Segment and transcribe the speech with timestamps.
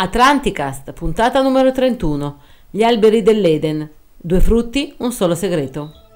[0.00, 2.40] Atlanticast, puntata numero 31.
[2.70, 3.90] Gli alberi dell'Eden.
[4.16, 6.07] Due frutti, un solo segreto.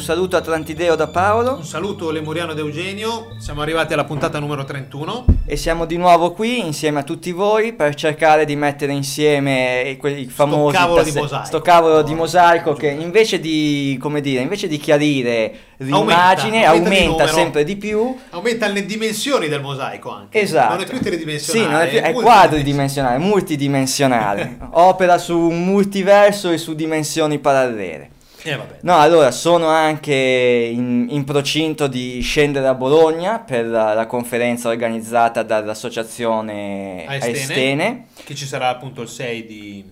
[0.00, 4.64] Un saluto atlantideo da Paolo Un saluto lemuriano da Eugenio, siamo arrivati alla puntata numero
[4.64, 5.26] 31.
[5.44, 10.24] e siamo di nuovo qui insieme a tutti voi per cercare di mettere insieme quei
[10.24, 11.44] famosi cavolo di tasse- mosaico.
[11.44, 16.64] sto cavolo di No, mosaico che invece di, come dire, invece di chiarire Aumenta, l'immagine
[16.64, 17.26] aumenta di aumenta, numero.
[17.36, 18.16] sempre di più.
[18.30, 20.40] Aumenta le dimensioni del mosaico anche.
[20.40, 20.72] Esatto.
[20.72, 21.66] Non è più tridimensionale.
[21.66, 23.18] Sì, non è, più, è multidimensionale.
[23.18, 24.56] quadridimensionale, multidimensionale.
[24.72, 28.10] Opera su un multiverso e su dimensioni parallele.
[28.42, 28.58] Eh.
[28.82, 34.68] No, allora sono anche in, in procinto di scendere a Bologna per la, la conferenza
[34.68, 37.36] organizzata dall'associazione Aestene.
[37.36, 38.06] Aestene.
[38.24, 39.84] Che ci sarà appunto il 6 di,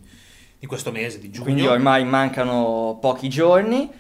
[0.59, 1.45] di questo mese, di giugno.
[1.45, 3.91] Quindi ormai mancano pochi giorni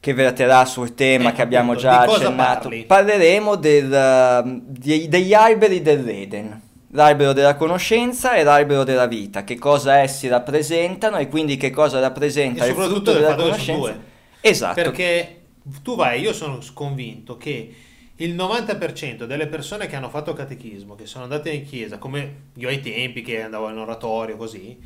[0.00, 2.68] che verterà sul tema Eh, che abbiamo appunto, già accennato.
[2.68, 2.84] parli?
[2.84, 6.60] Parleremo del, dei- degli alberi dell'Eden,
[6.94, 11.98] l'albero della conoscenza e l'albero della vita, che cosa essi rappresentano e quindi che cosa
[12.00, 13.72] rappresenta E il soprattutto frutto del della conoscenza.
[13.80, 14.00] due.
[14.40, 14.74] Esatto.
[14.74, 15.40] Perché
[15.82, 17.74] tu vai, io sono convinto che
[18.16, 22.68] il 90% delle persone che hanno fatto catechismo, che sono andate in chiesa, come io
[22.68, 24.78] ai tempi che andavo in oratorio così,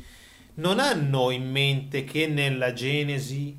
[0.55, 3.55] non hanno in mente che nella Genesi,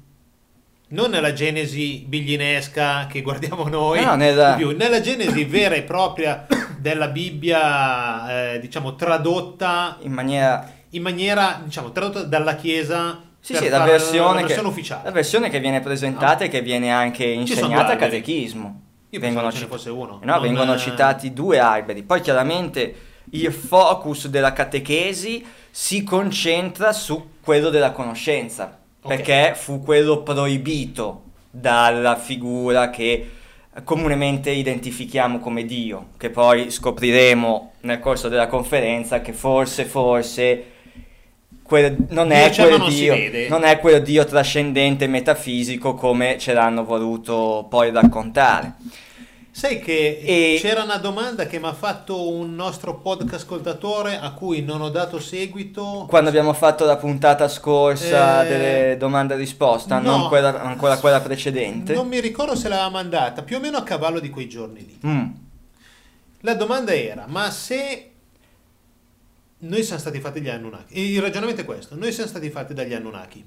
[0.89, 6.47] non nella Genesi biglinesca che guardiamo noi, No, nella- più, nella Genesi vera e propria
[6.81, 13.69] della Bibbia, eh, diciamo, tradotta in maniera in maniera, diciamo, tradotta dalla Chiesa Sì, sì,
[13.69, 15.03] la versione, la versione che, ufficiale.
[15.05, 18.81] la versione che viene presentata e che viene anche insegnata a catechismo.
[19.11, 20.19] Io vengono, ne cit- fosse uno.
[20.23, 22.03] no, Non, vengono eh, citati due alberi.
[22.03, 22.95] Poi chiaramente
[23.31, 29.14] il focus della catechesi si concentra su quello della conoscenza, Ok.
[29.14, 33.30] perché fu quello proibito dalla figura che
[33.85, 40.64] comunemente identifichiamo come Dio, che poi scopriremo nel corso della conferenza che forse, forse
[41.63, 46.53] quel- non, Dio è c'è, quel Dio, non è quel Dio trascendente metafisico come ce
[46.53, 48.75] l'hanno voluto poi raccontare.
[49.52, 54.33] Sai che E- c'era una domanda che mi ha fatto un nostro podcast ascoltatore a
[54.33, 56.06] cui non ho dato seguito.
[56.08, 60.16] Quando abbiamo fatto la puntata scorsa Eh, delle domande e risposta, no.
[60.18, 61.94] non quella, ancora quella precedente.
[61.94, 64.98] Non mi ricordo se l'aveva mandata, più o meno a cavallo di quei giorni lì.
[65.05, 65.27] Mm.
[66.42, 68.11] La domanda era, ma se
[69.58, 72.94] noi siamo stati fatti gli Anunnaki, il ragionamento è questo, noi siamo stati fatti dagli
[72.94, 73.44] Anunnaki,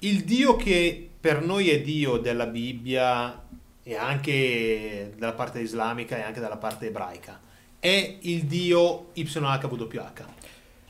[0.00, 3.42] il Dio che per noi è Dio della Bibbia
[3.88, 7.40] e anche dalla parte islamica e anche dalla parte ebraica,
[7.78, 10.24] è il Dio YHWH,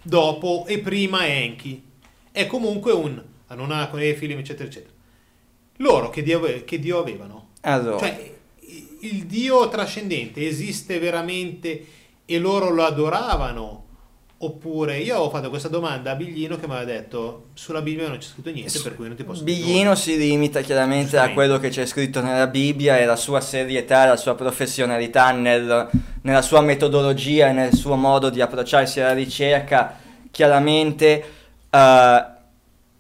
[0.01, 1.83] dopo e prima Enki,
[2.33, 4.95] è comunque un Anunnaki, Efilim, eccetera, eccetera.
[5.77, 7.51] Loro che Dio, che Dio avevano?
[7.61, 8.35] Allora, Cioè,
[9.01, 11.87] il Dio trascendente esiste veramente
[12.25, 13.86] e loro lo adoravano?
[14.39, 18.19] Oppure io ho fatto questa domanda a Biglino che mi aveva detto sulla Bibbia non
[18.19, 21.33] c'è scritto niente, per cui non ti posso dire Biglino nulla." si limita chiaramente a
[21.33, 25.89] quello che c'è scritto nella Bibbia e la sua serietà, la sua professionalità nel-
[26.21, 29.99] nella sua metodologia e nel suo modo di approcciarsi alla ricerca,
[30.31, 31.25] chiaramente
[31.71, 32.25] eh,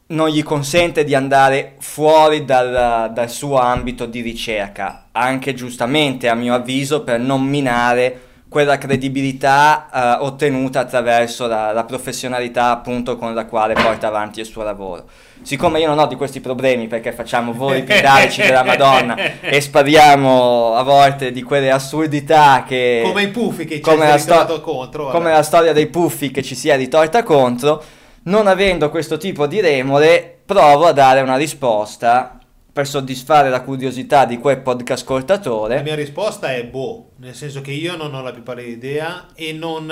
[0.08, 6.34] non gli consente di andare fuori dal, dal suo ambito di ricerca, anche giustamente a
[6.34, 13.34] mio avviso per non minare quella credibilità eh, ottenuta attraverso la, la professionalità appunto con
[13.34, 15.04] la quale porta avanti il suo lavoro.
[15.42, 20.74] Siccome io non ho di questi problemi perché facciamo voli pidalici della Madonna e spariamo
[20.74, 23.02] a volte di quelle assurdità che...
[23.04, 25.08] Come i puffi che ci come hai la, sto- contro.
[25.10, 27.82] come la storia dei puffi che ci si è ritorta contro,
[28.24, 32.35] non avendo questo tipo di remore, provo a dare una risposta
[32.76, 35.82] per soddisfare la curiosità di quel podcast La ascoltatore.
[35.82, 39.54] mia risposta è boh, nel senso che io non ho la più pallida idea e
[39.54, 39.91] non,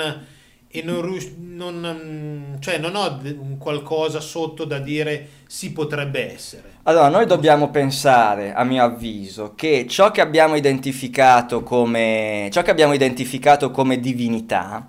[0.67, 3.19] e non, rius- non, mm, cioè non ho
[3.57, 6.73] qualcosa sotto da dire si potrebbe essere.
[6.83, 12.69] Allora, noi dobbiamo pensare, a mio avviso, che ciò che abbiamo identificato come, ciò che
[12.69, 14.87] abbiamo identificato come divinità,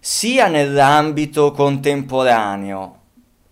[0.00, 3.01] sia nell'ambito contemporaneo,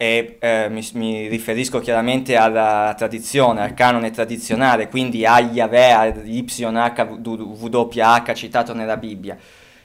[0.03, 6.23] e eh, mi, mi riferisco chiaramente alla tradizione, al canone tradizionale, quindi a Yahweh, al
[6.25, 9.37] YHWH citato nella Bibbia,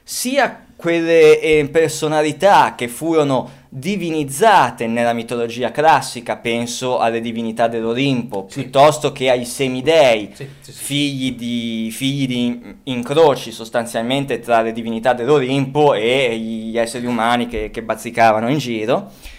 [0.02, 8.62] sia quelle eh, personalità che furono divinizzate nella mitologia classica, penso alle divinità dell'Olimpo, Sì.
[8.62, 10.72] piuttosto che ai semidei, sì, sì.
[10.72, 17.70] figli di, figli di incroci sostanzialmente tra le divinità dell'Olimpo e gli esseri umani che,
[17.70, 19.34] che bazzicavano in giro.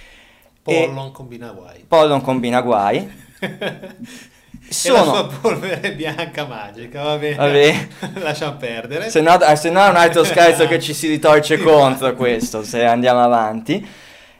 [0.75, 1.85] Pollon combina guai.
[1.87, 3.25] Pollon combina guai.
[4.69, 7.37] E la Sono, sua polvere bianca magica, va bene.
[7.37, 7.89] Vabbè.
[8.21, 9.09] Lasciamo perdere.
[9.11, 12.65] se no, eh, se no è un altro scherzo che ci si ritorce contro questo,
[12.65, 13.87] se andiamo avanti.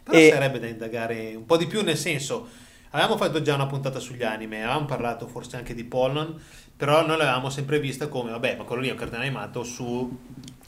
[0.03, 2.49] Però E- sarebbe da indagare un po' di più, nel senso,
[2.91, 6.35] avevamo fatto già una puntata sugli anime, avevamo parlato forse anche di Pollon,
[6.77, 9.63] però noi l'avevamo sempre vista come, vabbè, ma quello lì è un cartone animato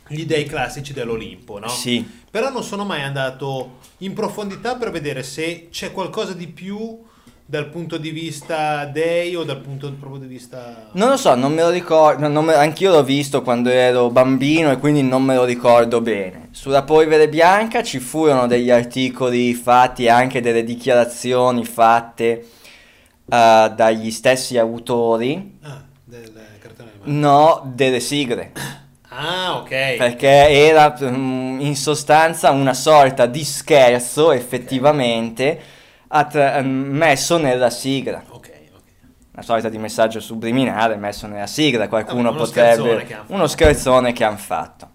[0.09, 1.69] sugli dei classici dell'Olimpo, no?
[1.69, 7.05] Sì, Però non sono mai andato in profondità per vedere se c'è qualcosa di più
[7.45, 10.91] dal punto di vista dei o dal punto proprio di vista...
[10.93, 14.77] Non lo so, non me lo ricordo, me- anch'io l'ho visto quando ero bambino e
[14.77, 16.49] quindi non me lo ricordo bene.
[16.51, 22.47] Sulla polvere bianca ci furono degli articoli fatti e anche delle dichiarazioni fatte
[23.31, 27.11] eh, dagli stessi autori, Ah, del cartone animato.
[27.11, 28.53] no delle sigle,
[29.21, 29.97] Ah, ok.
[29.97, 35.61] perché era mm, in sostanza una sorta di scherzo effettivamente
[36.07, 38.23] attra- messo nella sigla.
[38.29, 38.83] Ok, ok.
[39.33, 42.75] una sorta di messaggio subliminale messo nella sigla, qualcuno uno potrebbe...
[42.75, 43.25] scherzone.
[43.27, 44.89] Uno scherzone che hanno fatto.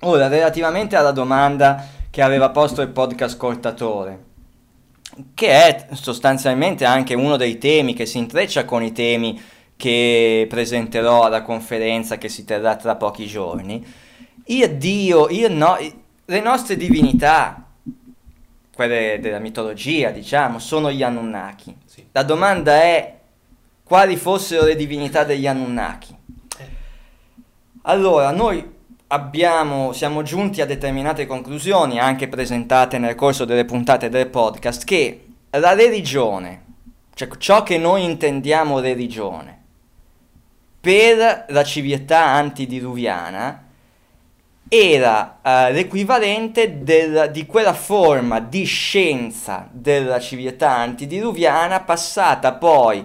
[0.00, 4.24] Ora, relativamente alla domanda che aveva posto il podcast ascoltatore,
[5.34, 9.40] che è sostanzialmente anche uno dei temi che si intreccia con i temi
[9.76, 13.84] che presenterò alla conferenza che si terrà tra pochi giorni,
[14.46, 15.76] il Dio, il no,
[16.24, 17.64] le nostre divinità,
[18.74, 21.76] quelle della mitologia, diciamo, sono gli Anunnaki.
[21.84, 22.06] Sì.
[22.12, 23.18] La domanda è
[23.82, 26.16] quali fossero le divinità degli Anunnaki.
[26.58, 26.64] Eh.
[27.82, 28.74] Allora, noi
[29.08, 35.26] abbiamo, siamo giunti a determinate conclusioni, anche presentate nel corso delle puntate del podcast, che
[35.50, 36.64] la religione,
[37.14, 39.55] cioè ciò che noi intendiamo religione,
[40.86, 43.64] per la civiltà antidiluviana
[44.68, 53.04] era eh, l'equivalente del- di quella forma di scienza della civiltà antidiluviana passata poi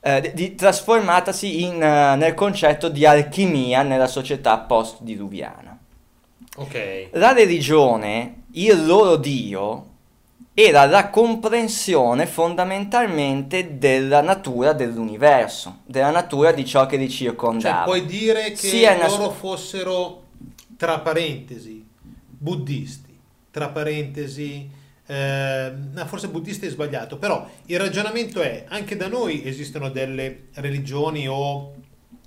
[0.00, 5.78] eh, di, trasformatasi in, eh, nel concetto di alchimia nella società post-diluviana.
[6.56, 7.10] Ok.
[7.12, 9.90] La religione, il loro dio,
[10.54, 17.84] era la comprensione fondamentalmente della natura dell'universo, della natura di ciò che li Cioè, circondava.
[17.84, 20.22] puoi dire che Sia loro sua- fossero,
[20.76, 21.84] tra parentesi,
[22.28, 23.18] buddisti,
[23.50, 24.68] tra parentesi,
[25.06, 25.72] eh,
[26.06, 31.74] forse buddisti è sbagliato, però il ragionamento è, anche da noi esistono delle religioni o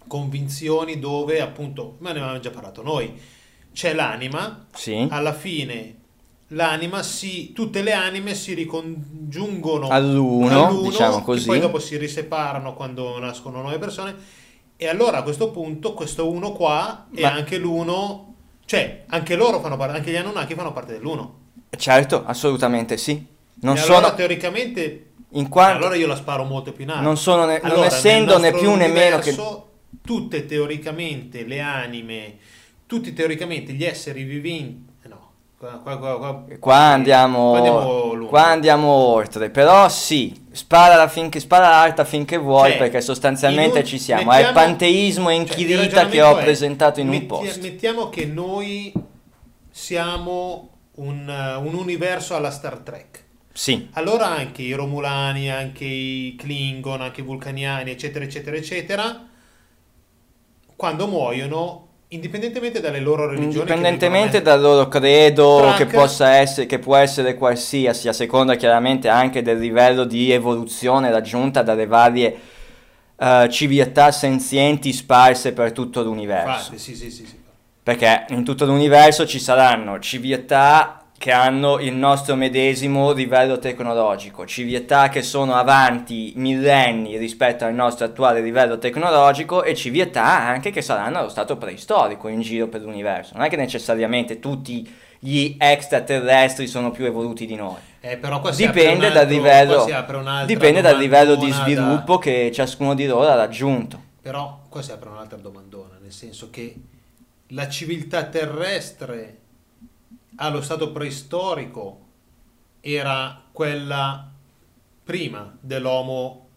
[0.08, 3.14] convinzioni dove, appunto, ma ne avevamo già parlato noi,
[3.74, 5.06] c'è l'anima, Sì.
[5.10, 5.96] alla fine
[6.50, 11.46] l'anima si, tutte le anime si ricongiungono All'uno, diciamo e così.
[11.48, 14.16] poi dopo si riseparano quando nascono nuove persone
[14.78, 18.34] e allora a questo punto questo uno qua è Ma- anche l'uno
[18.66, 21.44] cioè anche loro fanno parte anche gli Anunnaki fanno parte dell'uno
[21.78, 23.26] Certo, assolutamente sì.
[23.62, 27.02] Non e sono, allora teoricamente in quanto allora io la sparo molto più in alto
[27.04, 29.36] non sono ne- non Allora, essendo nel né più né meno che...
[30.02, 32.38] tutte teoricamente le anime
[32.86, 34.85] tutti teoricamente gli esseri viventi
[35.82, 41.70] qua, qua, qua, qua- andiamo, qua andiamo qua andiamo oltre, però sì, spara finché spara
[41.70, 44.32] l'alta finché vuoi Cioè, perché sostanzialmente un- ci siamo.
[44.32, 47.62] è il mettiamo- panteismo e cioè, il che ho è, presentato in un metti- post.
[47.62, 48.92] Mettiamo che noi
[49.70, 51.28] siamo un,
[51.64, 53.24] un universo alla Star Trek.
[53.52, 59.28] Sì, Allora anche i Romulani, anche i Klingon, anche i Vulcaniani, eccetera, eccetera, eccetera,
[60.76, 66.80] quando muoiono, indipendentemente dalle loro religioni, indipendentemente dal loro credo Frank- che possa essere, che
[66.80, 72.40] può essere qualsiasi, a seconda chiaramente anche del livello di evoluzione raggiunta dalle varie
[73.18, 76.74] eh, civiltà senzienti sparse per tutto l'universo.
[76.74, 77.44] Infatti, sì, sì, sì, sì.
[77.82, 85.10] Perché in tutto l'universo ci saranno civiltà che hanno il nostro medesimo livello tecnologico, civiltà
[85.10, 91.20] che sono avanti millenni rispetto al nostro attuale livello tecnologico e civiltà anche che saranno
[91.20, 93.34] allo stato preistorico in giro per l'universo.
[93.36, 97.78] Non è che necessariamente tutti gli extraterrestri sono più evoluti di noi.
[98.02, 98.20] Eh,
[98.56, 103.08] Dipende un dal altro- livello, dipende dal livello di domandona da- sviluppo che ciascuno di
[103.08, 104.00] loro ha raggiunto.
[104.22, 106.76] Però qua si apre un'altra domandona, nel senso che
[107.50, 109.38] la civiltà terrestre
[110.38, 112.00] allo stato preistorico
[112.82, 114.32] era quella
[115.04, 116.48] prima dell'Homo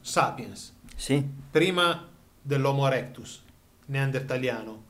[0.00, 2.06] sapiens, Sì, prima
[2.40, 3.42] dell'Homo erectus,
[3.86, 4.84] neandertaliano.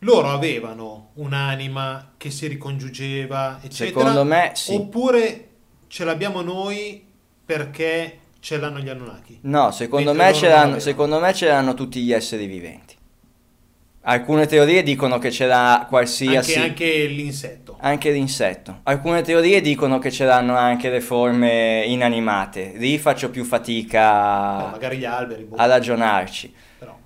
[0.00, 4.00] loro avevano un'anima che si ricongiungeva, eccetera.
[4.00, 4.74] Secondo me sì.
[4.74, 5.48] Oppure
[5.86, 7.04] ce l'abbiamo noi
[7.44, 9.38] perché ce l'hanno gli Anunnaki.
[9.42, 12.91] No, secondo me, ce secondo me ce l'hanno tutti gli esseri viventi.
[14.04, 16.54] Alcune teorie dicono che ce l'ha qualsiasi...
[16.54, 17.76] Anche, anche l'insetto.
[17.80, 18.80] Anche l'insetto.
[18.82, 22.72] Alcune teorie dicono che ce l'hanno anche le forme inanimate.
[22.76, 24.00] Lì faccio più No, fatica
[24.72, 25.44] magari gli alberi.
[25.44, 26.52] boh, a ragionarci.
[26.80, 26.96] però.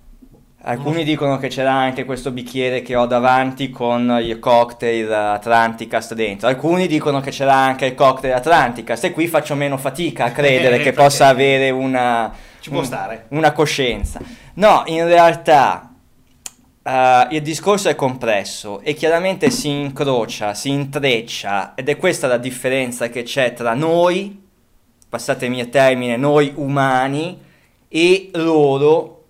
[0.62, 6.14] Alcuni dicono che ce l'ha anche questo bicchiere che ho davanti con il cocktail Atlanticast
[6.14, 6.48] dentro.
[6.48, 10.30] Alcuni dicono che ce l'ha anche il cocktail Atlanticast e qui faccio meno fatica a
[10.32, 13.26] credere Eh, che possa avere una, Ci può un- stare.
[13.28, 14.18] una coscienza.
[14.54, 15.90] No, in realtà
[16.86, 22.36] eh, il discorso è complesso e chiaramente si incrocia, si intreccia ed è questa la
[22.36, 24.44] differenza che c'è tra noi,
[25.08, 27.40] passatemi il termine, noi umani
[27.88, 29.24] e loro,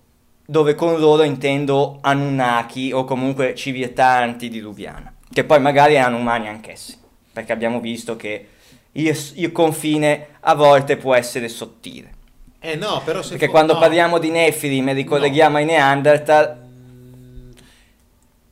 [0.44, 6.94] dove con loro intendo Anunnaki o comunque civiltà antidiluviana, che poi magari erano umani anch'essi,
[7.32, 8.48] perché abbiamo visto che
[8.92, 12.12] il, il confine a volte può essere sottile.
[12.60, 13.78] Eh no, però se Perché fo- quando no.
[13.78, 16.64] parliamo di Nefilim e ricolleghiamo ai Neanderthal,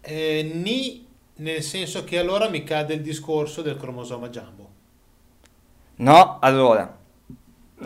[0.07, 1.07] Eh, ni
[1.37, 4.71] nel senso che allora mi cade il discorso del cromosoma Jumbo.
[5.97, 6.97] no, allora,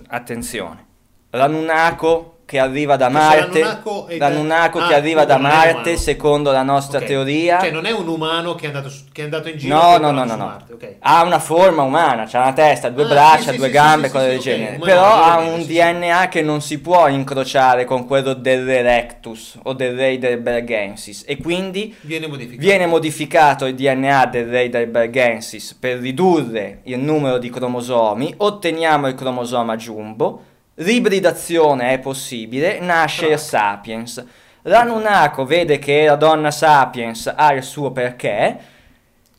[0.09, 0.87] attenzione,
[1.31, 5.99] l'Anunnaco che arriva da Che Marte, se l'Anunnaco è- l'Anunnaco Ah, che arriva da Marte,
[5.99, 7.05] secondo la nostra Ok.
[7.05, 9.75] teoria, Cioè non è un umano che è andato, su- che è andato in giro
[9.77, 10.95] no, no, no, no, su no, Marte, ok.
[11.01, 14.13] ha una forma umana, c'ha una testa, due Ah, braccia, sì, due sì, gambe, sì,
[14.15, 15.63] cose del genere, umano, però ha un.
[15.67, 22.29] DNA che non si può incrociare con quello dell'Erectus o del Raiderbergensis e quindi Viene
[22.29, 22.61] modificato.
[22.67, 29.77] Viene modificato il DNA del Raiderbergensis per ridurre il numero di cromosomi, otteniamo il cromosoma
[29.77, 30.43] jumbo,
[30.79, 34.25] l'ibridazione è possibile, nasce il sapiens.
[34.63, 38.59] L'Anunnako vede che la donna sapiens ha il suo perché,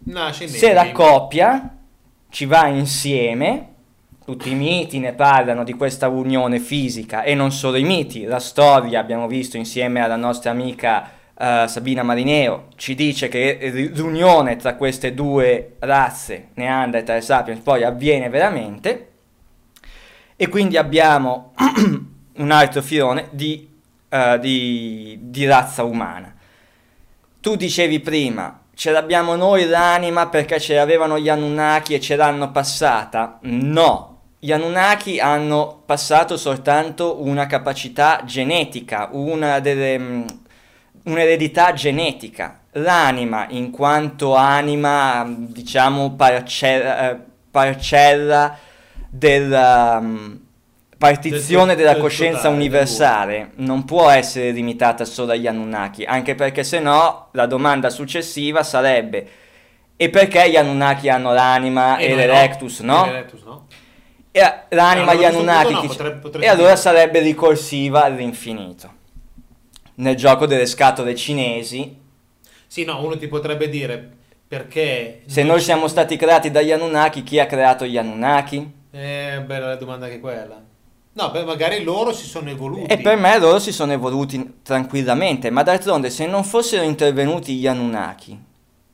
[0.01, 0.75] Nasce se Nefilim.
[0.75, 1.75] l'accoppia,
[2.29, 3.67] ci va insieme,
[4.24, 8.39] tutti i miti ne parlano di questa unione fisica e non solo i miti, la
[8.39, 14.75] storia abbiamo visto insieme alla nostra amica eh, Sabina Marineo ci dice che l'unione tra
[14.75, 19.08] queste due razze, Neanderthal e Sapiens, poi avviene veramente
[20.41, 21.51] e quindi abbiamo
[22.38, 23.67] un altro filone di,
[24.08, 26.34] eh, di- di razza umana.
[27.41, 32.51] Tu dicevi prima, ce l'abbiamo noi l'anima perché ce l'avevano gli Anunnaki e ce l'hanno
[32.51, 33.39] passata?
[33.41, 40.24] No, gli Anunnaki hanno passato soltanto una capacità genetica, una delle, mm,
[41.03, 42.62] un'eredità genetica.
[42.74, 47.17] L'anima, in quanto anima, diciamo, parcella, eh,
[47.51, 48.58] parcella
[49.09, 50.35] della mm,
[50.97, 56.63] partizione Del- della del coscienza universale non può essere limitata solo agli Anunnaki, anche perché
[56.63, 59.27] se no la domanda successiva sarebbe
[59.95, 63.05] e perché gli Anunnaki hanno l'anima e, noi l'Erectus, no?
[63.05, 63.65] E l'Erectus no.
[64.31, 64.39] E
[64.69, 68.93] l'anima allora, questo Anunnaki no, potrebbe- potresti e allora sarebbe ricorsiva all'infinito.
[69.95, 71.97] Nel gioco delle scatole cinesi,
[72.67, 74.09] Sì, no, uno ti potrebbe dire
[74.47, 75.23] perché...
[75.25, 78.77] se noi siamo stati creati dagli Anunnaki, chi ha creato gli Anunnaki?
[78.91, 80.62] Eh, bella la domanda anche quella.
[81.12, 82.91] No, beh, magari loro si sono evoluti.
[82.91, 87.67] E per me loro si sono evoluti tranquillamente, ma d'altronde se non fossero intervenuti gli
[87.67, 88.39] Anunnaki,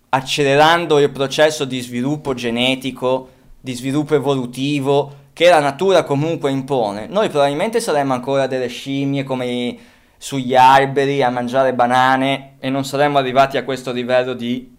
[0.10, 7.30] accelerando il processo di sviluppo genetico, di sviluppo evolutivo, che la natura comunque impone, noi
[7.30, 9.78] probabilmente saremmo ancora delle scimmie come
[10.18, 14.75] sugli alberi a mangiare banane e non saremmo arrivati a questo livello di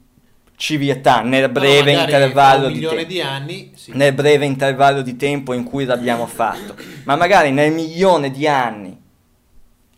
[0.57, 3.93] civiltà nel breve intervallo di tempo anni, sì.
[3.95, 8.99] nel breve intervallo di tempo in cui l'abbiamo fatto, ma magari nel milione di anni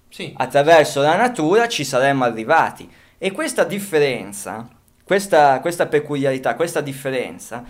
[0.09, 0.33] Sì.
[0.37, 2.89] attraverso la natura ci saremmo arrivati.
[3.19, 4.69] E questa differenza,
[5.05, 7.65] questa, questa peculiarità, questa differenza,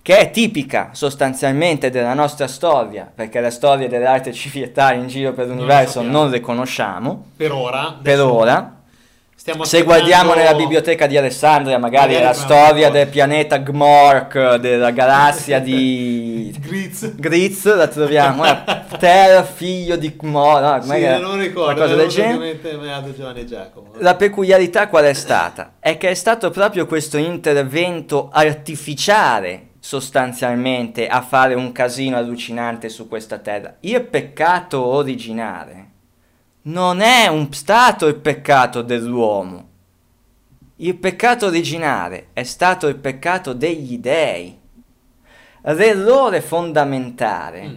[0.00, 5.32] che è tipica sostanzialmente della nostra storia, perché le storie delle altre civiltà in giro
[5.32, 6.18] per l'universo sappiamo.
[6.18, 7.98] non le conosciamo, Per ora.
[8.02, 8.77] per ora.
[9.40, 14.56] Stiamo Se aspettando- guardiamo nella biblioteca di Alessandria, magari Magari la storia del pianeta Gmork,
[14.56, 17.14] della galassia di Griz.
[17.14, 18.44] Griz, la troviamo.
[18.44, 18.58] eh,
[18.98, 21.74] Terra, figlio di Gmork, no, Sì, che- non ricordo.
[21.74, 22.58] qualcosa del genere.
[23.98, 25.74] La peculiarità qual è stata?
[25.78, 33.06] È che è stato proprio questo intervento artificiale sostanzialmente a fare un casino allucinante su
[33.06, 33.76] questa terra.
[33.80, 35.87] Il peccato originale
[36.68, 39.66] non è un stato il peccato dell'uomo.
[40.76, 44.56] Il peccato originale è stato il peccato degli dei.
[45.62, 47.76] L'errore fondamentale Mm.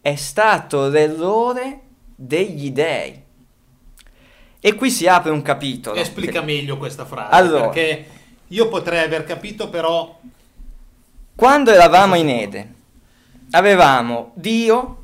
[0.00, 1.80] è stato l'errore
[2.14, 3.22] degli dei.
[4.60, 5.96] E qui si apre un capitolo.
[5.98, 7.34] Esplica che- meglio questa frase.
[7.34, 7.68] Allora.
[7.68, 8.06] Perché
[8.48, 10.18] io potrei aver capito, però.
[11.34, 12.74] Quando eravamo in Eden,
[13.50, 15.03] avevamo Dio,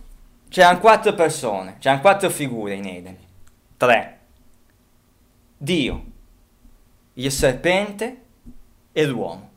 [0.51, 3.17] c'erano quattro persone, c'erano quattro figure in Eden.
[3.77, 4.19] Tre.
[5.57, 6.05] Dio,
[7.15, 8.23] il serpente
[8.93, 9.49] e l'uomo.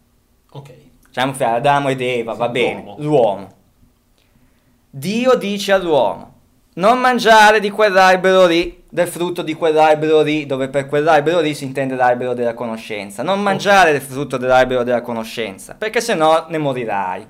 [0.52, 0.72] Ok.
[1.08, 2.96] Diciamo fra Adamo ed Eva, va Sì, bene, l'uomo.
[3.00, 3.52] l'uomo.
[4.90, 6.34] Dio dice all'uomo,
[6.76, 11.64] non mangiare di quell'albero lì, del frutto di quell'albero lì, dove per quell'albero lì si
[11.66, 13.24] intende l'albero della conoscenza.
[13.24, 17.28] Non mangiare del frutto dell'albero della conoscenza, perché sennò ne morirai.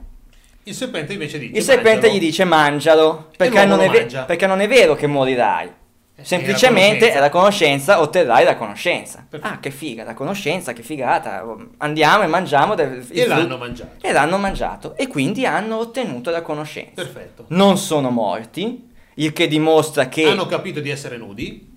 [0.63, 2.13] Il serpente invece dice: Il serpente "Mangialo".
[2.13, 5.67] gli dice mangialo, perché non, ve- perché non è vero che morirai.
[6.15, 9.25] Eh, Semplicemente è la conoscenza, otterrai la conoscenza.
[9.27, 9.51] Perfetto.
[9.53, 11.43] Ah, che figa, la conoscenza, che figata.
[11.79, 14.05] Andiamo e mangiamo del, E l'hanno mangiato.
[14.05, 16.91] e l'hanno mangiato e quindi hanno ottenuto la conoscenza.
[17.01, 17.46] Perfetto.
[17.50, 21.72] Non sono morti, il che dimostra che Hanno capito di essere nudi.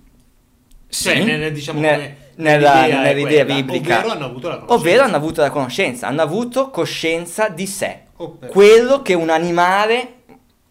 [0.87, 5.15] sì, Cioè, nel- diciamo ne- come- nella, nell'idea nell'idea quella, biblica, ovvero hanno ovvero hanno
[5.15, 10.13] avuto la conoscenza, hanno avuto coscienza di sé, Oh, quello che un animale,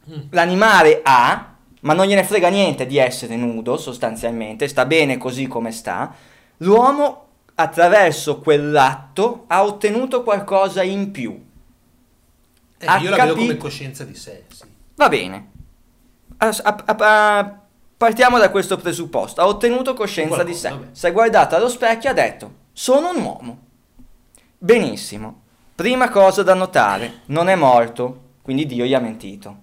[0.09, 0.21] Mm.
[0.31, 5.73] l'animale ha, ma non gliene frega niente di essere nudo sostanzialmente, sta bene così come
[5.73, 6.15] sta,
[6.59, 7.25] l'uomo
[7.57, 11.45] attraverso quell'atto ha ottenuto qualcosa in più.
[12.79, 14.45] Eh, ha io la vedo capito- come coscienza di sé.
[14.49, 14.65] Sì.
[14.95, 15.51] Va bene.
[16.39, 17.61] A- a- a-
[17.97, 19.41] partiamo da questo presupposto.
[19.41, 20.69] Ha ottenuto coscienza Qualcosa, di sé.
[20.71, 20.95] vabbè.
[20.95, 23.59] Si è guardato allo specchio e ha detto: Sono un uomo.
[24.59, 25.43] Benissimo.
[25.77, 28.23] Prima cosa da notare: non è morto.
[28.43, 29.57] Quindi Dio gli ha mentito.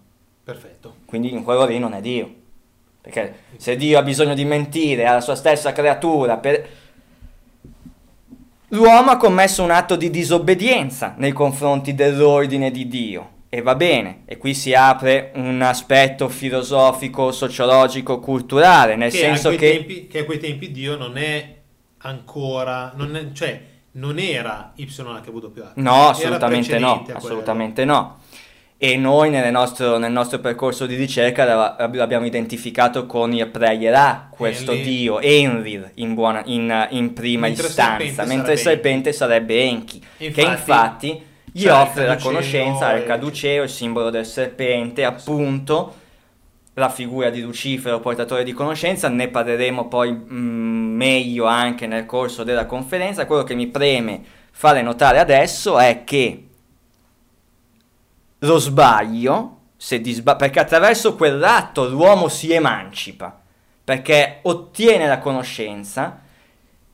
[0.44, 0.96] Perfetto.
[1.06, 2.34] Quindi in quello lì non è Dio.
[3.02, 6.70] Perché se Dio ha bisogno di mentire alla sua stessa creatura per...
[8.70, 13.30] L'uomo ha commesso un atto di disobbedienza nei confronti dell'ordine di Dio.
[13.50, 19.50] E va bene, e qui si apre un aspetto filosofico, sociologico, culturale, nel che, senso
[19.52, 19.58] che...
[19.58, 21.56] tempi, che a quei tempi Dio non è
[22.00, 23.62] ancora, non è- cioè
[23.94, 25.72] non era YHWH.
[25.76, 28.20] No, assolutamente no, assolutamente no.
[28.78, 31.46] E noi nelle nostro- nel nostro percorso di ricerca
[31.88, 34.86] l'abbiamo identificato con il pregherà questo Enlil.
[34.86, 40.04] dio, Enlil in, buona- in- in prima Mentre istanza, serpente mentre il serpente sarebbe Enki,
[40.18, 45.94] E che infatti infatti gli offre la conoscenza al caduceo, il simbolo del serpente, appunto,
[46.76, 52.44] la figura di Lucifero, portatore di conoscenza, ne parleremo poi mm, meglio anche nel corso
[52.44, 53.26] della conferenza.
[53.26, 56.48] Quello che mi preme fare notare adesso è che
[58.40, 63.40] lo sbaglio, se di sba- perché attraverso quell'atto l'uomo si emancipa,
[63.84, 66.22] perché ottiene la conoscenza,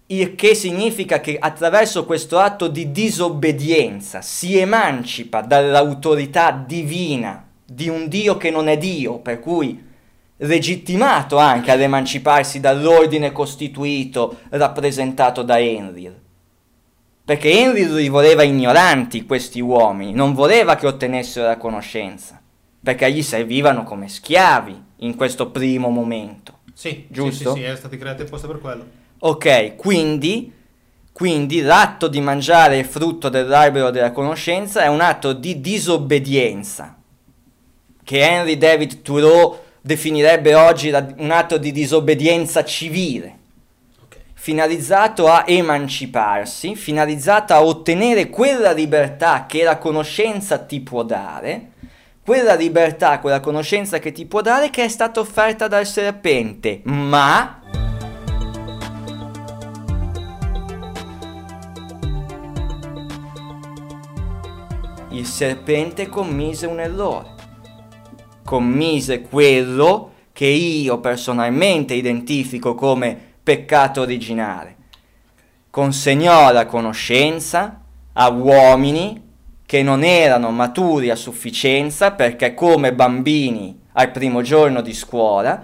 [0.08, 8.08] il che significa che attraverso questo atto di disobbedienza si emancipa dall'autorità divina di un
[8.08, 9.88] Dio che non è Dio, per cui
[10.38, 16.16] legittimato anche ad emanciparsi dall'ordine costituito rappresentato da Enlil.
[17.26, 22.42] Perché Enlil li voleva ignoranti questi uomini, non voleva che ottenessero la conoscenza,
[22.82, 26.60] perché gli servivano come schiavi in questo primo momento.
[26.74, 27.32] Sì, Giusto?
[27.32, 28.86] Sì, sì, sì, erano stati creati apposta per quello.
[29.20, 30.52] Ok, quindi,
[31.12, 36.99] quindi l'atto di mangiare il frutto dell'albero della conoscenza è un atto di disobbedienza,
[38.10, 43.38] che Henry David Thoreau definirebbe oggi un atto di disobbedienza civile,
[44.04, 44.18] Ok.
[44.34, 51.74] finalizzato a emanciparsi, finalizzato a ottenere quella libertà che la conoscenza ti può dare,
[52.26, 57.62] quella libertà, quella conoscenza che ti può dare che è stata offerta dal serpente, ma
[65.12, 67.38] il serpente commise un errore.
[68.50, 74.76] Commise quello che io personalmente identifico come peccato originale.
[75.70, 77.80] Consegnò la conoscenza
[78.12, 79.22] a uomini
[79.64, 85.64] che non erano maturi a sufficienza perché come bambini al primo giorno di scuola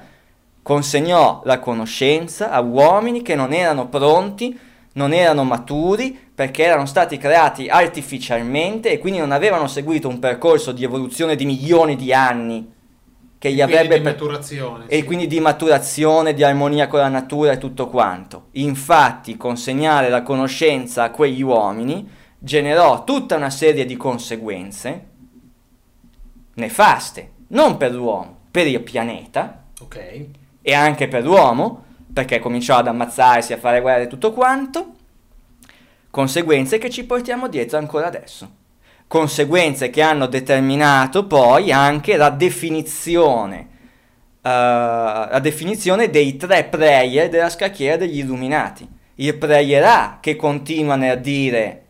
[0.61, 4.55] consegnò la conoscenza a uomini che non erano pronti,
[4.93, 10.71] non erano maturi perché erano stati creati artificialmente e quindi non avevano seguito un percorso
[10.71, 12.73] di evoluzione di milioni di anni
[13.45, 14.85] che gli Quindi avrebbe di maturazione.
[14.87, 15.03] e sì.
[15.03, 18.47] quindi di maturazione, di armonia con la natura e tutto quanto.
[18.53, 25.09] Infatti, consegnare la conoscenza a quegli uomini generò tutta una serie di conseguenze
[26.55, 30.25] nefaste, non per l'uomo, per il pianeta Ok.
[30.63, 34.93] e anche per l'uomo, perché cominciò ad ammazzarsi, a fare guerre e tutto quanto,
[36.09, 38.49] conseguenze che ci portiamo dietro ancora adesso.
[39.07, 43.73] Conseguenze che hanno determinato poi anche la definizione
[44.47, 48.87] la definizione dei tre prayer della scacchiera degli illuminati.
[49.15, 51.81] Il prayer A che continuano a dire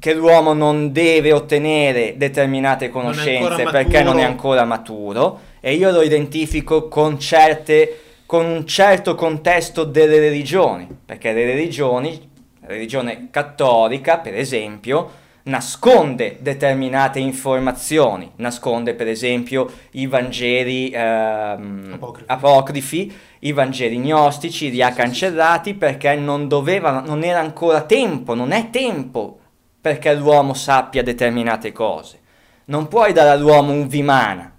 [0.00, 5.92] che l'uomo non deve ottenere determinate conoscenze non perché non è ancora maturo e io
[5.92, 12.30] lo identifico con certe con un certo contesto delle religioni, perché le religioni,
[12.62, 22.30] la religione cattolica, per esempio, nasconde determinate informazioni, nasconde per esempio i Vangeli ehm, apocrifi.
[22.30, 23.16] apocrifi.
[23.40, 28.70] i Vangeli gnostici, li ha cancellati perché non doveva, non era ancora tempo, non è
[28.70, 29.38] tempo
[29.80, 32.20] perché l'uomo sappia determinate cose.
[32.66, 34.50] Non puoi dare all'uomo un Vimana.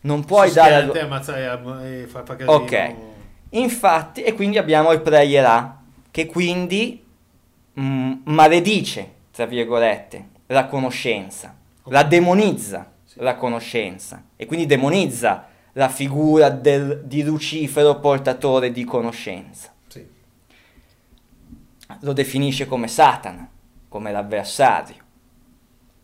[0.00, 0.82] Non puoi dare
[2.08, 2.94] fa, fa ok.
[3.50, 5.75] Infatti, e quindi abbiamo il pregherà,
[6.16, 7.04] che quindi
[7.74, 11.54] mh, mm, maledice, tra virgolette, la conoscenza,
[11.88, 13.20] la demonizza sì.
[13.20, 19.74] la conoscenza e quindi demonizza la figura del, di Lucifero portatore di conoscenza.
[19.88, 20.06] Sì.
[22.00, 23.46] Lo definisce come Satana
[23.86, 25.04] come l'avversario.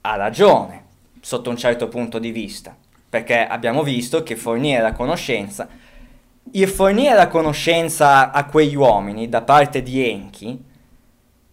[0.03, 0.85] Ha ragione,
[1.22, 2.77] sotto un certo punto di vista,
[3.09, 5.66] perché abbiamo visto che fornire la conoscenza,
[6.53, 10.62] il fornire la conoscenza a quegli uomini da parte di Enki,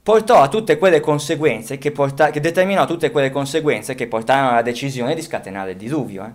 [0.02, 4.62] portò a tutte quelle conseguenze che, porta- che determinò tutte quelle conseguenze che portarono alla
[4.62, 6.26] decisione di scatenare il diluvio.
[6.26, 6.32] Eh.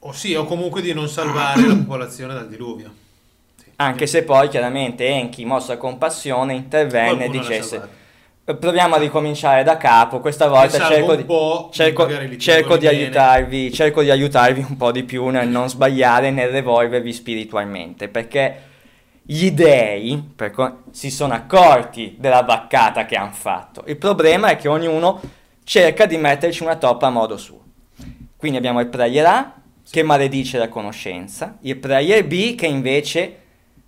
[0.00, 2.92] O sì, o comunque di non salvare la popolazione dal diluvio.
[3.56, 3.70] Sì.
[3.76, 7.88] Anche se poi chiaramente Enki, mossa compassione, intervenne e dicesse
[8.56, 10.20] proviamo a ricominciare da capo.
[10.20, 11.26] Questa volta cerco, di,
[11.70, 12.08] cerco,
[12.38, 18.08] cerco di aiutarvi, cerco di aiutarvi un po' di più nel non sbagliare nell'evolvervi spiritualmente.
[18.08, 18.62] Perché
[19.22, 23.84] gli dei co- si sono accorti della baccata che hanno fatto.
[23.86, 25.20] Il problema è che ognuno
[25.64, 27.60] cerca di metterci una toppa a modo suo.
[28.36, 29.52] Quindi abbiamo il prayer A
[29.90, 33.36] che maledice la conoscenza, il prayer B che invece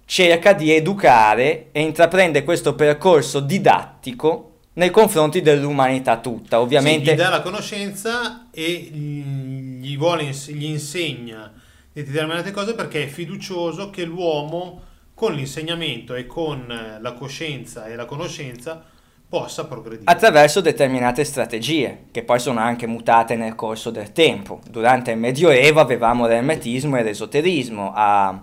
[0.05, 6.61] cerca di educare e intraprende questo percorso didattico nei confronti dell'umanità tutta.
[6.61, 11.53] Ovviamente sì, gli dà la conoscenza e gli, vuole, gli insegna
[11.93, 14.83] determinate cose perché è fiducioso che l'uomo
[15.15, 18.83] con l'insegnamento e con la coscienza e la conoscenza
[19.29, 20.11] possa progredire.
[20.11, 24.61] Attraverso determinate strategie, che poi sono anche mutate nel corso del tempo.
[24.69, 28.43] Durante il Medioevo avevamo l'ermetismo e l'esoterismo a,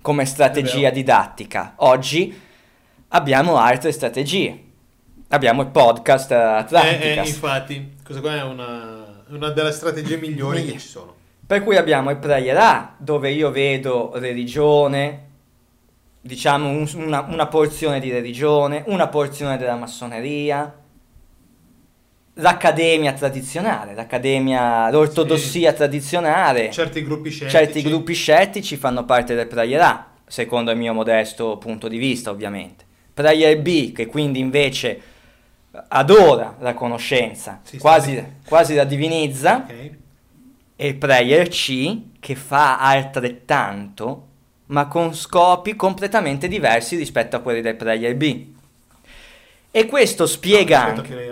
[0.00, 1.74] come strategia didattica.
[1.76, 2.40] Oggi
[3.08, 4.70] abbiamo altre strategie
[5.32, 7.02] abbiamo il podcast Atlanticast.
[7.02, 11.14] Eh, eh, infatti, questa qua è una, una delle strategie migliori che ci sono.
[11.44, 15.28] Per cui abbiamo il Prayer A, dove io vedo religione,
[16.20, 20.74] diciamo un, una, una, porzione di religione, una porzione della massoneria,
[22.34, 25.76] l'accademia tradizionale, l'accademia, l'ortodossia sì.
[25.76, 26.70] tradizionale.
[26.70, 27.56] Certi gruppi scettici.
[27.56, 32.30] Certi gruppi scettici fanno parte del Prayer A, secondo il mio modesto punto di vista
[32.30, 32.84] ovviamente.
[33.12, 35.11] Prayer B, che quindi invece
[35.88, 39.98] adora la conoscenza, quasi, quasi, la divinizza, okay.
[40.76, 44.28] e il prayer C che fa altrettanto,
[44.66, 48.46] ma con scopi completamente diversi rispetto a quelli del prayer B.
[49.70, 51.30] E questo spiega no, anche...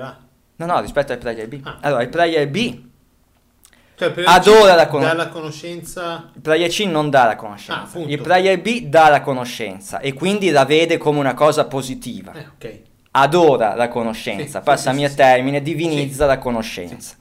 [0.57, 1.61] No, no, rispetto al prayer B.
[1.63, 1.79] Ah.
[1.81, 2.89] Allora, il prayer B
[3.97, 5.15] cioè, adora la conoscenza.
[5.15, 6.31] Dà la conoscenza.
[6.35, 7.99] Il prayer C non dà la conoscenza.
[7.99, 12.33] Ah, il prayer B dà la conoscenza e quindi la vede come una cosa positiva.
[12.33, 17.17] Eh, ok adora la conoscenza, sì, passami sì, a termine, divinizza la conoscenza.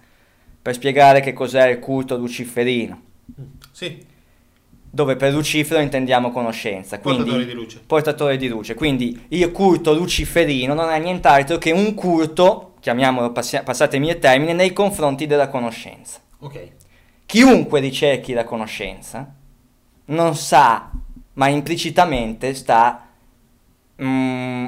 [0.62, 3.02] Per spiegare che cos'è il culto luciferino.
[3.72, 4.06] Sì.
[4.92, 7.00] Dove per Lucifero intendiamo conoscenza.
[7.00, 7.80] Quindi, portatore di luce.
[7.86, 8.74] Portatore di luce.
[8.74, 14.54] Quindi il culto luciferino non è nient'altro che un culto, chiamiamolo, passi- passatemi il termine,
[14.54, 16.20] nei confronti della conoscenza.
[16.40, 16.72] Ok.
[17.26, 19.34] Chiunque ricerchi la conoscenza
[20.06, 20.92] non sa,
[21.34, 23.08] ma implicitamente sta...
[24.02, 24.66] Mm,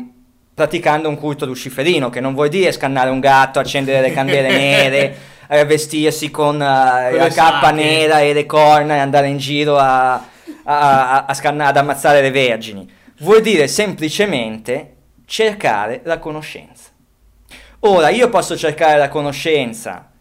[0.61, 5.17] praticando un culto luciferino, che non vuol dire scannare un gatto, accendere le candele nere,
[5.47, 7.73] eh, vestirsi con uh, la cappa sacche.
[7.73, 10.23] nera e le corna e andare in giro a, a,
[10.63, 12.87] a, a scannare, ad ammazzare le vergini.
[13.21, 16.89] Vuol dire semplicemente cercare la conoscenza.
[17.79, 20.11] Ora, io posso cercare la conoscenza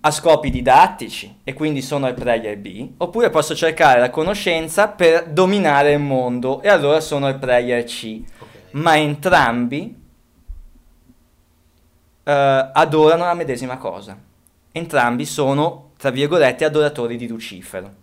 [0.00, 5.28] a scopi didattici e quindi sono il player B, oppure posso cercare la conoscenza per
[5.28, 8.22] dominare il mondo e allora sono il player C
[8.78, 9.94] ma entrambi
[12.24, 12.30] uh,
[12.72, 14.18] adorano la medesima cosa.
[14.70, 17.94] Entrambi sono, tra virgolette, adoratori di Lucifero.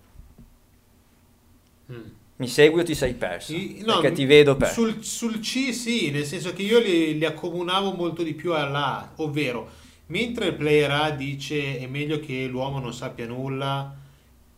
[1.91, 2.09] Mm.
[2.37, 3.53] Mi segui o ti sei perso?
[3.53, 4.73] I, no, Perché ti vedo perso.
[4.73, 8.99] Sul, sul, C sì, nel senso che io li, li accomunavo molto di più alla
[8.99, 13.95] A, ovvero mentre il player A dice è meglio che l'uomo non sappia nulla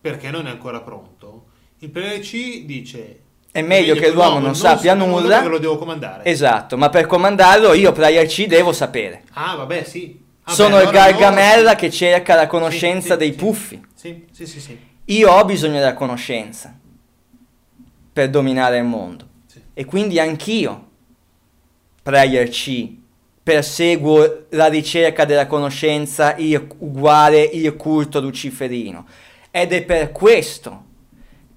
[0.01, 1.45] perché non è ancora pronto,
[1.79, 3.19] il player C dice
[3.57, 5.35] È meglio che l'uomo non sappia sappia nulla.
[5.35, 6.23] perché lo devo comandare.
[6.25, 9.23] Esatto, ma per comandarlo io player C devo sapere.
[9.33, 10.23] ah, vabbè, sì.
[10.43, 13.35] Ah, Sono beh, il allora Gargamella no, che cerca la conoscenza Sì, dei sì.
[13.37, 13.85] puffi.
[13.95, 14.79] Sì, sì, sì, sì.
[15.05, 16.71] Io ho bisogno della conoscenza
[18.13, 19.25] per dominare il mondo.
[19.73, 20.85] E quindi anch'io,
[22.03, 22.87] player C,
[23.41, 29.05] perseguo la ricerca della conoscenza il- uguale il culto luciferino.
[29.51, 30.83] Ed è per questo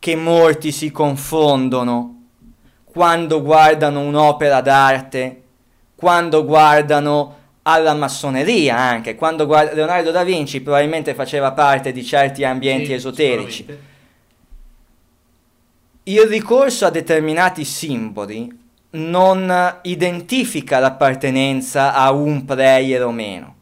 [0.00, 2.22] che molti si confondono
[2.84, 5.42] quando guardano un'opera d'arte,
[5.94, 12.42] quando guardano alla massoneria anche, quando guarda Leonardo da Vinci probabilmente faceva parte di certi
[12.42, 13.66] ambienti Sì, esoterici.
[16.04, 18.58] Il ricorso a determinati simboli
[18.92, 23.54] non identifica l'appartenenza a un player o meno,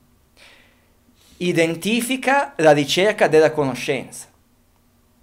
[1.38, 4.27] identifica la ricerca della conoscenza.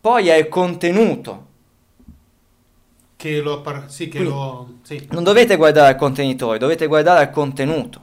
[0.05, 1.45] Poi è il contenuto.
[3.15, 5.07] Che lo, appar- sì, che Quindi- lo, sì.
[5.09, 8.01] Non dovete guardare al contenitore, dovete guardare al contenuto.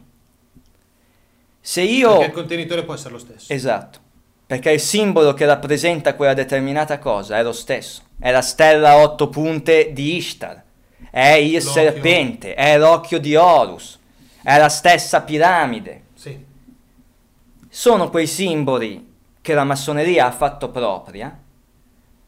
[1.61, 2.11] Se io...
[2.11, 3.53] Perché il contenitore può essere lo stesso.
[3.53, 4.01] Esatto,
[4.45, 8.03] perché il simbolo che rappresenta quella determinata cosa è lo stesso.
[8.19, 10.61] È la stella a otto punte di Ishtar,
[11.09, 11.71] è il L'occhio.
[11.71, 13.97] serpente, è l'occhio di Horus,
[14.43, 16.07] è la stessa piramide.
[16.15, 16.37] Sì.
[17.69, 19.09] Sono quei simboli
[19.41, 21.39] che la massoneria ha fatto propria,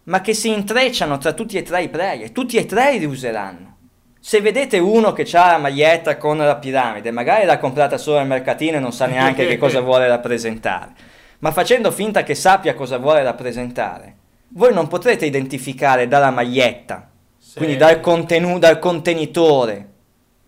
[0.04, 2.30] ma che si intrecciano tra tutti e tre i player.
[2.30, 3.72] Tutti e tre li useranno.
[4.20, 8.26] Se vedete uno che ha la maglietta con la piramide, magari l'ha comprata solo al
[8.26, 10.92] mercatino e non sa neanche che cosa vuole rappresentare,
[11.40, 14.16] ma facendo finta che sappia cosa vuole rappresentare,
[14.48, 19.88] voi non potrete identificare dalla maglietta, Se- quindi dal, contenu- dal contenitore,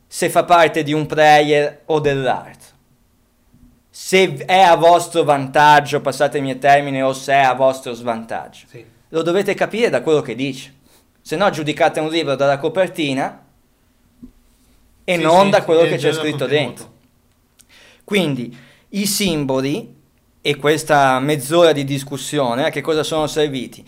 [0.06, 2.74] se fa parte di un player o dell'altro.
[3.90, 8.66] Se è a vostro vantaggio, passatemi il termine, o se è a vostro svantaggio.
[8.68, 8.84] Sì.
[9.10, 10.74] Lo dovete capire da quello che dice.
[11.20, 13.44] Se no giudicate un libro dalla copertina
[15.04, 16.46] e Sì, non sì, da quello sì, che c'è scritto contenuto.
[16.46, 16.94] dentro.
[18.04, 18.56] Quindi
[18.90, 19.94] i simboli
[20.40, 23.84] e questa mezz'ora di discussione a che cosa sono serviti?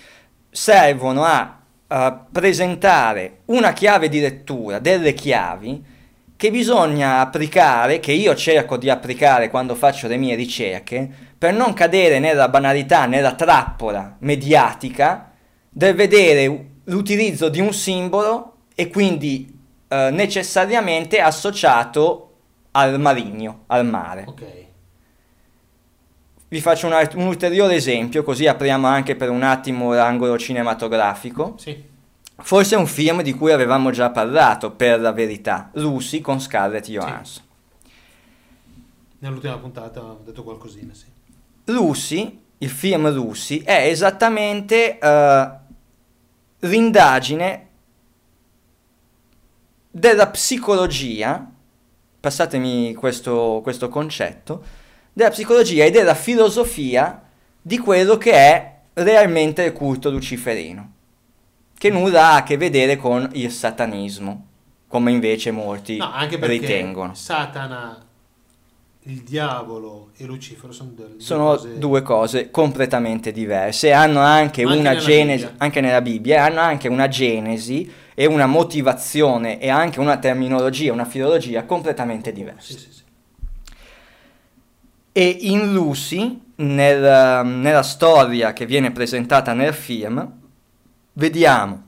[0.50, 5.84] Servono a, a presentare una chiave di lettura, delle chiavi
[6.36, 11.72] che bisogna applicare, che io cerco di applicare quando faccio le mie ricerche, per non
[11.72, 15.30] cadere nella banalità, nella trappola mediatica
[15.68, 22.24] del vedere l'utilizzo di un simbolo e quindi eh, necessariamente associato
[22.72, 24.24] al marigno, al mare.
[24.26, 24.66] Ok.
[26.48, 31.54] Vi faccio un, un ulteriore esempio, così apriamo anche per un attimo l'angolo cinematografico.
[31.58, 31.84] Sì.
[32.40, 36.86] Forse è un film di cui avevamo già parlato, per la verità, Lucy con Scarlett
[36.88, 37.42] Johansson.
[39.18, 41.06] Nell'ultima puntata ho detto qualcosina, sì.
[41.68, 45.50] Lucy, il film Lucy, è esattamente eh,
[46.60, 47.66] l'indagine
[49.90, 51.50] della psicologia,
[52.20, 54.62] passatemi questo, questo concetto,
[55.12, 57.22] della psicologia e della filosofia
[57.60, 60.92] di quello che è realmente il culto luciferino,
[61.76, 64.46] che nulla ha a che vedere con il satanismo,
[64.88, 67.14] come invece molti No, anche ritengono.
[67.14, 68.07] Satana,
[69.08, 74.78] il diavolo e Lucifero sono due sono cose- due cose completamente diverse, hanno anche Anche
[74.78, 75.58] una genesi, Bibbia.
[75.64, 81.06] anche nella Bibbia, hanno anche una genesi e una motivazione e anche una terminologia, una
[81.06, 82.72] filologia completamente diverse.
[82.72, 83.02] Sì, sì, sì.
[85.12, 90.30] E in Lucy, nel- nella storia che viene presentata nel film,
[91.14, 91.82] vediamo,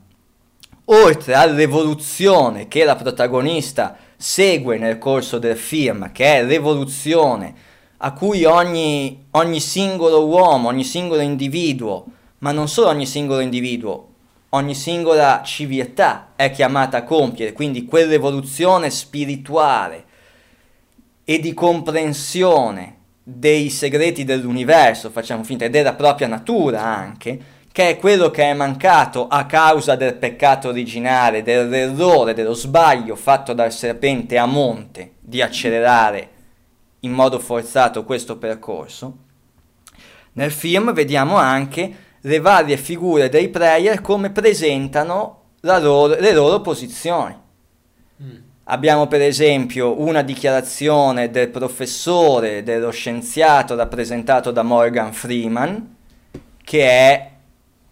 [0.85, 7.53] oltre all'evoluzione che la protagonista segue nel corso del film, che è l'evoluzione
[7.97, 12.05] a cui ogni, ogni singolo uomo, ogni singolo individuo,
[12.39, 14.09] ma non solo ogni singolo individuo,
[14.49, 20.05] ogni singola civiltà è chiamata a compiere, quindi quell'evoluzione spirituale
[21.23, 27.39] e di comprensione dei segreti dell'universo, facciamo finta, e della propria natura anche,
[27.71, 33.53] che è quello che è mancato a causa del peccato originale, dell'errore, dello sbaglio fatto
[33.53, 36.29] dal serpente a monte di accelerare
[37.01, 39.17] in modo forzato questo percorso.
[40.33, 47.35] Nel film vediamo anche le varie figure dei player come presentano loro- le loro posizioni.
[48.21, 48.35] Mm.
[48.65, 55.95] Abbiamo per esempio una dichiarazione del professore, dello scienziato rappresentato da Morgan Freeman,
[56.63, 57.30] che è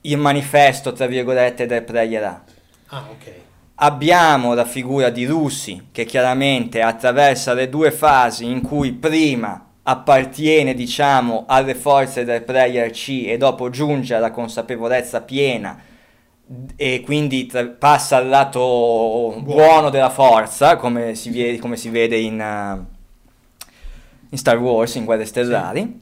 [0.02, 2.44] il manifesto, tra virgolette, del Player A.
[2.88, 3.34] Ah, ok.
[3.76, 10.74] Abbiamo la figura di Lucy, che chiaramente attraversa le due fasi in cui prima appartiene
[10.74, 15.82] diciamo alle forze del player C e dopo giunge alla consapevolezza piena
[16.76, 21.90] e quindi tra- passa al lato buono, buono della forza come si, vede, come si
[21.90, 22.86] vede in, uh,
[24.30, 26.00] in, Star Wars, in Guerre Stellari sì.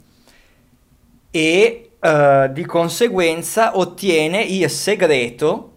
[1.32, 5.74] e uh, di conseguenza ottiene il segreto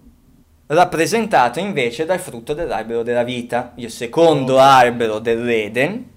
[0.67, 4.59] rappresentato invece dal frutto dell'albero della vita, il secondo oh.
[4.59, 6.09] albero dell'Eden,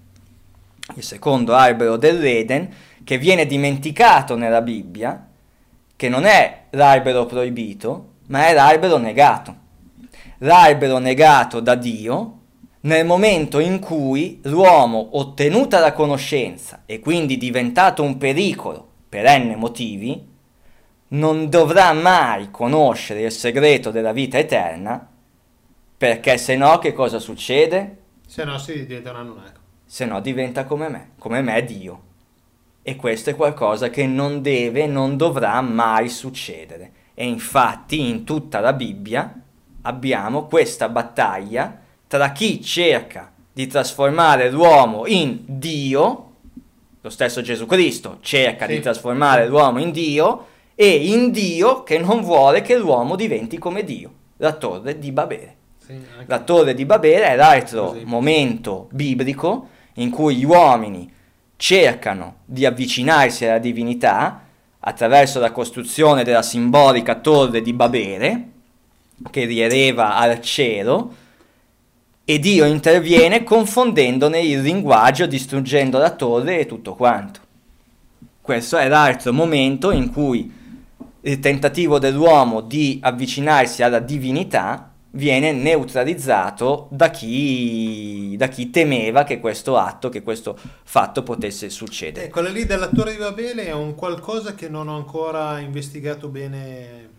[0.95, 2.69] il secondo albero dell'Eden
[3.03, 5.27] che viene dimenticato nella Bibbia,
[5.95, 9.61] che non è l'albero proibito, ma è l'albero negato.
[10.39, 12.39] L'albero negato da Dio
[12.81, 19.53] nel momento in cui l'uomo, ottenuta la conoscenza e quindi diventato un pericolo per n
[19.57, 20.27] motivi,
[21.09, 25.07] non dovrà mai conoscere il segreto della vita eterna,
[25.95, 27.97] perché se no che cosa succede?
[28.25, 29.59] Se no si diventa un Anunnaki.
[29.85, 32.01] Se no diventa come me, come me è Dio.
[32.81, 36.91] E questo è qualcosa che non deve, non dovrà mai succedere.
[37.13, 39.31] E infatti in tutta la Bibbia
[39.83, 46.32] abbiamo questa battaglia tra chi cerca di trasformare l'uomo in Dio,
[47.03, 48.75] lo stesso Gesù Cristo cerca sì.
[48.75, 53.83] di trasformare l'uomo in Dio, e in Dio che non vuole che l'uomo diventi come
[53.83, 55.55] Dio, la torre di Babele.
[55.85, 58.05] Sì, la torre di Babele è l'altro così.
[58.05, 61.11] momento biblico in cui gli uomini
[61.57, 64.45] cercano di avvicinarsi alla divinità
[64.79, 68.47] attraverso la costruzione della simbolica torre di Babele
[69.29, 71.15] che rieleva al cielo
[72.25, 77.41] e Dio interviene confondendone il linguaggio, distruggendo la torre e tutto quanto.
[78.41, 80.51] Questo è l'altro momento in cui
[81.21, 89.39] il tentativo dell'uomo di avvicinarsi alla divinità viene neutralizzato da chi, da chi, temeva che
[89.39, 92.27] questo atto, che questo fatto potesse succedere.
[92.27, 96.29] Eh, quella lì della Torre di Babele è un qualcosa che non ho ancora investigato
[96.29, 97.09] bene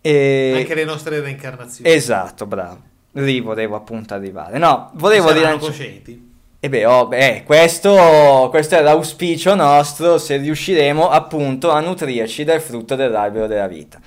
[0.02, 0.52] E...
[0.56, 1.90] anche le nostre reincarnazioni.
[1.90, 2.82] Esatto bravo.
[3.12, 4.58] Lì volevo appunto arrivare.
[4.58, 6.27] No volevo dire coscienti
[6.60, 12.60] e beh, oh, beh questo, questo, è l'auspicio nostro se riusciremo appunto a nutrirci del
[12.60, 14.00] frutto dell'albero della vita.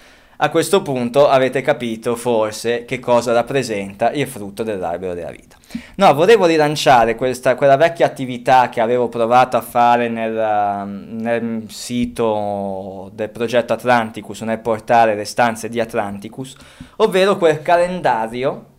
[0.44, 5.56] A questo punto avete capito forse che cosa rappresenta il frutto dell'albero della vita.
[5.96, 10.88] No, volevo rilanciare questa, quella vecchia attività che avevo provato a fare nel,
[11.22, 16.58] nel sito del progetto Atlanticus, nel portale Le stanze di Atlanticus,
[16.98, 18.71] ovvero quel calendario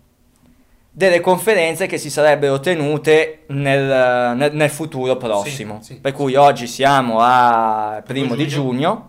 [0.94, 5.78] delle conferenze che si sarebbero tenute nel, nel, nel futuro prossimo.
[5.80, 9.08] Sì, sì, per cui oggi siamo a primo di giugno.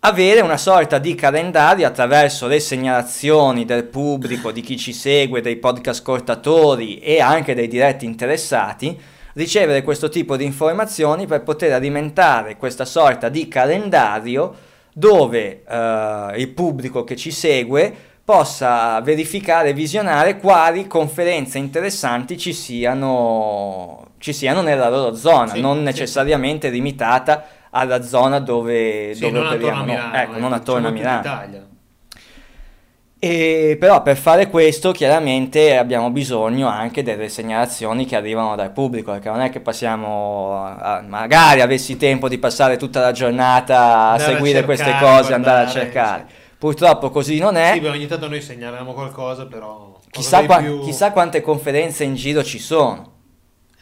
[0.00, 5.56] Avere una sorta di calendario attraverso le segnalazioni del pubblico, di chi ci segue, dei
[5.56, 9.00] podcast ascoltatori e anche dei diretti interessati,
[9.34, 14.54] ricevere questo tipo di informazioni per poter alimentare questa sorta di calendario
[14.92, 24.12] dove eh, il pubblico che ci segue possa verificare, visionare quali conferenze interessanti ci siano,
[24.18, 25.82] ci siano nella loro zona, Sì, non sì.
[25.82, 29.94] necessariamente limitata alla zona dove, Sì, dove non attorno operiamo a noi.
[29.96, 31.70] Milano, Ecco, non attorno a Milano.
[33.24, 39.12] E però per fare questo chiaramente abbiamo bisogno anche delle segnalazioni che arrivano dal pubblico,
[39.12, 43.76] perché non è che passiamo, a- a- magari avessi tempo di passare tutta la giornata
[43.78, 46.24] a Andare a seguire queste cercare, cose, andare a guardare, cercare.
[46.28, 46.34] sì.
[46.62, 47.72] Purtroppo così non è.
[47.72, 49.98] Sì, beh, ogni tanto noi segnaliamo qualcosa, però...
[50.10, 53.14] chissà, qua- più- chissà quante conferenze in giro ci sono,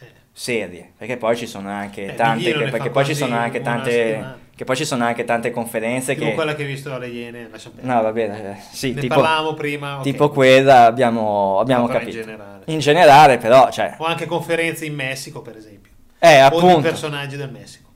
[0.00, 3.60] Eh, serie, perché poi ci sono anche Eh, tante, che- perché poi ci sono anche
[3.60, 6.32] tante, che poi ci sono anche tante conferenze tipo che...
[6.34, 7.94] quella che hai visto alle Iene, lascia perdere.
[7.94, 10.02] No, va bene, eh, sì, ne tipo, parlavamo prima, ok.
[10.02, 12.16] tipo quella abbiamo, abbiamo No, capito.
[12.16, 12.62] In generale.
[12.64, 15.92] In generale, però, cioè, O anche conferenze in Messico, per esempio.
[16.18, 17.89] eh, O appunto, personaggi del Messico.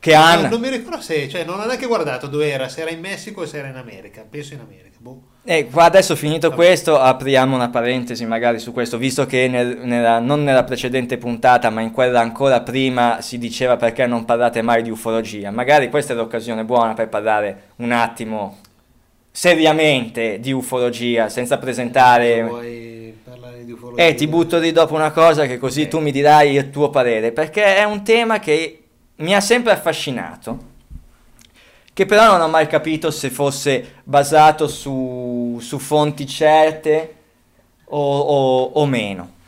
[0.00, 2.80] Che No, hanno, non mi ricordo se, cioè, non ho neanche guardato dove era, se
[2.80, 4.24] era in Messico o se era in America.
[4.28, 4.88] Penso in America.
[4.98, 5.22] Boh.
[5.44, 6.60] eh, qua adesso finito Vabbè.
[6.62, 11.70] questo, apriamo una parentesi magari su questo, visto che nel- nella- non nella precedente puntata,
[11.70, 15.50] ma in quella ancora prima si diceva perché non parlate mai di ufologia.
[15.50, 18.58] Magari questa è l'occasione buona per parlare un attimo
[19.30, 22.42] seriamente di ufologia, senza presentare...
[22.42, 24.04] Vuoi parlare di ufologia?
[24.06, 25.88] Eh, ti butto lì dopo una cosa che così Ok.
[25.88, 28.79] tu mi dirai il tuo parere, perché è un tema che
[29.20, 30.68] mi ha sempre affascinato,
[31.92, 37.14] che però non ho mai capito se fosse basato su, su fonti certe
[37.86, 39.38] o, o- o meno.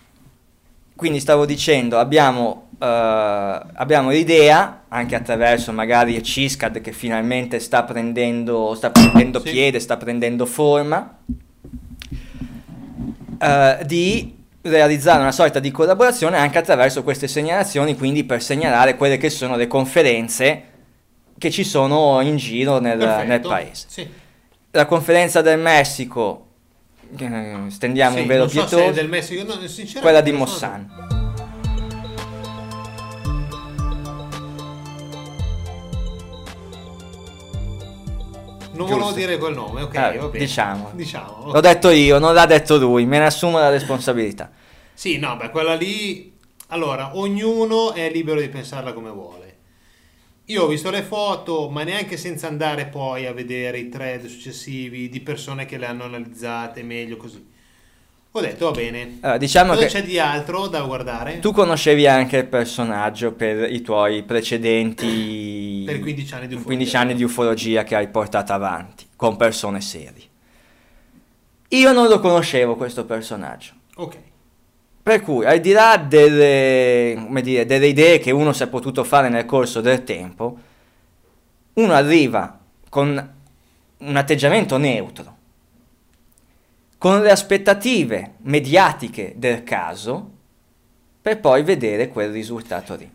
[0.95, 8.75] Quindi stavo dicendo, abbiamo, eh, abbiamo l'idea, anche attraverso magari Ciscad che finalmente sta prendendo,
[8.75, 9.51] sta prendendo Sì.
[9.51, 11.19] piede, sta prendendo forma,
[13.41, 19.17] eh, di realizzare una sorta di collaborazione anche attraverso queste segnalazioni, quindi per segnalare quelle
[19.17, 20.63] che sono le conferenze
[21.39, 23.87] che ci sono in giro nel, nel paese.
[23.89, 24.09] Sì.
[24.71, 26.47] La conferenza del Messico,
[27.17, 29.59] eh, stendiamo Sì, un velo so pietoso, del Messico, no,
[30.01, 31.12] quella di non so.
[38.75, 38.97] Non Giusto.
[39.03, 40.39] volevo dire quel nome, ok, Eh, va bene.
[40.45, 40.91] diciamo.
[40.95, 41.31] Diciamo.
[41.47, 41.53] ok.
[41.55, 44.51] L'ho detto io, non l'ha detto lui, me ne assumo la responsabilità.
[44.95, 46.31] Sì, no, beh, quella lì...
[46.69, 49.41] Allora, ognuno è libero di pensarla come vuole.
[50.47, 55.09] Io ho visto le foto, ma neanche senza andare poi a vedere i thread successivi
[55.11, 57.47] di persone che le hanno analizzate meglio così.
[58.35, 59.19] Ho detto, va bene.
[59.21, 61.39] Allora, diciamo Cosa che c'è di altro da guardare?
[61.41, 66.67] tu conoscevi anche il personaggio per i tuoi precedenti Per i 15 anni di ufologia.
[66.67, 70.31] 15 anni di ufologia che hai portato avanti con persone serie.
[71.69, 73.73] Io non lo conoscevo questo personaggio.
[73.97, 74.17] Ok.
[75.03, 79.05] Per cui, al di là delle, come dire, delle idee che uno si è potuto
[79.05, 80.59] fare nel corso del tempo,
[81.75, 82.59] uno arriva
[82.89, 83.35] con
[83.99, 85.32] un atteggiamento neutro,
[87.03, 90.31] con le aspettative mediatiche del caso,
[91.21, 93.11] per poi vedere quel risultato lì.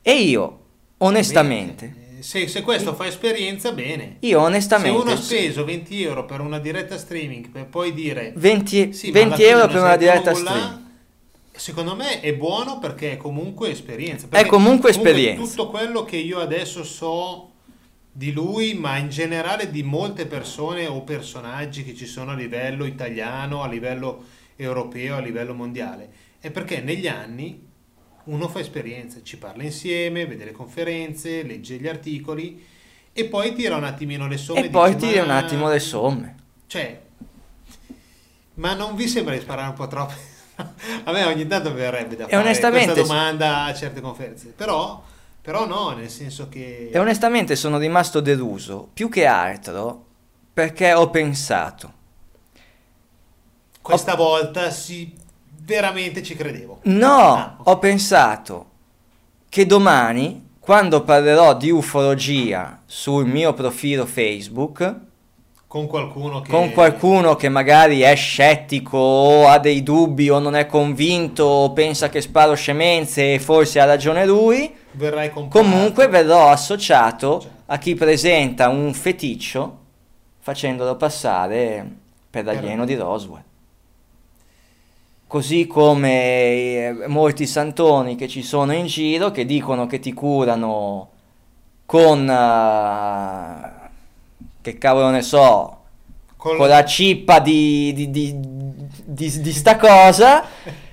[0.00, 0.58] E io,
[0.98, 2.20] onestamente.
[2.20, 4.18] Se, se questo fa esperienza, bene.
[4.20, 4.96] io Se onestamente...
[4.96, 9.22] uno ha speso 20 euro per una diretta streaming per poi dire 20, Sì, ma
[9.22, 10.90] alla 20 fine euro per una diretta nulla, stream.
[11.50, 14.26] Secondo me è buono perché è comunque esperienza.
[14.26, 15.42] È Perché comunque esperienza.
[15.42, 17.47] Tutto quello che io adesso so
[18.18, 22.84] di lui, ma in generale di molte persone o personaggi che ci sono a livello
[22.84, 24.24] italiano, a livello
[24.56, 26.10] europeo, a livello mondiale,
[26.40, 27.64] è perché negli anni
[28.24, 32.60] uno fa esperienza, ci parla insieme, vede le conferenze, legge gli articoli
[33.12, 34.64] e poi tira un attimino le somme.
[34.66, 36.34] E poi dice, tira un "Ma- attimo le somme.
[36.66, 37.00] cioè,
[38.54, 40.14] ma non vi sembra di sparare un po' troppo?
[41.04, 45.04] a me ogni tanto verrebbe da E fare questa domanda a certe conferenze, però,
[45.48, 46.90] però no, nel senso che...
[46.92, 50.04] E onestamente sono rimasto deluso, più che altro
[50.52, 51.92] perché ho pensato,
[53.80, 55.10] questa volta sì,
[55.62, 56.80] veramente ci credevo.
[56.82, 57.66] no, Ah, ok.
[57.66, 58.66] ho pensato
[59.48, 64.96] che domani, quando parlerò di ufologia sul mio profilo Facebook,
[65.66, 66.50] Con qualcuno che...
[66.50, 71.72] con qualcuno che magari è scettico o ha dei dubbi o non è convinto o
[71.72, 75.70] pensa che sparo scemenze e forse ha ragione lui, Verrai comparato.
[75.70, 77.56] Comunque verrò associato Certo.
[77.66, 79.76] a chi presenta un feticcio
[80.40, 81.86] facendolo passare
[82.28, 83.42] per l'alieno di Roswell.
[85.26, 86.10] Così come
[86.88, 91.10] eh, molti santoni che ci sono in giro che dicono che ti curano
[91.86, 92.28] con...
[92.28, 93.76] eh,
[94.60, 95.76] che cavolo ne so,
[96.36, 100.44] Col- con la cippa di, di, di, di- di sta cosa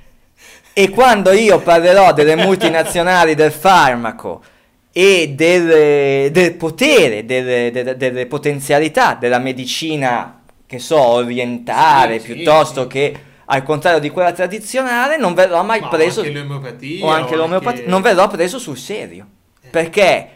[0.78, 4.43] e quando io parlerò delle multinazionali del farmaco
[4.91, 12.82] e del, del potere, delle, delle- delle potenzialità della medicina che so, orientale, Sì, piuttosto
[12.82, 12.88] sì.
[12.89, 17.36] che al contrario di quella tradizionale, non verrò mai Ma preso anche l'omeopatia o anche
[17.38, 19.26] l'omeopatia, anche- non verrò preso sul serio.
[19.61, 19.69] Eh.
[19.69, 20.30] Perché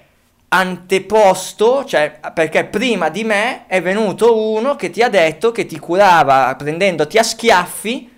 [0.47, 5.77] anteposto, cioè perché prima di me è venuto uno che ti ha detto che ti
[5.79, 8.09] curava prendendoti a schiaffi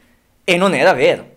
[0.44, 1.30] e non era vero.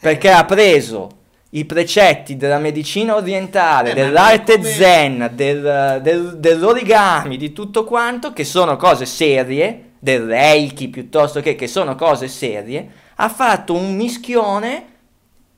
[0.00, 1.08] Perché ha preso
[1.50, 8.32] i precetti della medicina orientale, Eh, dell'arte come- zen, del- del- dell'origami, di tutto quanto,
[8.32, 13.94] che sono cose serie, del reiki piuttosto che, che sono cose serie, ha fatto un
[13.96, 14.84] mischione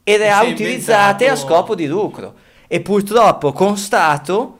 [0.04, 2.34] e le ha utilizzate a inventato- scopo di lucro.
[2.68, 4.58] E purtroppo constato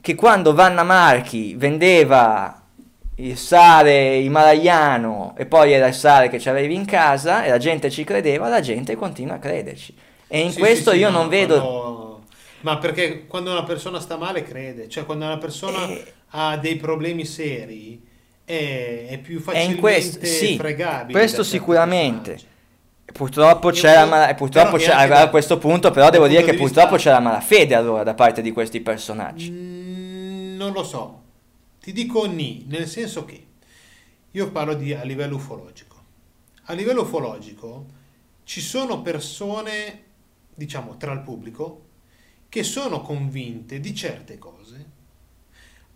[0.00, 2.59] che quando Vanna Marchi vendeva
[3.22, 7.58] il sale himalayano e poi era il sale che ci avevi in casa e la
[7.58, 9.94] gente ci credeva, la gente continua a crederci.
[10.28, 11.54] E in Sì, questo sì, sì, io no, non vedo...
[11.60, 12.22] quello-
[12.60, 16.04] Ma perché quando una persona sta male crede, cioè quando una persona Eh.
[16.30, 18.00] ha dei problemi seri
[18.44, 21.18] è, è più E facilmente questo, sì, fregabile.
[21.18, 22.30] questo da sicuramente.
[22.32, 22.48] personaggi.
[23.12, 26.56] Purtroppo la mala- purtroppo c'è- neanche a da- questo punto però devo dire che di
[26.58, 29.50] purtroppo vista- c'è la malafede allora da parte di questi personaggi.
[29.50, 31.18] Mm, non lo so,
[31.80, 33.46] ti dico ni, nel senso che
[34.30, 35.96] io parlo di, a livello ufologico.
[36.64, 37.86] A livello ufologico
[38.44, 40.02] ci sono persone,
[40.54, 41.88] diciamo, tra il pubblico
[42.48, 44.98] che sono convinte di certe cose.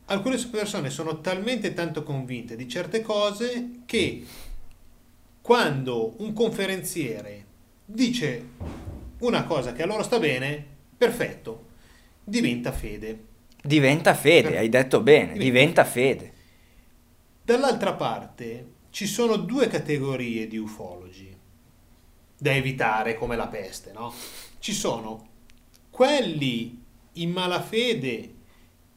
[0.06, 4.24] Alcune persone sono talmente tanto convinte di certe cose che
[5.40, 7.44] quando un conferenziere
[7.84, 8.48] dice
[9.18, 10.64] una cosa che a loro sta bene,
[10.96, 11.66] perfetto,
[12.22, 13.32] diventa fede.
[13.74, 16.32] Diventa fede, hai detto bene, Diventa- fede.
[17.42, 21.34] Dall'altra parte ci sono due categorie di ufologi
[22.36, 24.12] da evitare come la peste, no?
[24.58, 25.26] Ci sono
[25.88, 26.78] quelli
[27.14, 28.32] in malafede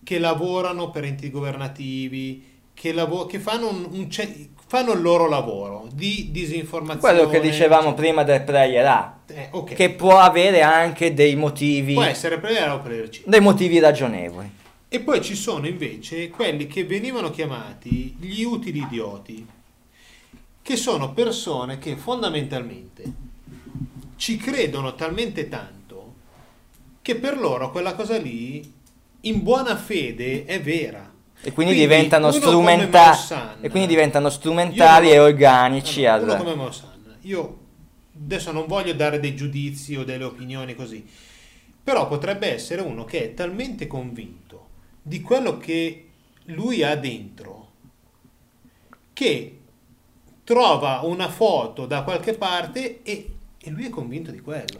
[0.03, 2.43] che lavorano per enti governativi,
[2.73, 7.15] che, lavo- che fanno, un- un ce- fanno il loro lavoro di disinformazione.
[7.15, 9.73] Quello che dicevamo prima del prayer là, Eh, ok.
[9.73, 13.21] che può avere anche dei motivi, Può essere per o per C.
[13.25, 14.55] dei motivi ragionevoli.
[14.89, 19.45] E poi ci sono invece quelli che venivano chiamati gli utili idioti,
[20.61, 23.03] che sono persone che fondamentalmente
[24.15, 26.13] ci credono talmente tanto
[27.01, 28.73] che per loro quella cosa lì
[29.21, 31.13] in buona fede è vera.
[31.41, 36.33] E quindi, diventano uno come strumenta- Maussan- e quindi diventano strumentali e organici allora, uno
[36.33, 36.43] al...
[36.43, 37.57] come Maussan, io
[38.19, 41.05] adesso non voglio dare dei giudizi o delle opinioni così,
[41.83, 44.46] però potrebbe essere uno che è talmente convinto
[45.07, 46.09] di quello che
[46.45, 47.55] lui ha dentro
[49.13, 49.59] che
[50.43, 54.79] trova una foto da qualche parte e, e lui è convinto di quello.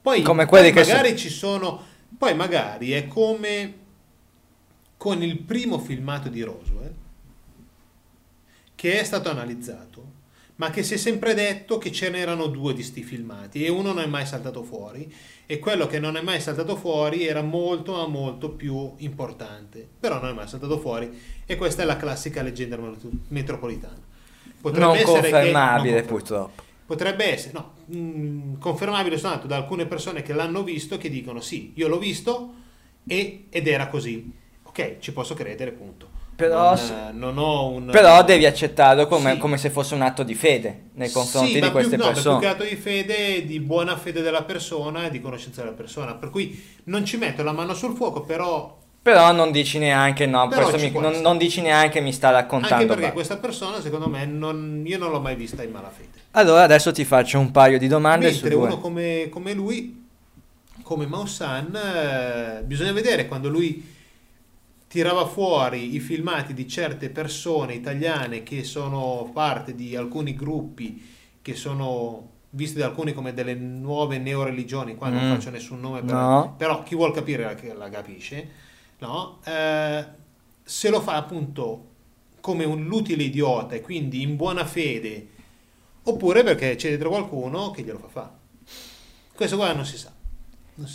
[0.00, 1.82] Poi, Come poi magari ci sono,
[2.16, 3.82] poi magari è come
[4.98, 6.94] con il primo filmato di Roswell
[8.74, 9.93] che è stato analizzato,
[10.56, 13.92] ma che si è sempre detto che ce n'erano due di sti filmati e uno
[13.92, 15.12] non è mai saltato fuori
[15.46, 20.20] e quello che non è mai saltato fuori era molto ma molto più importante, però
[20.20, 21.10] non è mai saltato fuori
[21.44, 24.00] e questa è la classica leggenda met- metropolitana.
[24.60, 26.02] Potrebbe non essere che- confermabile non confermabile.
[26.02, 26.62] purtroppo.
[26.86, 31.72] Potrebbe essere, no, mh, confermabile soltanto da alcune persone che l'hanno visto che dicono sì,
[31.76, 32.54] io l'ho visto
[33.06, 34.30] e- ed era così.
[34.62, 36.10] Ok, ci posso credere, punto.
[36.36, 36.78] Però non,
[37.08, 37.86] eh, non ho un...
[37.92, 39.38] Però devi accettarlo come, Sì.
[39.38, 42.38] come se fosse un atto di fede nei confronti Sì, di queste più, no, persone.
[42.38, 46.14] più che altro di fede, di buona fede della persona e di conoscenza della persona.
[46.14, 50.46] Per cui non ci metto la mano sul fuoco, però Però non dici neanche no,
[50.48, 52.74] mi- non, non dici neanche mi sta raccontando.
[52.74, 53.14] anche perché basta.
[53.14, 56.08] questa persona, secondo me, non- io non l'ho mai vista in malafede.
[56.32, 58.66] Allora adesso ti faccio un paio di domande su Mentre due.
[58.66, 60.02] uno come, come lui,
[60.82, 63.92] come Maussan, eh, bisogna vedere quando lui
[64.94, 71.04] tirava fuori i filmati di certe persone italiane che sono parte di alcuni gruppi
[71.42, 75.34] che sono visti da alcuni come delle nuove neoreligioni, qua non Mm.
[75.34, 76.54] faccio nessun nome, però, No.
[76.56, 78.48] però chi vuol capire la, la capisce,
[78.98, 79.40] no?
[79.44, 80.04] Eh,
[80.62, 81.88] se lo fa appunto
[82.40, 85.28] come un l'utile idiota e quindi in buona fede,
[86.04, 88.30] oppure perché c'è dietro qualcuno che glielo fa fare.
[89.34, 90.12] Questo qua non si sa.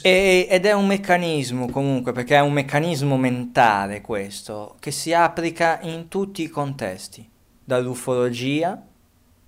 [0.02, 5.80] E- ed è un meccanismo comunque, perché è un meccanismo mentale questo, che si applica
[5.82, 7.28] in tutti i contesti,
[7.64, 8.84] dall'ufologia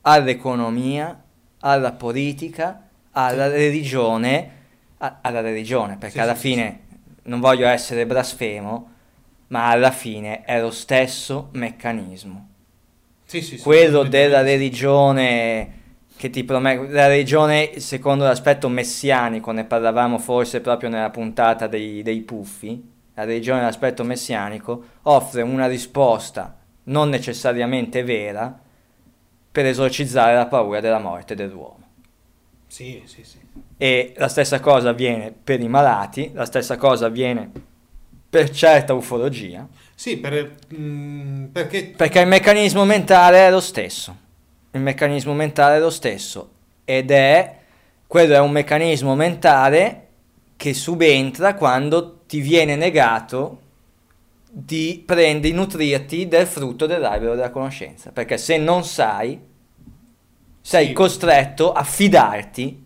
[0.03, 1.21] all'economia,
[1.59, 4.51] alla politica, alla religione,
[4.99, 6.79] a- alla religione, perché Sì, alla sì, sì, fine,
[7.23, 8.89] non voglio essere blasfemo,
[9.47, 12.47] ma alla fine è lo stesso meccanismo.
[13.25, 14.45] Sì, sì, sì, quello sì, della sì.
[14.45, 15.71] religione
[16.21, 22.03] che ti promette, la religione secondo l'aspetto messianico, ne parlavamo forse proprio nella puntata dei,
[22.03, 22.79] dei puffi,
[23.15, 28.55] la religione dell'aspetto messianico offre una risposta non necessariamente vera,
[29.51, 31.79] per esorcizzare la paura della morte dell'uomo.
[32.67, 33.39] Sì, sì, sì.
[33.75, 37.49] E la stessa cosa avviene per i malati, la stessa cosa avviene
[38.29, 44.29] per certa ufologia, Sì, per, mm, perché perché il meccanismo mentale è lo stesso.
[44.71, 46.49] Il meccanismo mentale è lo stesso
[46.85, 47.55] ed è
[48.07, 50.07] quello è un meccanismo mentale
[50.55, 53.59] che subentra quando ti viene negato
[54.49, 59.39] di prendi, di nutrirti del frutto dell'albero della conoscenza, perché se non sai
[60.61, 60.93] sei Sì.
[60.93, 62.83] costretto a fidarti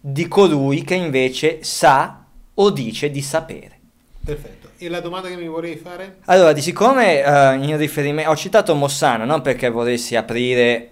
[0.00, 3.78] di colui che invece sa o dice di sapere.
[4.24, 4.70] Perfetto.
[4.76, 6.18] E la domanda che mi vorrei fare?
[6.26, 10.90] Allora, di siccome eh, in riferimento ho citato Mossano non perché volessi aprire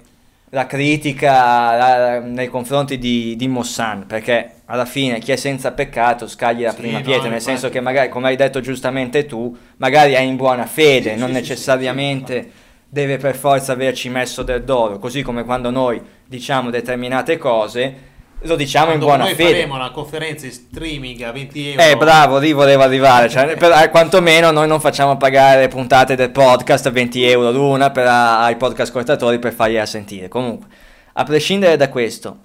[0.51, 1.31] la critica
[1.77, 6.71] la- nei confronti di, di Mossan, perché alla fine chi è senza peccato scagli la
[6.71, 7.43] Sì, prima no, pietra, nel infatti.
[7.43, 11.29] senso che magari, come hai detto giustamente tu, magari è in buona fede, Sì, non
[11.29, 12.51] sì, necessariamente
[12.89, 17.95] deve per forza averci messo del d'oro, così come quando noi diciamo determinate cose,
[18.41, 19.51] lo diciamo in Quando buona noi fede.
[19.51, 21.83] faremo una conferenza in streaming a 20 euro.
[21.83, 23.29] Eh, bravo, lì volevo arrivare.
[23.29, 27.91] Cioè, per- eh, quantomeno noi non facciamo pagare puntate del podcast a 20 euro l'una
[27.91, 30.29] per, a- ai podcast ascoltatori per fargliela sentire.
[30.29, 30.69] Comunque,
[31.15, 32.37] a prescindere da questo,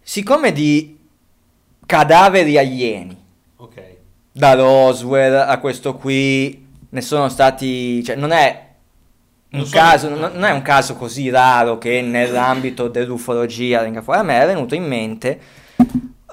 [0.00, 0.96] siccome di
[1.84, 3.16] cadaveri alieni,
[3.56, 3.82] Ok.
[4.32, 8.02] da Roswell a questo qui, ne sono stati.
[8.04, 8.66] cioè, non è.
[9.50, 14.20] Un sono- caso, non non è un caso così raro che nell'ambito dell'ufologia venga fuori.
[14.20, 15.38] A me è venuto in mente.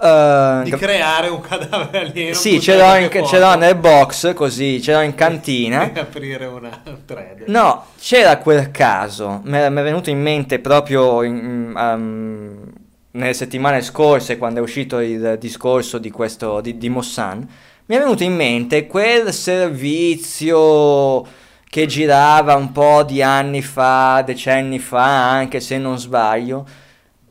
[0.01, 2.33] eh, Di creare un cadavere alieno.
[2.35, 5.89] sì, ce l'ho, in- ce l'ho nel box, così, ce l'ho in cantina.
[5.93, 7.43] E aprire una un thread.
[7.47, 12.73] No, c'era quel caso, mi è mi è venuto in mente proprio in- um,
[13.11, 17.47] nelle settimane scorse, quando è uscito il discorso di questo, di, di Mossan,
[17.85, 21.25] mi è venuto in mente quel servizio
[21.69, 26.65] che girava un po' di anni fa, decenni fa, anche se non sbaglio,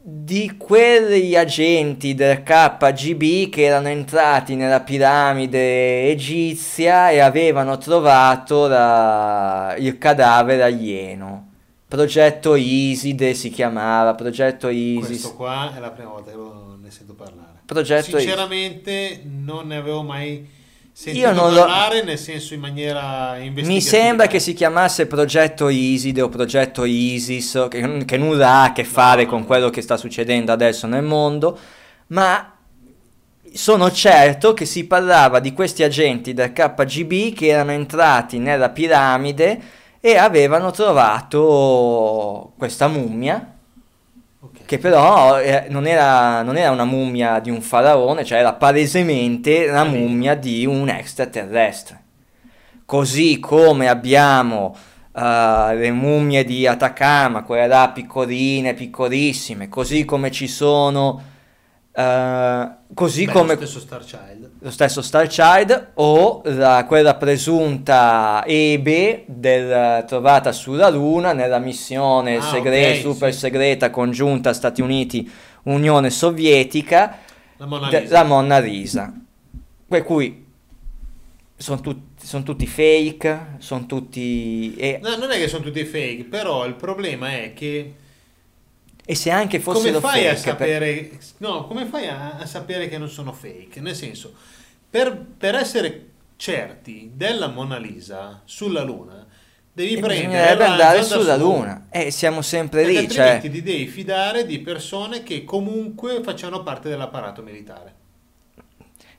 [0.06, 9.74] di quegli agenti del KGB che erano entrati nella piramide egizia e avevano trovato la-
[9.78, 11.48] il cadavere alieno.
[11.88, 15.06] Progetto Iside si chiamava, progetto Isis.
[15.06, 17.60] Questo qua è la prima volta che lo- ne sento parlare.
[17.64, 18.18] Progetto.
[18.18, 20.46] Sinceramente non ne avevo mai
[20.96, 23.36] sentito Io non lo- parlare, nel senso in maniera.
[23.52, 28.72] Mi sembra che si chiamasse progetto Iside o progetto Isis, che, che nulla ha a
[28.72, 31.58] che fare no, con quello che sta succedendo adesso nel mondo,
[32.08, 32.54] ma
[33.52, 39.60] sono certo che si parlava di questi agenti del KGB che erano entrati nella piramide
[40.00, 43.53] e avevano trovato questa mummia.
[44.74, 49.66] Che però eh, non, era, non era una mummia di un faraone, cioè era palesemente
[49.66, 52.02] la mummia di un extraterrestre.
[52.84, 54.76] Così come abbiamo
[55.14, 61.32] eh, le mummie di Atacama, quelle là piccoline, piccolissime, così come ci sono...
[61.96, 64.50] eh, così Beh, come lo stesso Star Child.
[64.58, 72.36] lo stesso Star Child o la- quella presunta Ebe del- trovata sulla Luna nella missione
[72.36, 73.38] Ah, segre- ok, super sì.
[73.38, 75.30] segreta congiunta Stati Uniti
[75.64, 77.18] Unione Sovietica
[77.58, 78.12] La Mona de- Lisa.
[78.12, 79.12] la Monna Lisa
[79.86, 80.42] per cui
[81.56, 81.80] sono
[82.42, 87.30] tutti fake sono tutti e, No, non è che sono tutti fake, però il problema
[87.30, 87.94] è che
[89.06, 92.46] e se anche come fossero fai a fake per- sapere no, come fai a, a
[92.46, 93.80] sapere che non sono fake?
[93.80, 94.32] Nel senso,
[94.88, 99.26] per, per essere certi della Mona Lisa sulla Luna,
[99.72, 103.50] devi e prendere la andare sulla su, Luna e siamo sempre perché lì cioè ti
[103.50, 108.02] devi fidare di persone che comunque facciano parte dell'apparato militare.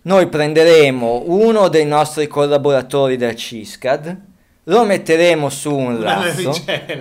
[0.03, 4.24] Noi prenderemo uno dei nostri collaboratori del CISCAD,
[4.68, 6.51] lo metteremo su un razzo,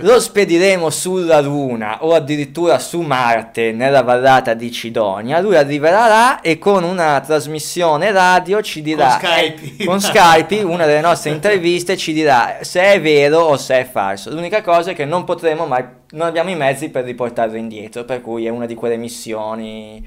[0.01, 5.41] lo spediremo sulla Luna o addirittura su Marte nella vallata di Cidonia.
[5.41, 9.73] Lui arriverà là e con una trasmissione radio ci dirà, Con Skype.
[9.79, 13.85] eh, con Skype, una delle nostre interviste ci dirà se è vero o se è
[13.91, 14.29] falso.
[14.31, 18.21] L'unica cosa è che non potremo mai, non abbiamo i mezzi per riportarlo indietro, per
[18.21, 20.07] cui è una di quelle missioni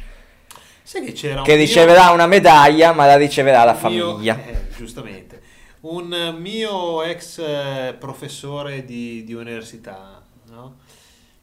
[0.89, 4.37] che che mio- riceverà una medaglia, ma la riceverà la mio- famiglia.
[4.47, 5.41] eh, giustamente.
[5.89, 10.79] Un mio ex eh, professore di, di università no?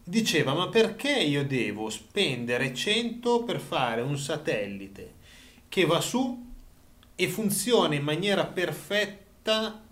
[0.03, 5.15] diceva: Ma perché io devo spendere 100 per fare un satellite
[5.69, 6.53] che va su
[7.15, 9.83] e funziona in maniera perfetta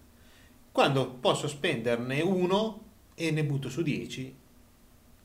[0.70, 2.80] quando posso spenderne uno
[3.14, 4.34] e ne butto su 10?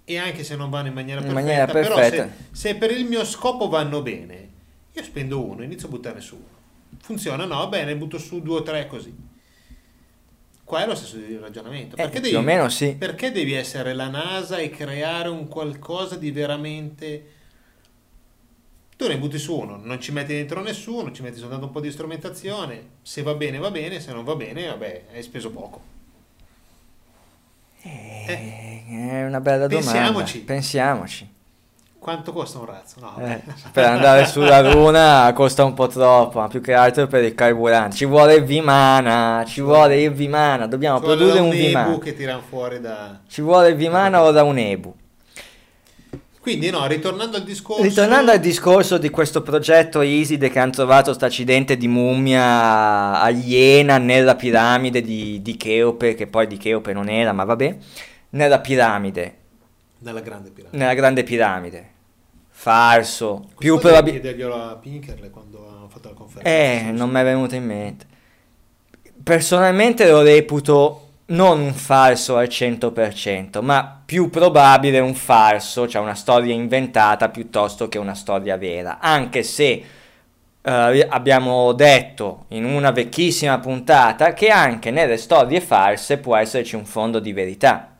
[0.05, 2.27] E anche se non vanno in maniera In perfetta, maniera però perfetta.
[2.27, 4.49] se, se per il mio scopo vanno bene,
[4.93, 6.56] io spendo uno, inizio a buttare su uno.
[6.99, 7.45] Funziona?
[7.45, 9.15] No, bene, butto su due o tre così.
[10.63, 11.95] Qua è lo stesso ragionamento.
[11.95, 12.95] Eh, Perché, più devi, o meno sì.
[12.95, 17.31] perché devi essere la NASA e creare un qualcosa di veramente...
[18.97, 21.79] Tu ne butti su uno, non ci metti dentro nessuno, ci metti soltanto un po'
[21.79, 25.81] di strumentazione, se va bene va bene, se non va bene, vabbè, hai speso poco.
[27.83, 29.91] Eh, È una bella domanda.
[29.91, 30.39] Pensiamoci.
[30.39, 31.35] Pensiamoci.
[32.07, 33.01] Quanto costa un razzo?
[33.01, 33.15] No.
[33.19, 33.41] Eh,
[33.73, 37.97] per andare sulla luna costa un po' troppo, ma più che altro per il carburante.
[37.97, 41.97] Ci vuole il Vimana, ci vuole il Vimana, dobbiamo Ci produrre un un Ebu Vimana.
[41.99, 43.19] che tirano fuori da...
[43.27, 44.95] Ci vuole il Vimana o da un Ebu.
[46.39, 47.83] Quindi no, ritornando al discorso...
[47.83, 53.97] Ritornando al discorso di questo progetto Iside che hanno trovato sto accidente di mummia aliena
[53.97, 57.77] nella piramide di, di Cheope, che poi di Cheope non era, ma vabbè,
[58.29, 59.35] nella piramide,
[59.99, 60.77] Dalla grande piramide.
[60.77, 61.95] nella grande piramide.
[62.59, 64.29] Falso, più Cosa probabilmente...
[64.29, 66.49] chiederglielo a Pinkerle quando hanno fatto la conferenza.
[66.49, 68.05] Eh, non mi è venuto in mente.
[69.21, 76.15] Personalmente lo reputo non un falso al 100%, ma più probabile un falso, cioè una
[76.15, 78.97] storia inventata piuttosto che una storia vera.
[78.99, 79.83] Anche se
[80.59, 86.85] eh, abbiamo detto in una vecchissima puntata che anche nelle storie false può esserci un
[86.85, 87.96] fondo di verità.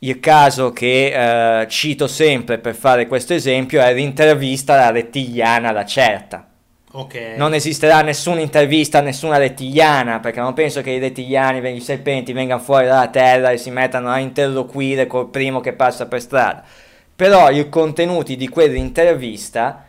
[0.00, 5.84] Il caso che eh, cito sempre per fare questo esempio è l'intervista alla rettigliana La
[5.84, 6.48] Certa.
[6.96, 7.34] Ok.
[7.36, 12.32] Non esisterà nessuna intervista a nessuna rettigliana, perché non penso che i rettigliani, i serpenti,
[12.32, 16.62] vengano fuori dalla terra e si mettano a interloquire col primo che passa per strada.
[17.16, 19.86] Però i contenuti di quell'intervista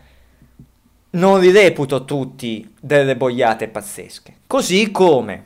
[1.11, 4.33] non li reputo tutti delle boiate pazzesche.
[4.47, 5.43] Così come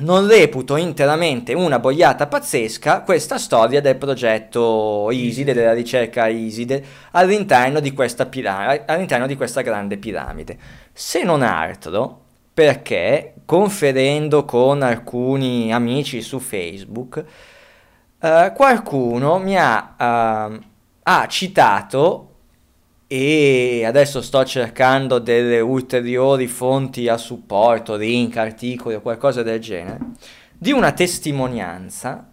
[0.00, 7.80] non reputo interamente una boiata pazzesca questa storia del progetto Iside, della ricerca Iside, all'interno
[7.80, 10.58] di questa, pira- all'interno di questa grande piramide.
[10.92, 17.24] Se non altro perché, conferendo con alcuni amici su Facebook,
[18.20, 20.60] eh, qualcuno mi ha, ehm,
[21.04, 22.27] ha citato
[23.10, 29.98] e adesso sto cercando delle ulteriori fonti a supporto, link, articoli o qualcosa del genere,
[30.52, 32.30] di una testimonianza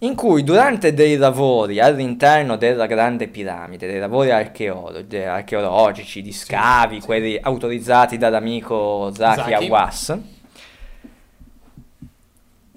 [0.00, 6.32] in cui durante dei lavori all'interno della grande piramide, dei lavori archeolo- de- archeologici, di
[6.32, 7.06] scavi, sì.
[7.06, 9.66] quelli autorizzati dall'amico Zaki Zaki.
[9.66, 10.18] Awas,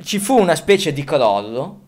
[0.04, 1.88] ci fu una specie di crollo,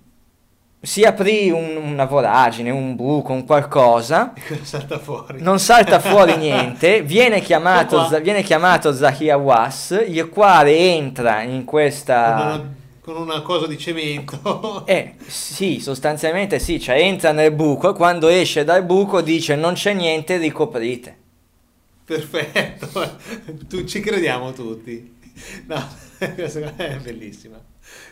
[0.83, 5.41] si aprì un- una voragine, un buco, un qualcosa, Salta fuori.
[5.41, 8.07] non salta fuori niente, viene chiamato.
[8.07, 12.33] Za- viene chiamato Zaki Awas, il quale entra in Con questa...
[12.35, 14.83] una, con una cosa di cemento.
[14.85, 19.73] Eh, sì, sostanzialmente sì, cioè entra nel buco e quando esce dal buco dice non
[19.73, 21.17] c'è niente, ricoprite.
[22.05, 23.17] Perfetto.
[23.69, 25.17] Tu ci crediamo tutti.
[25.67, 27.59] No, è bellissima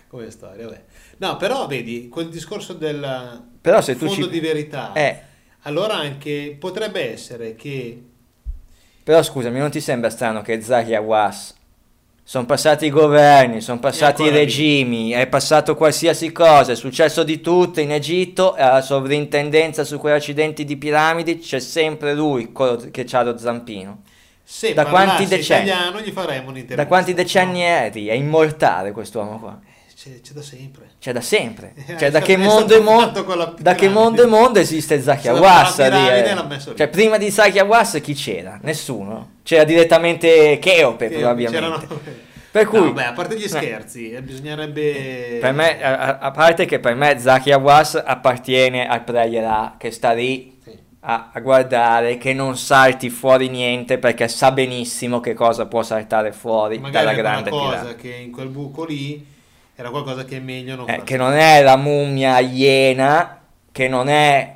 [0.07, 0.65] come storia.
[0.65, 0.83] Vabbè.
[1.19, 4.29] No, però vedi, quel discorso del Però se tu fondo ci...
[4.29, 5.21] di verità, Eh,
[5.61, 8.03] allora anche potrebbe essere che
[9.03, 11.55] però scusami, non ti sembra strano che Zaki Awas...
[12.29, 14.45] Sono passati i governi, sono passati i ancora lì.
[14.45, 20.13] regimi, è passato qualsiasi cosa, è successo di tutto in Egitto, alla sovrintendenza su quegli
[20.13, 22.51] accidenti di piramidi c'è sempre lui
[22.91, 24.03] che ha lo zampino.
[24.43, 25.69] se Da quanti decenni?
[25.69, 26.75] italiano gli faremo un'intervista.
[26.75, 28.07] Da quanti decenni eri?
[28.09, 29.59] È immortale quest'uomo qua.
[30.01, 30.91] C'è, c'è da sempre.
[30.99, 31.73] Cioè da sempre.
[31.85, 35.23] Eh, Cioè da che mondo e mondo la da che mondo e mondo esiste Zaki
[35.23, 36.75] Se la Awas piramide lì, eh.
[36.75, 38.57] Cioè prima di Zaki Awas chi c'era?
[38.61, 39.31] Nessuno.
[39.43, 41.59] C'era direttamente Cheope Sì, probabilmente.
[41.59, 41.99] c'erano-
[42.51, 43.47] Per cui No, beh, a parte gli Eh.
[43.49, 48.87] scherzi, eh, bisognerebbe Per me, a, a- a parte che per me Zaki Awas appartiene
[48.87, 50.71] al playerà che sta lì Sì.
[51.01, 56.31] a, a guardare che non salti fuori niente perché sa benissimo che cosa può saltare
[56.31, 57.95] fuori magari dalla grande cosa piramide.
[57.97, 59.37] che in quel buco lì
[59.79, 63.39] era qualcosa che è meglio non Eh, che non è la mummia iena,
[63.71, 64.55] che non è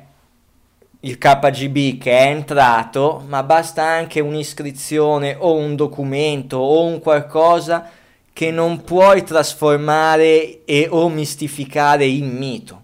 [1.00, 7.90] il KGB che è entrato, ma basta anche un'iscrizione o un documento o un qualcosa
[8.34, 12.82] che non puoi trasformare e o mistificare in mito.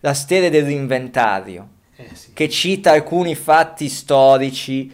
[0.00, 2.32] La stele dell'inventario, Eh, sì.
[2.34, 4.92] che cita alcuni fatti storici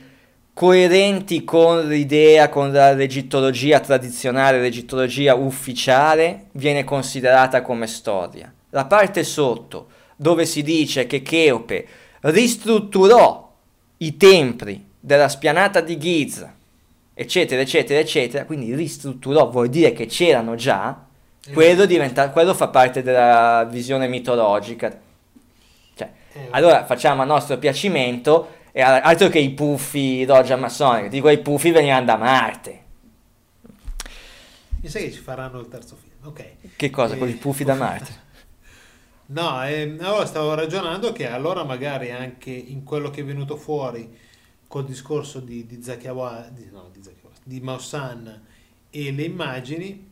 [0.55, 8.53] coerenti con l'idea, con la l'egittologia tradizionale, l'egittologia ufficiale, viene considerata come storia.
[8.71, 11.87] La parte sotto, dove si dice che Cheope
[12.21, 13.53] ristrutturò
[13.99, 16.55] i templi della spianata di Giza,
[17.13, 21.05] eccetera, eccetera, eccetera, quindi ristrutturò, vuol dire che c'erano già,
[21.53, 24.99] quello, diventa, quello fa parte della visione mitologica.
[25.95, 31.29] Cioè, Eh, allora facciamo a nostro piacimento, e altro che i puffi d'oggi massonica, dico
[31.29, 32.83] i puffi venivano da Marte.
[34.83, 36.15] Mi sa che ci faranno il terzo film.
[36.25, 36.75] ok.
[36.75, 37.15] Che cosa?
[37.15, 38.23] Eh, Con i puffi da Marte?
[39.27, 44.15] No, ehm, allora stavo ragionando che allora magari anche in quello che è venuto fuori
[44.67, 48.43] col discorso di, di Zakiawa, di, no, di, Zakiawa, di Maussan
[48.91, 50.11] e le immagini,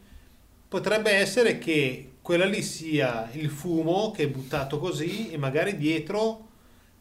[0.67, 6.52] potrebbe essere che quella lì sia il fumo che è buttato così e magari dietro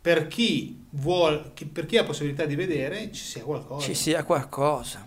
[0.01, 3.85] per chi vuole, chi- per chi ha possibilità di vedere ci sia qualcosa.
[3.85, 5.05] Ci sia qualcosa.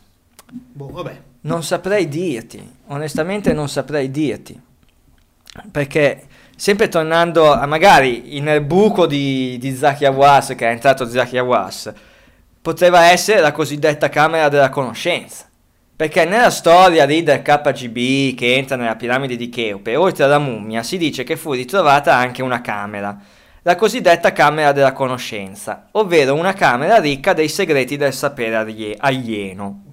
[0.50, 1.20] Boh, vabbè.
[1.42, 4.58] Non saprei dirti, onestamente non saprei dirti.
[5.70, 6.26] Perché
[6.56, 11.92] sempre tornando a magari nel buco di, di Zaki Awas, che è entrato Zaki Awas,
[12.62, 15.48] poteva essere la cosiddetta camera della conoscenza.
[15.96, 20.82] Perché nella storia lì del KGB che entra nella piramide di Cheope, oltre alla mummia,
[20.82, 23.16] si dice che fu ritrovata anche una camera,
[23.66, 29.84] la cosiddetta camera della conoscenza, ovvero una camera ricca dei segreti del sapere alie- alieno.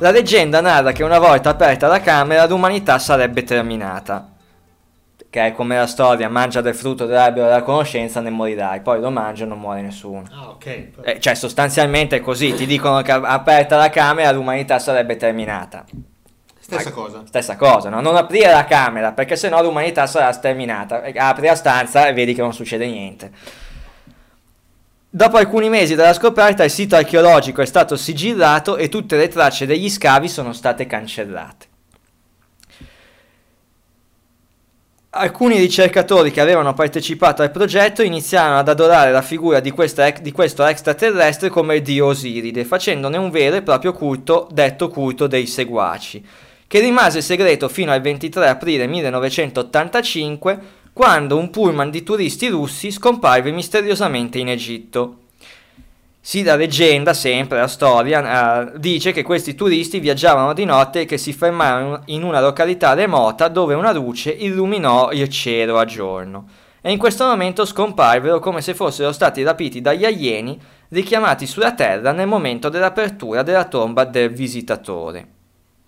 [0.00, 4.39] La leggenda narra che una volta aperta la camera l'umanità sarebbe terminata.
[5.30, 8.80] Che è come la storia, mangia del frutto dell'albero della conoscenza, ne morirai.
[8.80, 10.24] Poi lo mangia e non muore nessuno.
[10.32, 10.66] Ah, ok.
[11.02, 12.52] Eh, cioè, sostanzialmente è così.
[12.52, 15.84] Ti dicono che aperta la camera l'umanità sarebbe terminata.
[16.58, 17.22] Stessa cosa.
[17.26, 18.00] Stessa cosa, no?
[18.00, 21.02] Non aprire la camera, perché sennò l'umanità sarà sterminata.
[21.02, 23.30] E Apri la stanza e vedi che non succede niente.
[25.08, 29.66] Dopo alcuni mesi dalla scoperta, il sito archeologico è stato sigillato e tutte le tracce
[29.66, 31.66] degli scavi sono state cancellate.
[35.12, 40.30] Alcuni ricercatori che avevano partecipato al progetto iniziarono ad adorare la figura di, ex- di
[40.30, 45.48] questo extraterrestre come il dio Osiride, facendone un vero e proprio culto, detto culto dei
[45.48, 46.24] seguaci,
[46.64, 50.58] che rimase segreto fino al 23 aprile 1985,
[50.92, 55.16] quando un pullman di turisti russi scomparve misteriosamente in Egitto.
[56.22, 61.04] Sì, la leggenda, sempre la storia, eh, dice che questi turisti viaggiavano di notte e
[61.06, 66.46] che si fermarono in una località remota dove una luce illuminò il cielo a giorno.
[66.82, 72.12] E in questo momento scomparvero come se fossero stati rapiti dagli alieni richiamati sulla Terra
[72.12, 75.26] nel momento dell'apertura della tomba del visitatore.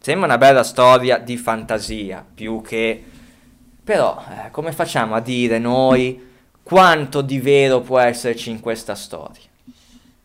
[0.01, 3.05] Sembra una bella storia di fantasia, più che...
[3.85, 6.31] Però, eh, come facciamo a dire noi
[6.63, 9.52] quanto di vero può esserci in questa storia?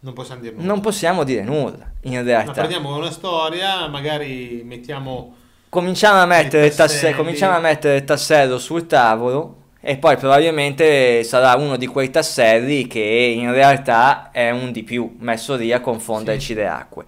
[0.07, 0.67] Non possiamo dire nulla.
[0.67, 2.51] Non possiamo dire nulla, in Ma realtà.
[2.53, 5.35] prendiamo una storia, magari mettiamo...
[5.69, 11.23] Cominciamo a, mettere il tasse- cominciamo a mettere il tassello sul tavolo e poi probabilmente
[11.23, 15.81] sarà uno di quei tasselli che in realtà è un di più, messo lì a
[15.81, 17.05] confonderci le acque.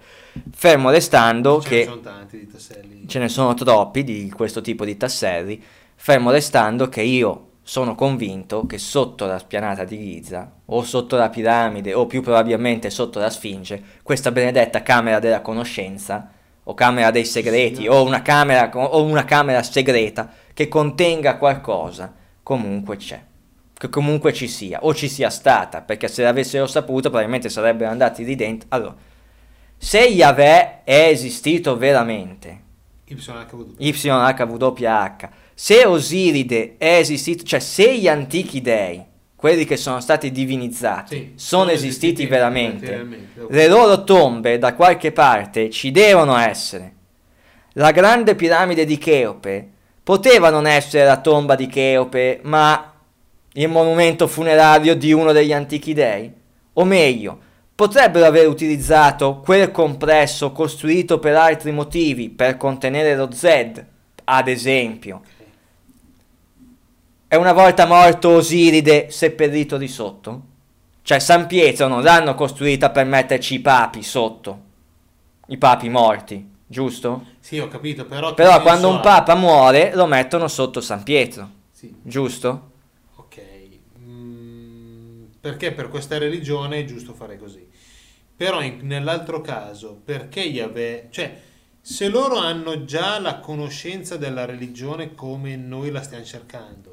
[0.54, 1.76] Fermo restando Ce che...
[1.78, 3.08] ne sono tanti di tasselli.
[3.08, 5.60] ce ne sono troppi di questo tipo di tasselli,
[5.94, 11.28] fermo restando che io sono convinto che sotto la spianata di Giza, o sotto la
[11.28, 16.32] piramide, o più probabilmente sotto la Sfinge, questa benedetta camera della conoscenza,
[16.64, 22.12] o camera dei segreti, o, una camera, o una camera segreta che contenga qualcosa,
[22.42, 23.22] comunque c'è.
[23.72, 28.24] Che comunque ci sia, o ci sia stata, perché se l'avessero saputo probabilmente sarebbero andati
[28.24, 28.66] lì dentro.
[28.70, 28.96] Allora,
[29.76, 32.62] se Yahweh è esistito veramente.
[33.78, 35.39] YHWH.
[35.62, 39.04] Se Osiride è esistito, cioè se gli antichi dei,
[39.36, 43.50] quelli che sono stati divinizzati, Sì, sono, esistiti, veramente, materialmente, ok.
[43.50, 46.94] le loro tombe da qualche parte ci devono essere.
[47.74, 49.68] La grande piramide di Cheope
[50.02, 52.94] poteva non essere la tomba di Cheope, ma
[53.52, 56.32] il monumento funerario di uno degli antichi dei?
[56.72, 57.38] O meglio,
[57.74, 63.84] potrebbero aver utilizzato quel compresso costruito per altri motivi, per contenere lo Z,
[64.24, 65.20] ad esempio.
[67.32, 70.42] E una volta morto Osiride seppellito di sotto?
[71.02, 74.60] Cioè San Pietro non l'hanno costruita per metterci i papi sotto,
[75.46, 77.26] i papi morti, giusto?
[77.38, 78.34] Sì, ho capito, però...
[78.34, 82.70] Però quando un papa muore lo mettono sotto San Pietro, Sì, giusto?
[83.14, 83.42] ok.
[84.00, 87.64] Mm, perché per questa religione è giusto fare così.
[88.36, 91.06] Però in- nell'altro caso, perché Yahweh...
[91.10, 91.40] Cioè,
[91.80, 96.89] se loro hanno già la conoscenza della religione come noi la stiamo cercando...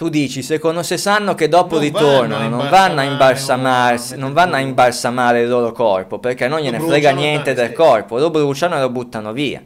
[0.00, 4.16] Tu dici, secondo se sanno che dopo Non ritornano, vanno non vanno a imbalsamare imbalsamarsi,
[4.16, 8.30] non vanno a imbalsamare il loro corpo, perché non gliene frega niente del corpo, lo
[8.30, 9.62] bruciano e lo buttano via.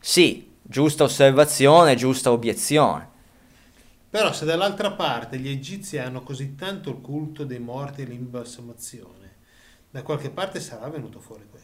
[0.00, 3.08] Sì, giusta osservazione, giusta obiezione.
[4.10, 9.36] Però se dall'altra parte gli egizi hanno così tanto il culto dei morti e l'imbalsamazione,
[9.90, 11.57] da qualche parte sarà venuto fuori questo.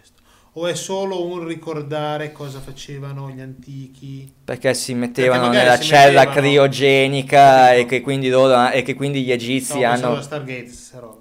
[0.57, 4.32] O è solo un ricordare cosa facevano gli antichi?
[4.44, 8.94] Perché si mettevano magari nella si cella mettevano- criogenica e che quindi, loro, e che
[8.94, 10.70] quindi gli egizi No, hanno, Stargate,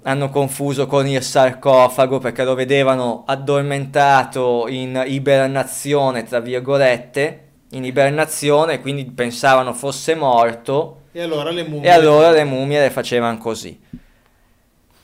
[0.02, 8.80] hanno confuso con il sarcofago perché lo vedevano addormentato in ibernazione, tra virgolette, in ibernazione,
[8.80, 11.88] quindi pensavano fosse morto E allora le mummie...
[11.88, 13.80] e allora le mummie le facevano così.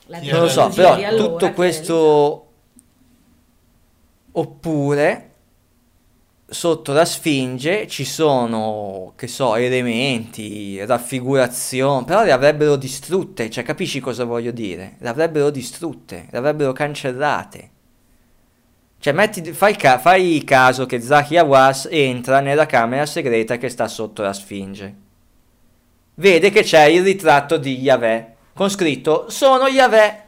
[0.05, 2.45] La Non lo so, però allora tutto questo
[4.33, 5.29] oppure
[6.45, 13.99] sotto la Sfinge ci sono, che so, elementi, raffigurazioni, però le avrebbero distrutte, cioè capisci
[13.99, 14.95] cosa voglio dire?
[14.99, 17.69] Le avrebbero distrutte, le avrebbero cancellate.
[18.99, 23.87] Cioè metti, fai, ca- fai caso che Zaki Awas entra nella camera segreta che sta
[23.87, 24.95] sotto la Sfinge.
[26.15, 30.20] Vede che c'è il ritratto di Yahweh con scritto sono Yahweh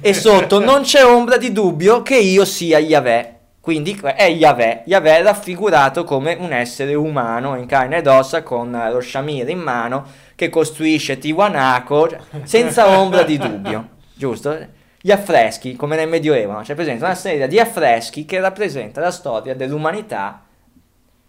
[0.00, 3.32] e sotto non c'è ombra di dubbio che io sia Yahweh.
[3.60, 4.82] Quindi è Yahweh.
[4.84, 9.58] Yahweh è raffigurato come un essere umano in carne ed ossa con lo shamir in
[9.58, 13.88] mano che costruisce Tiwanaku cioè, senza ombra di dubbio.
[14.14, 14.56] Giusto?
[15.00, 16.60] Gli affreschi, come nel Medioevo, no?
[16.60, 20.44] c'è presente una serie di affreschi che rappresenta la storia dell'umanità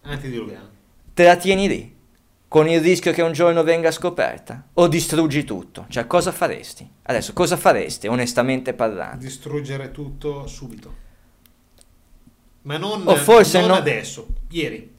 [0.03, 0.69] Antidiluviano.
[1.13, 1.94] te la tieni lì,
[2.55, 5.87] con il rischio che un giorno venga scoperta, o distruggi tutto.
[5.89, 6.89] Cioè, cosa faresti?
[7.01, 9.17] Adesso, cosa faresti, onestamente parlando?
[9.17, 10.95] Distruggere tutto subito.
[12.61, 14.89] Ma non, O forse non no- adesso, ieri.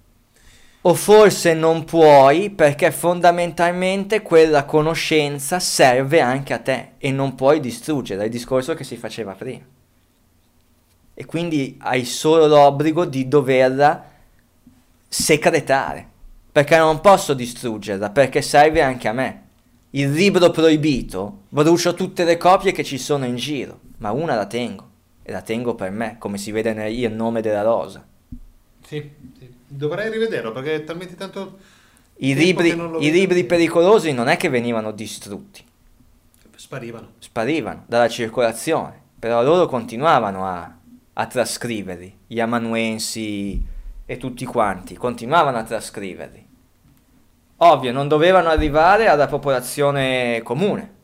[0.82, 7.58] O forse non puoi perché fondamentalmente quella conoscenza serve anche a te e non puoi
[7.58, 9.64] distruggere, è il discorso che si faceva prima.
[11.14, 14.10] E quindi hai solo l'obbligo di doverla
[15.08, 16.10] secretare,
[16.56, 19.42] perché non posso distruggerla, perché serve anche a me.
[19.90, 24.46] Il libro proibito, brucio tutte le copie che ci sono in giro, ma una la
[24.46, 24.88] tengo,
[25.22, 28.02] e la tengo per me, come si vede nel il nome della rosa.
[28.86, 29.06] Sì,
[29.38, 29.52] sì.
[29.66, 31.58] Dovrei rivederlo perché è talmente tanto...
[32.16, 35.62] I libri, i libri pericolosi non è che venivano distrutti,
[36.54, 37.10] Sparivano.
[37.18, 40.74] sparivano dalla circolazione, però loro continuavano a,
[41.12, 43.62] a trascriverli, gli amanuensi
[44.06, 46.44] e tutti quanti, continuavano a trascriverli.
[47.58, 50.94] Ovvio, non dovevano arrivare alla popolazione comune,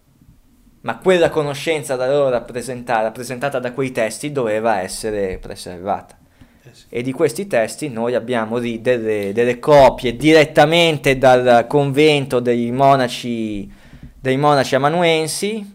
[0.82, 6.18] ma quella conoscenza da loro rappresentata, rappresentata da quei testi doveva essere preservata.
[6.62, 6.84] Eh sì.
[6.90, 13.72] E di questi testi noi abbiamo lì delle, delle copie direttamente dal convento dei monaci,
[14.20, 15.74] dei monaci amanuensi.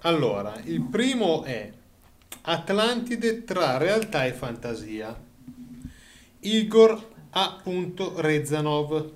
[0.00, 1.70] Allora, il primo è
[2.42, 5.26] Atlantide tra realtà e fantasia.
[6.40, 7.62] Igor A.
[8.16, 9.12] Rezanov.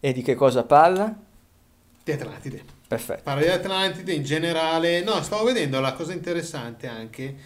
[0.00, 1.14] E di che cosa parla?
[2.02, 2.62] Di Atlantide.
[2.88, 3.22] Perfetto.
[3.22, 5.02] Parla di Atlantide in generale.
[5.02, 7.36] No, stavo vedendo la cosa interessante anche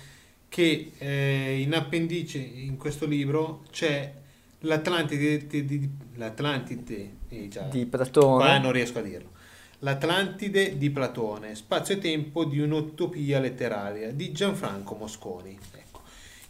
[0.48, 4.12] che eh, in appendice in questo libro c'è
[4.60, 8.58] l'Atlantide di, di- l'Atlantide eh, già, Di Platone.
[8.60, 9.32] non riesco a dirlo.
[9.80, 15.58] L'Atlantide di Platone, spazio e tempo di un'utopia letteraria di Gianfranco Mosconi.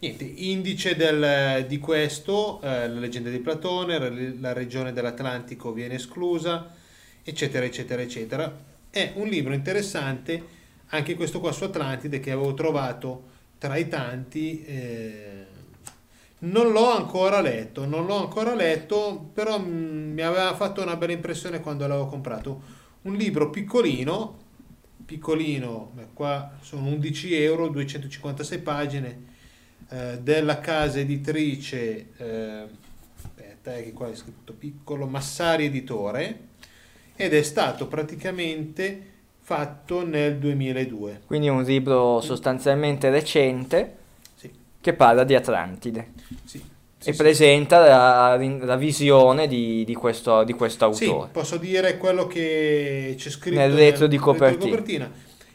[0.00, 6.74] Niente, indice del- di questo, eh, la leggenda di Platone, la, regione dell'Atlantico viene esclusa,
[7.22, 8.54] eccetera, eccetera, eccetera.
[8.90, 10.42] È un libro interessante,
[10.88, 14.62] anche questo qua su Atlantide, che avevo trovato tra i tanti.
[14.64, 15.46] eh,
[16.40, 21.12] non l'ho ancora letto, non l'ho ancora letto, però mm, mi aveva fatto una bella
[21.12, 22.62] impressione quando l'avevo comprato.
[23.02, 24.38] Un libro piccolino,
[25.04, 29.22] piccolino, qua sono 11 euro, 256 pagine,
[29.90, 32.66] eh, della casa editrice, eh,
[33.16, 36.38] aspetta, eh, che qua è scritto piccolo, Massari Editore,
[37.16, 41.20] ed è stato praticamente fatto nel 2002.
[41.26, 43.96] Quindi un libro sostanzialmente recente
[44.34, 46.12] Sì, che parla di Atlantide
[46.44, 46.62] sì.
[46.98, 47.18] Sì, e sì.
[47.22, 51.28] presenta la, la visione di, di questo, di questo Sì, autore.
[51.30, 55.10] posso dire quello che c'è scritto Nel retro di copertina.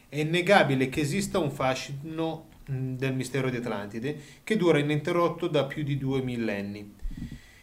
[0.08, 5.84] È innegabile che esista un fascino del mistero di Atlantide che dura ininterrotto da più
[5.84, 6.96] di due millenni.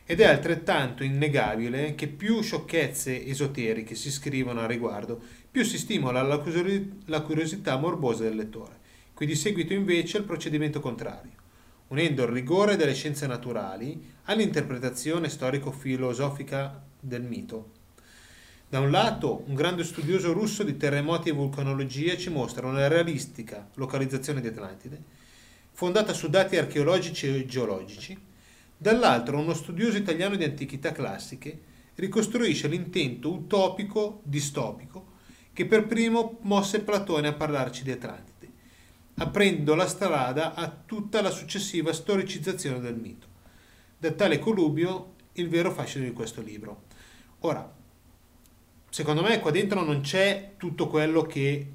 [0.05, 6.23] Ed è altrettanto innegabile che più sciocchezze esoteriche si scrivono a riguardo, più si stimola
[6.23, 8.79] la, curio- la curiosità morbosa del lettore.
[9.15, 11.45] Qui di seguito invece il procedimento contrario
[11.89, 17.76] unendo il rigore delle scienze naturali all'interpretazione storico-filosofica del mito.
[18.69, 23.69] Da un lato, un grande studioso russo di terremoti e vulcanologia ci mostra una realistica
[23.75, 25.01] localizzazione di Atlantide,
[25.71, 28.19] fondata su dati archeologici e geologici,
[28.77, 31.61] dall'altro uno studioso italiano di antichità classiche
[31.95, 35.15] ricostruisce l'intento utopico, distopico,
[35.53, 38.51] che per primo mosse Platone a parlarci di Atlantide,
[39.15, 43.29] aprendo la strada a tutta la successiva storicizzazione del mito.
[43.97, 46.83] Da tale connubio il vero fascino di questo libro.
[47.41, 47.85] Ora,
[48.97, 51.71] secondo me qua dentro non c'è tutto quello che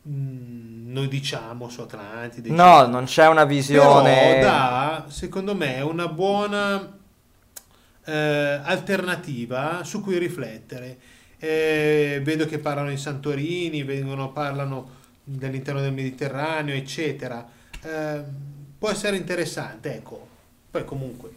[0.00, 2.50] mh, noi diciamo su Atlantide.
[2.50, 2.86] No, eccetera.
[2.86, 4.14] non c'è una visione...
[4.14, 6.98] Però dà, secondo me, una buona
[8.04, 8.12] eh,
[8.62, 10.98] alternativa su cui riflettere.
[11.36, 14.90] Eh, vedo che parlano in Santorini, vengono, parlano
[15.24, 17.44] dell'interno del Mediterraneo, eccetera.
[17.82, 18.22] Eh,
[18.78, 20.28] può essere interessante, ecco.
[20.70, 21.30] Poi comunque,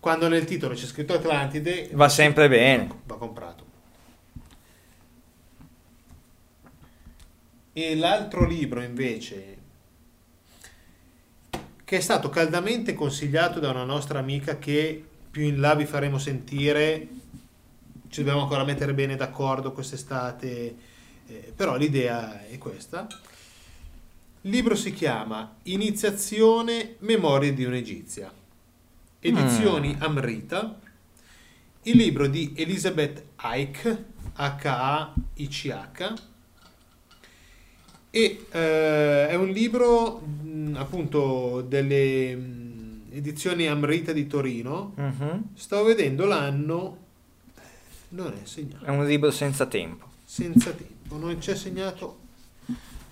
[0.00, 2.88] quando nel titolo c'è scritto Atlantide, Va sempre bene.
[3.04, 3.64] va comprato.
[7.72, 9.56] E l'altro libro invece,
[11.84, 16.18] che è stato caldamente consigliato da una nostra amica che più in là vi faremo
[16.18, 17.06] sentire,
[18.08, 20.76] ci dobbiamo ancora mettere bene d'accordo quest'estate,
[21.28, 23.06] eh, però l'idea è questa.
[24.42, 28.32] Il libro si chiama Iniziazione Memorie di un'Egizia,
[29.20, 30.78] edizioni Amrita,
[31.82, 34.04] il libro di Elizabeth Ike,
[34.34, 36.14] H-A-I-C-H,
[38.12, 44.92] e eh, è un libro mh, appunto delle mh, edizioni Amrita di Torino.
[44.96, 45.42] Mhm.
[45.54, 46.96] Stavo vedendo l'anno,
[48.10, 50.06] non è segnato, È un libro senza tempo.
[50.24, 52.18] senza tempo, non c'è segnato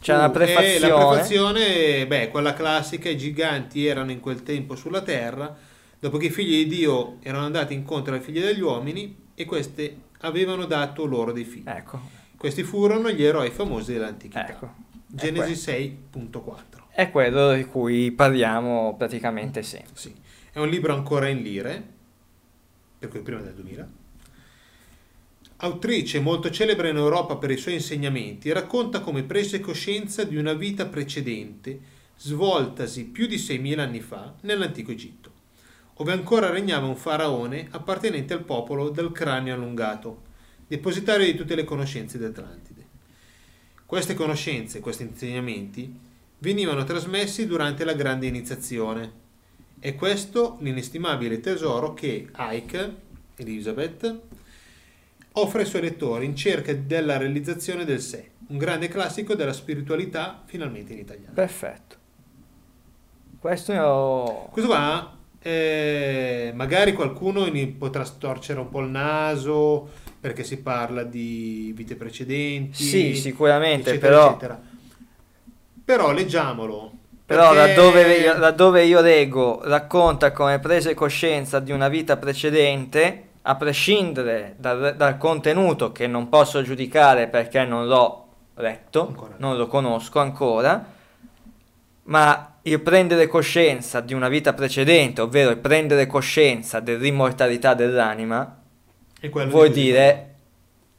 [0.01, 0.75] C'è una Uh, prefazione.
[0.75, 5.57] eh, la prefazione, beh, quella classica, i giganti erano in quel tempo sulla terra,
[5.99, 10.01] dopo che i figli di Dio erano andati incontro ai figli degli uomini e questi
[10.21, 11.67] avevano dato loro dei figli.
[11.67, 12.01] Ecco,
[12.37, 14.49] Questi furono gli eroi famosi dell'antichità.
[14.49, 14.75] ecco.
[15.11, 15.79] Genesi È,
[16.13, 16.61] 6.4.
[16.93, 19.91] è quello di cui parliamo praticamente sempre.
[19.95, 20.15] Sì.
[20.53, 21.83] È un libro ancora in lire,
[22.99, 23.89] per cui prima del 2000.
[25.61, 30.53] Autrice molto celebre in Europa per i suoi insegnamenti, racconta come prese coscienza di una
[30.53, 31.81] vita precedente,
[32.17, 35.28] svoltasi più di 6.000 anni fa nell'antico Egitto,
[35.99, 40.23] dove ancora regnava un faraone appartenente al popolo del cranio allungato,
[40.69, 42.87] depositario di tutte le conoscenze di Atlantide.
[43.85, 45.93] Queste conoscenze, questi insegnamenti,
[46.39, 49.27] venivano trasmessi durante la grande iniziazione.
[49.81, 52.95] E questo l'inestimabile tesoro che Ike,
[53.35, 54.21] Elizabeth,
[55.33, 60.43] offre ai suoi lettori in cerca della realizzazione del sé, un grande classico della spiritualità
[60.47, 61.35] finalmente in italiano.
[61.35, 61.97] Perfetto.
[63.41, 64.49] Questo io...
[64.51, 69.89] Questo qua, eh, magari qualcuno potrà storcere un po' il naso
[70.21, 72.83] perché si parla di vite precedenti.
[72.83, 74.29] Sì, sicuramente, eccetera, però...
[74.29, 74.61] eccetera.
[75.85, 76.93] Però leggiamolo.
[77.25, 83.29] Però perché- laddove io, laddove io leggo racconta come prese coscienza di una vita precedente,
[83.43, 88.27] a prescindere dal, dal contenuto che non posso giudicare perché non l'ho
[88.57, 89.35] letto, Ancora.
[89.39, 90.85] non lo conosco ancora,
[92.05, 98.61] ma il prendere coscienza di una vita precedente, ovvero il prendere coscienza dell'immortalità dell'anima,
[99.49, 100.35] vuol di dire,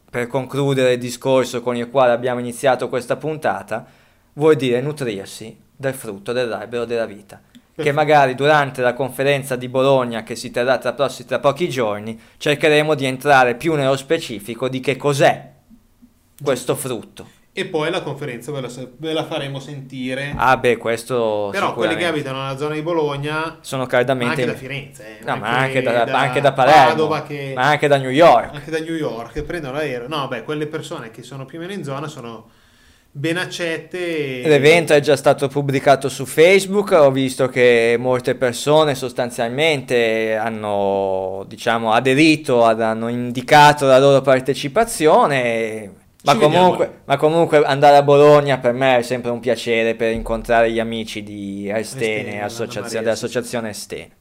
[0.10, 3.86] per concludere il discorso con il quale abbiamo iniziato questa puntata,
[4.34, 7.42] vuol dire nutrirsi del frutto dell'albero della vita.
[7.76, 12.20] Che magari durante la conferenza di Bologna che si terrà tra, prossi- tra pochi giorni
[12.36, 15.50] cercheremo di entrare più nello specifico di che cos'è
[16.44, 17.38] questo frutto.
[17.60, 20.34] E poi la conferenza ve la, ve la faremo sentire.
[20.38, 24.42] Ah beh, questo Però quelli che abitano nella zona di Bologna, sono ma caldamente...
[24.42, 27.90] anche da Firenze, eh, No, ma anche da, anche da Palermo, Padova, che- ma anche
[27.90, 28.54] da New York.
[28.54, 30.08] anche da New York, che prendono l'aereo.
[30.08, 32.50] No, beh, quelle persone che sono più o meno in zona sono
[33.12, 34.42] ben accette.
[34.46, 41.92] L'evento è già stato pubblicato su Facebook, ho visto che molte persone sostanzialmente hanno, diciamo,
[41.92, 45.92] aderito, ad- hanno indicato la loro partecipazione,
[46.24, 50.72] ma comunque, ma comunque andare a Bologna per me è sempre un piacere per incontrare
[50.72, 54.18] gli amici di Estene, Estene, dell'associazione Estene.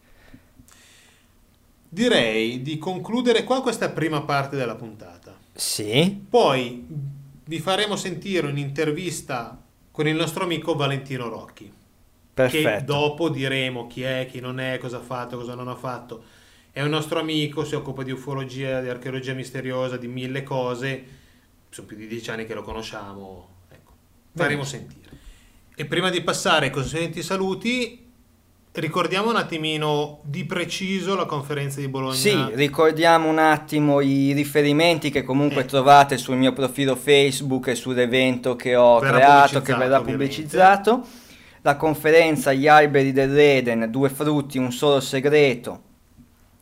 [1.89, 5.35] Direi di concludere qua questa prima parte della puntata.
[5.55, 6.87] Sì, Poi
[7.45, 9.61] vi faremo sentire un'intervista
[9.91, 11.65] con il nostro amico Valentino Rocchi.
[11.65, 11.73] Che
[12.33, 12.85] perfetto.
[12.85, 16.23] dopo diremo chi è, chi non è, cosa ha fatto, cosa non ha fatto.
[16.71, 21.18] È un nostro amico, si occupa di ufologia, di archeologia misteriosa, di mille cose.
[21.71, 23.49] Sono più di dieci anni che lo conosciamo.
[23.71, 23.93] Ecco,
[24.35, 25.07] faremo sentire.
[25.75, 28.05] E prima di passare ai consueti saluti,
[28.73, 32.15] ricordiamo un attimino di preciso la conferenza di Bologna.
[32.15, 35.67] Sì, ricordiamo un attimo i riferimenti che comunque Eh.
[35.67, 40.11] trovate sul mio profilo Facebook e sull'evento che ho Verrà creato, che verrà ovviamente.
[40.11, 41.07] pubblicizzato.
[41.63, 45.83] La conferenza Gli alberi dell'Eden, due frutti, un solo segreto,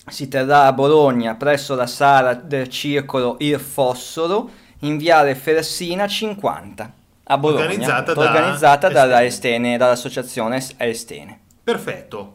[0.09, 4.51] si terrà a Bologna presso la sala del circolo Il Fossolo
[4.81, 6.93] in Viale Fersina 50
[7.24, 9.27] a Bologna, Organizzata da organizzata dalla Estene.
[9.27, 11.40] Estene, dall'associazione Es- Estene.
[11.65, 12.35] Perfetto.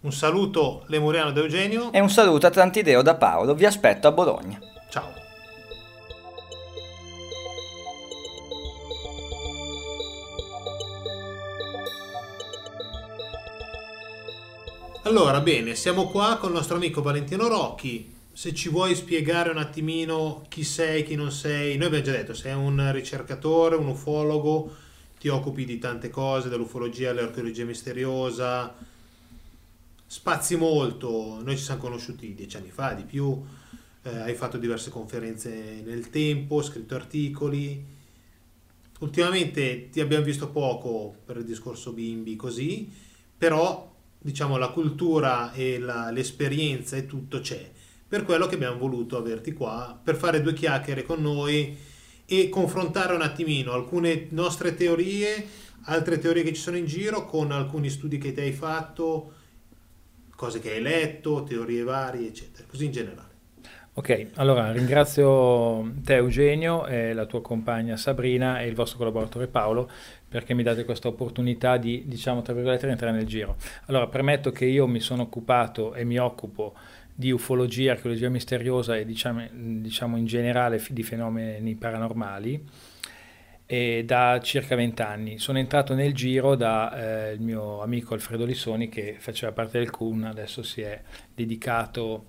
[0.00, 1.92] Un saluto lemuriano da Eugenio.
[1.92, 4.58] E un saluto a Trantideo da Paolo, vi aspetto a Bologna.
[4.90, 5.10] Ciao.
[15.04, 18.14] Allora, bene, siamo qua con il nostro amico Valentino Rocchi.
[18.34, 22.34] Se ci vuoi spiegare un attimino chi sei, chi non sei, noi abbiamo già detto,
[22.34, 24.74] sei un ricercatore, un ufologo,
[25.18, 28.74] ti occupi di tante cose, dall'ufologia all'archeologia misteriosa,
[30.06, 33.40] spazi molto, noi ci siamo conosciuti dieci anni fa, di più,
[34.02, 37.84] eh, hai fatto diverse conferenze nel tempo, scritto articoli.
[39.00, 42.88] Ultimamente ti abbiamo visto poco per il discorso bimbi così,
[43.36, 47.70] però diciamo la cultura e la- l'esperienza e tutto c'è.
[48.12, 51.74] Per quello che abbiamo voluto averti qua, per fare due chiacchiere con noi
[52.26, 55.46] e confrontare un attimino alcune nostre teorie,
[55.84, 59.32] altre teorie che ci sono in giro con alcuni studi che te hai fatto,
[60.36, 63.30] cose che hai letto, teorie varie, eccetera, così in generale.
[63.94, 69.90] Ok, allora ringrazio te Eugenio, e la tua compagna Sabrina e il vostro collaboratore Paolo
[70.28, 73.56] perché mi date questa opportunità di, diciamo, tra virgolette, entrare nel giro.
[73.86, 76.74] Allora, premetto che io mi sono occupato e mi occupo
[77.14, 82.64] di ufologia, archeologia misteriosa e diciamo, diciamo in generale di fenomeni paranormali
[83.66, 85.38] e da circa vent'anni.
[85.38, 89.90] Sono entrato nel giro da eh, il mio amico Alfredo Lissoni che faceva parte del
[89.90, 91.00] CUN, adesso si è
[91.34, 92.26] dedicato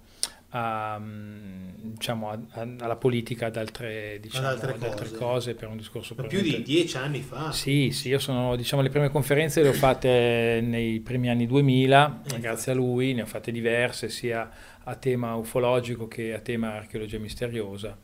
[0.56, 5.18] a, mm, diciamo, a- a- alla politica ad altre, diciamo, altre ad altre cose.
[5.18, 7.52] cose per un discorso più di dieci anni fa.
[7.52, 12.22] sì, sì, io sono, diciamo, le prime conferenze le ho fatte nei primi anni 2000,
[12.36, 14.48] Eh, grazie a lui, ne ho fatte diverse, sia
[14.86, 17.98] a tema ufologico che a tema archeologia misteriosa,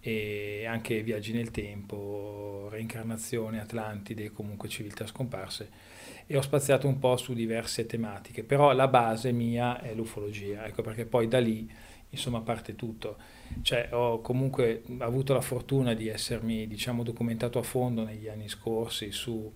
[0.00, 5.70] e anche viaggi nel tempo, reincarnazione, Atlantide e comunque civiltà scomparse.
[6.26, 10.82] E ho spaziato un po' su diverse tematiche, però la base mia è l'ufologia, ecco
[10.82, 11.68] perché poi da lì,
[12.10, 13.16] insomma, parte tutto.
[13.62, 19.10] Cioè, ho comunque avuto la fortuna di essermi, diciamo, documentato a fondo negli anni scorsi
[19.10, 19.50] su,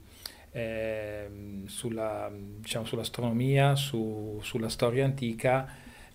[0.51, 5.68] ehm, sulla, diciamo, sull'astronomia, su- sulla storia antica,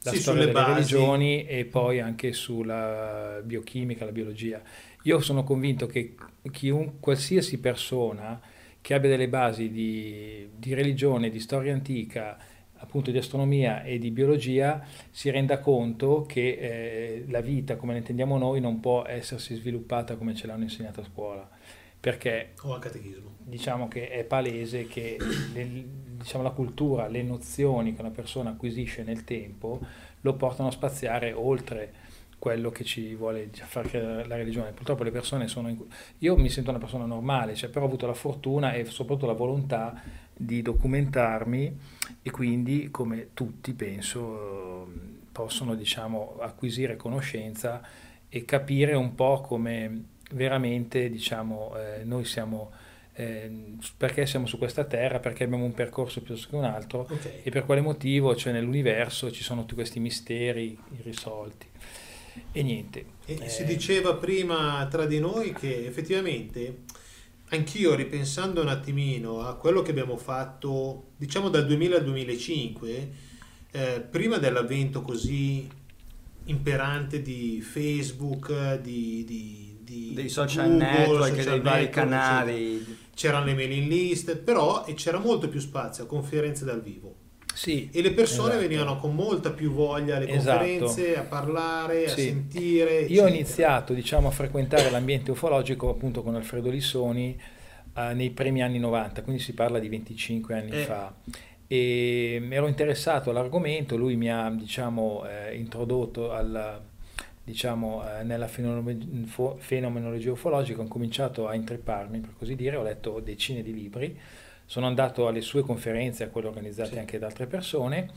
[0.10, 0.74] la Sì, storia sulle delle basi.
[0.74, 4.62] religioni e poi anche sulla biochimica, la biologia.
[5.04, 6.16] Io sono convinto che
[6.52, 8.40] chiun- qualsiasi persona
[8.82, 12.38] che abbia delle basi di, di religione, di storia antica,
[12.80, 18.00] appunto di astronomia e di biologia, si renda conto che eh, la vita, come la
[18.00, 21.50] intendiamo noi, non può essersi sviluppata come ce l'hanno insegnato a scuola,
[22.00, 23.36] perché O al catechismo.
[23.44, 25.18] diciamo che è palese che
[26.18, 29.80] diciamo, la cultura, le nozioni che una persona acquisisce nel tempo
[30.22, 31.94] lo portano a spaziare oltre
[32.40, 34.72] quello che ci vuole far credere la religione.
[34.72, 35.70] Purtroppo le persone sono...
[35.70, 35.84] in-
[36.20, 39.34] Io mi sento una persona normale, cioè, però ho avuto la fortuna e soprattutto la
[39.34, 40.02] volontà
[40.36, 41.80] di documentarmi
[42.22, 44.88] e quindi, come tutti, penso,
[45.32, 47.82] possono diciamo, acquisire conoscenza
[48.30, 52.72] e capire un po' come veramente diciamo, eh, noi siamo,
[53.20, 53.52] eh,
[53.98, 57.40] perché siamo su questa terra, perché abbiamo un percorso piuttosto che un altro Ok.
[57.44, 61.66] e per quale motivo, cioè nell'universo ci sono tutti questi misteri irrisolti.
[62.52, 63.06] E niente.
[63.26, 66.82] E eh, si diceva prima tra di noi che effettivamente
[67.50, 73.10] anch'io ripensando un attimino a quello che abbiamo fatto, diciamo dal 2000 al 2005,
[73.72, 75.68] eh, prima dell'avvento così
[76.46, 82.76] imperante di Facebook, di, di- di Dei social Google, network, social dei vari canali.
[82.76, 83.06] eccetera.
[83.18, 87.16] C'erano le mailing list, però e c'era molto più spazio a conferenze dal vivo.
[87.52, 88.68] sì, E le persone esatto.
[88.68, 90.58] venivano con molta più voglia alle Esatto.
[90.60, 92.22] conferenze, a parlare, a Sì.
[92.26, 93.00] sentire.
[93.02, 97.36] Io ho iniziato diciamo, a frequentare l'ambiente ufologico appunto con Alfredo Lissoni
[97.96, 100.84] eh, nei primi anni 90, quindi si parla di 25 anni Eh.
[100.84, 101.12] fa.
[101.66, 106.80] E ero interessato all'argomento, lui mi ha diciamo, eh, introdotto alla,
[107.48, 113.64] diciamo, eh, nella fenomenologia ufologica, ho cominciato a intrepparmi, per così dire, ho letto decine
[113.64, 114.20] di libri,
[114.66, 117.00] sono andato alle sue conferenze, a quelle organizzate Sì.
[117.00, 118.10] anche da altre persone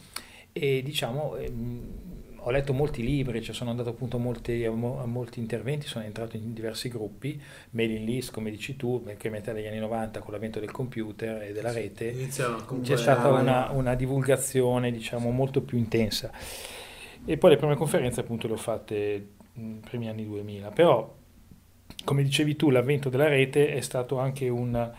[0.53, 1.81] e diciamo ehm,
[2.39, 5.87] ho letto molti libri, cioè sono andato appunto a molti, a mo- a molti interventi,
[5.87, 7.41] sono entrato in diversi gruppi,
[7.71, 11.43] mailing list come dici tu, perché a metà degli anni 90 con l'avvento del computer
[11.43, 12.13] e della rete.
[12.83, 16.33] C'è stata una, una divulgazione diciamo molto più intensa
[17.25, 21.17] e poi le prime conferenze appunto le ho fatte nei primi anni 2000 però
[22.05, 24.91] come dicevi tu l'avvento della rete è stato anche un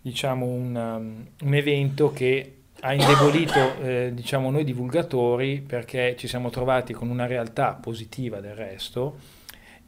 [0.00, 6.50] diciamo un, um, un evento che ha indebolito eh, diciamo noi divulgatori perché ci siamo
[6.50, 9.38] trovati con una realtà positiva del resto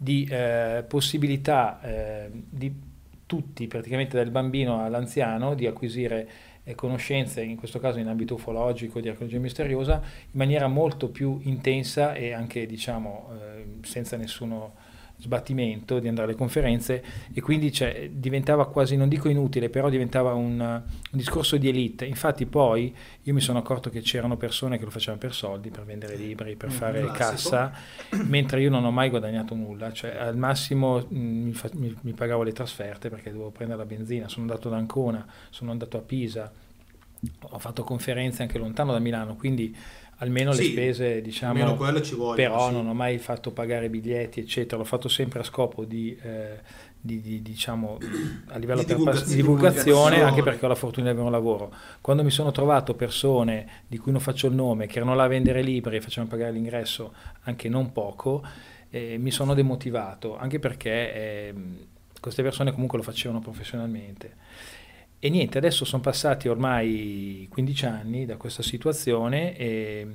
[0.02, 2.74] di eh, possibilità eh, di
[3.24, 6.28] tutti, praticamente dal bambino all'anziano, di acquisire
[6.74, 12.14] conoscenze, in questo caso in ambito ufologico, di archeologia misteriosa, in maniera molto più intensa
[12.14, 14.81] e anche diciamo eh, senza nessuno
[15.22, 20.34] sbattimento di andare alle conferenze e quindi cioè, diventava quasi, non dico inutile, però diventava
[20.34, 22.04] un, un, discorso di elite.
[22.04, 25.84] Infatti poi io mi sono accorto che c'erano persone che lo facevano per soldi, per
[25.84, 27.16] vendere libri, per mm, fare classico.
[27.16, 27.72] cassa,
[28.24, 31.96] mentre io non ho mai guadagnato nulla, cioè al massimo mh, mm, mi, fa, mi,
[32.00, 35.96] mi pagavo le trasferte perché dovevo prendere la benzina, sono andato ad Ancona, sono andato
[35.96, 36.52] a Pisa,
[37.40, 39.74] ho fatto conferenze anche lontano da Milano, quindi
[40.22, 42.74] almeno sì, le spese, diciamo, vogliono, però sì.
[42.74, 46.60] non ho mai fatto pagare biglietti, eccetera, l'ho fatto sempre a scopo di, eh,
[46.98, 47.98] di, di diciamo,
[48.46, 51.74] a livello di divulgazione, di divulgazione, anche perché ho la fortuna di avere un lavoro.
[52.00, 55.28] Quando mi sono trovato persone di cui non faccio il nome, che erano là a
[55.28, 57.12] vendere libri e facevano pagare l'ingresso
[57.42, 58.44] anche non poco,
[58.90, 61.54] eh, mi sono demotivato, anche perché eh,
[62.20, 64.36] queste persone comunque lo facevano professionalmente.
[65.24, 70.06] E niente, adesso sono passati ormai 15 anni da questa situazione e,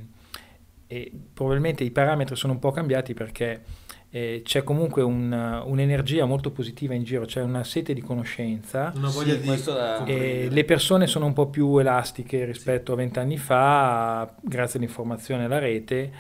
[0.86, 3.62] e probabilmente i parametri sono un po' cambiati perché
[4.10, 5.32] eh, c'è comunque un,
[5.66, 8.92] un'energia molto positiva in giro, c'è una sete di conoscenza.
[8.98, 9.72] Una voglia sì,
[10.04, 12.92] di e le persone sono un po' più elastiche rispetto sì.
[12.92, 16.12] a vent'anni fa, grazie all'informazione e alla rete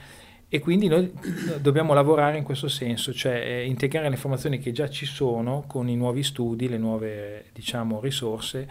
[0.49, 1.11] e quindi noi
[1.59, 5.89] dobbiamo lavorare in questo senso, cioè eh, integrare le informazioni che già ci sono con
[5.89, 8.67] i nuovi studi, le nuove diciamo, risorse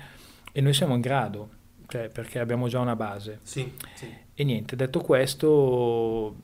[0.52, 1.50] e noi siamo in grado,
[1.88, 3.40] cioè, perché abbiamo già una base.
[3.42, 4.10] Sì, sì.
[4.32, 6.34] E niente, detto questo...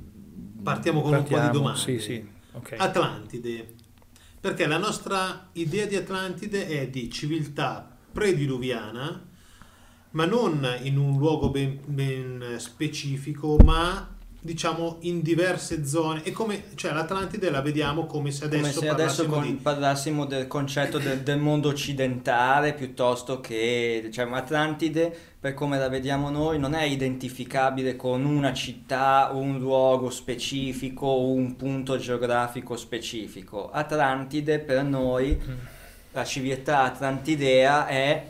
[0.63, 1.81] Partiamo con partiamo, un po' di domande.
[1.81, 2.29] Sì, sì.
[2.53, 2.79] Okay.
[2.79, 3.75] Atlantide.
[4.39, 9.29] Perché la nostra idea di Atlantide è di civiltà prediluviana,
[10.11, 14.12] ma non in un luogo ben, ben specifico, ma
[14.45, 18.89] diciamo in diverse zone e come cioè l'Atlantide la vediamo come se adesso, come se
[18.89, 19.53] adesso con, di...
[19.53, 26.29] parlassimo del concetto del, del, mondo occidentale piuttosto che diciamo Atlantide per come la vediamo
[26.29, 33.71] noi non è identificabile con una città un luogo specifico o un punto geografico specifico
[33.71, 35.55] Atlantide per noi mm.
[36.15, 38.29] la civiltà atlantidea è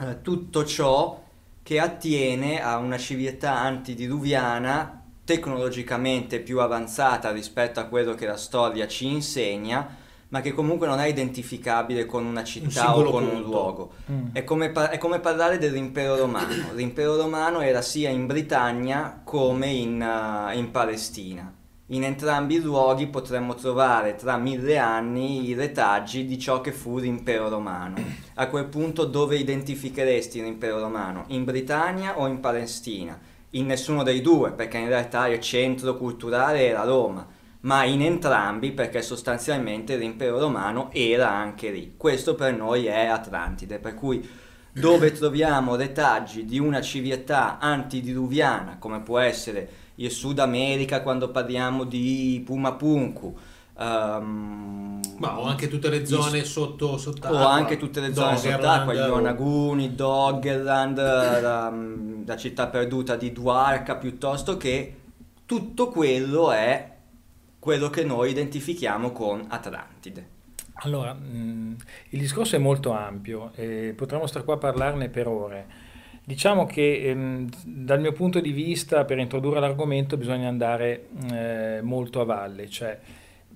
[0.00, 1.22] eh, tutto ciò
[1.62, 4.97] che attiene a una civiltà antidiluviana
[5.28, 9.86] tecnologicamente più avanzata rispetto a quello che la storia ci insegna,
[10.28, 13.36] ma che comunque non è identificabile con una città un o con punto.
[13.36, 13.90] un luogo.
[14.10, 14.28] Mm.
[14.32, 16.72] È, come, è, come, parlare dell'impero romano.
[16.72, 21.52] L'impero romano era sia in Britannia come in, uh, in Palestina.
[21.88, 26.98] In entrambi i luoghi potremmo trovare tra mille anni i retaggi di ciò che fu
[26.98, 27.96] l'impero romano.
[28.36, 31.24] A quel punto dove identificheresti l'impero romano?
[31.28, 33.27] In Britannia o in Palestina?
[33.50, 37.26] In nessuno dei due, perché in realtà il centro culturale era Roma,
[37.60, 41.94] ma in entrambi perché sostanzialmente l'impero romano era anche lì.
[41.96, 44.28] Questo per noi è Atlantide, per cui
[44.72, 51.84] dove troviamo retaggi di una civiltà antidiluviana, come può essere il Sud America quando parliamo
[51.84, 53.36] di Pumapunku,
[53.80, 57.44] Um, Ma o anche tutte le zone sotto, sott'acqua.
[57.44, 61.72] O anche tutte le zone sott'acqua, gli Onaguni, Doggerland, la,
[62.26, 64.94] la, città perduta di Dwarka, piuttosto che
[65.46, 66.90] tutto quello è
[67.60, 70.36] quello che noi identifichiamo con Atlantide.
[70.82, 71.76] Allora, mh,
[72.10, 75.66] il discorso è molto ampio e potremmo stare qua a parlarne per ore.
[76.24, 82.20] Diciamo che ehm, dal mio punto di vista, per introdurre l'argomento, bisogna andare eh, molto
[82.20, 82.98] a valle, cioè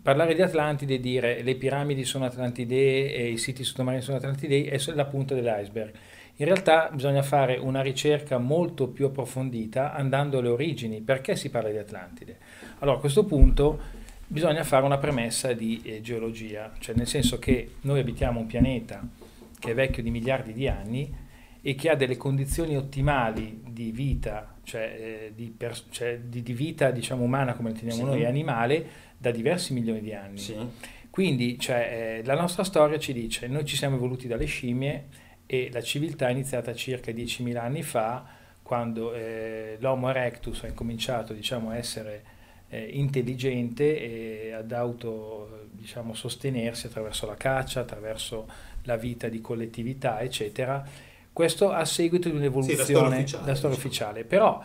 [0.03, 4.65] parlare di Atlantide e dire le piramidi sono Atlantidee e i siti sottomarini sono Atlantidei
[4.65, 5.93] è la punta dell'iceberg.
[6.37, 11.01] In realtà bisogna fare una ricerca molto più approfondita andando alle origini.
[11.01, 12.39] Perché si parla di Atlantide?
[12.81, 13.79] Allora a questo punto
[14.27, 19.07] bisogna fare una premessa di eh, geologia, cioè nel senso che noi abitiamo un pianeta
[19.59, 21.15] che è vecchio di miliardi di anni
[21.61, 26.53] e che ha delle condizioni ottimali di vita, cioè, eh, di, pers- cioè di, di,
[26.55, 28.07] vita diciamo umana come la teniamo sì.
[28.07, 28.87] noi, animale,
[29.23, 30.39] da diversi milioni di anni.
[30.39, 30.57] Sì.
[31.09, 35.07] Quindi cioè, eh, la nostra storia ci dice noi ci siamo evoluti dalle scimmie
[35.47, 38.24] e la civiltà è iniziata circa 10.000 anni fa
[38.62, 42.24] quando eh, l'Homo erectus ha incominciato diciamo, a essere
[42.69, 48.49] eh, intelligente e ad auto diciamo, sostenersi attraverso la caccia, attraverso
[48.85, 50.85] la vita di collettività, eccetera.
[51.32, 53.89] Questo a seguito di un'evoluzione sì, storia ufficiale, da storia diciamo.
[53.89, 54.24] ufficiale.
[54.24, 54.65] Però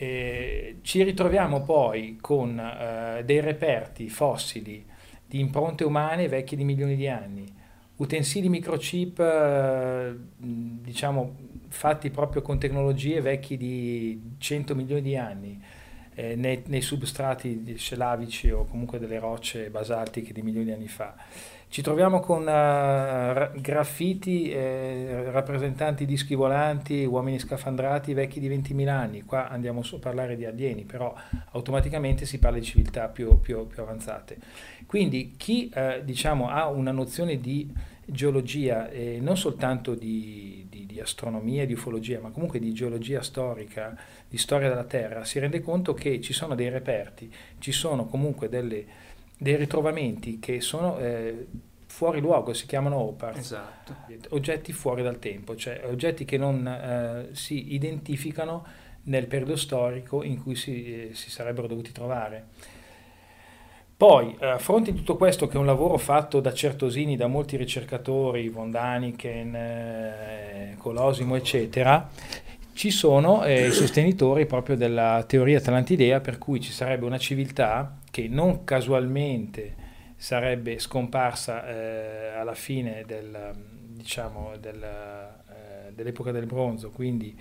[0.00, 4.86] eh, ci ritroviamo poi con eh, dei reperti fossili
[5.26, 7.52] di impronte umane vecchie di milioni di anni,
[7.96, 15.60] utensili microchip eh, diciamo fatti proprio con tecnologie vecchie di 100 milioni di anni,
[16.14, 21.16] eh, nei, nei, substrati scelavici o comunque delle rocce basaltiche di milioni di anni fa.
[21.70, 29.22] Ci troviamo con uh, graffiti eh, rappresentanti dischi volanti, uomini scafandrati vecchi di 20.000 anni.
[29.22, 31.14] Qua andiamo a parlare di alieni, però
[31.50, 34.38] automaticamente si parla di civiltà più, più, più avanzate.
[34.86, 37.70] Quindi chi eh, diciamo, ha una nozione di
[38.06, 43.20] geologia, eh, non soltanto di, di, di astronomia e di ufologia, ma comunque di geologia
[43.20, 43.94] storica,
[44.26, 48.48] di storia della Terra, si rende conto che ci sono dei reperti, ci sono comunque
[48.48, 48.86] delle,
[49.38, 51.46] dei ritrovamenti che sono eh,
[51.86, 53.94] fuori luogo, si chiamano OPAR, esatto.
[54.30, 58.66] oggetti fuori dal tempo, cioè oggetti che non eh, si identificano
[59.04, 62.46] nel periodo storico in cui si, eh, si sarebbero dovuti trovare.
[63.96, 67.56] Poi, a fronte di tutto questo, che è un lavoro fatto da Certosini, da molti
[67.56, 72.08] ricercatori, Von Daniken, eh, Colosimo, eccetera,
[72.78, 77.98] ci sono eh, i sostenitori proprio della teoria atlantidea, per cui ci sarebbe una civiltà
[78.08, 79.74] che non casualmente
[80.14, 83.52] sarebbe scomparsa eh, alla fine del,
[83.88, 87.36] diciamo, del, eh, dell'epoca del bronzo, quindi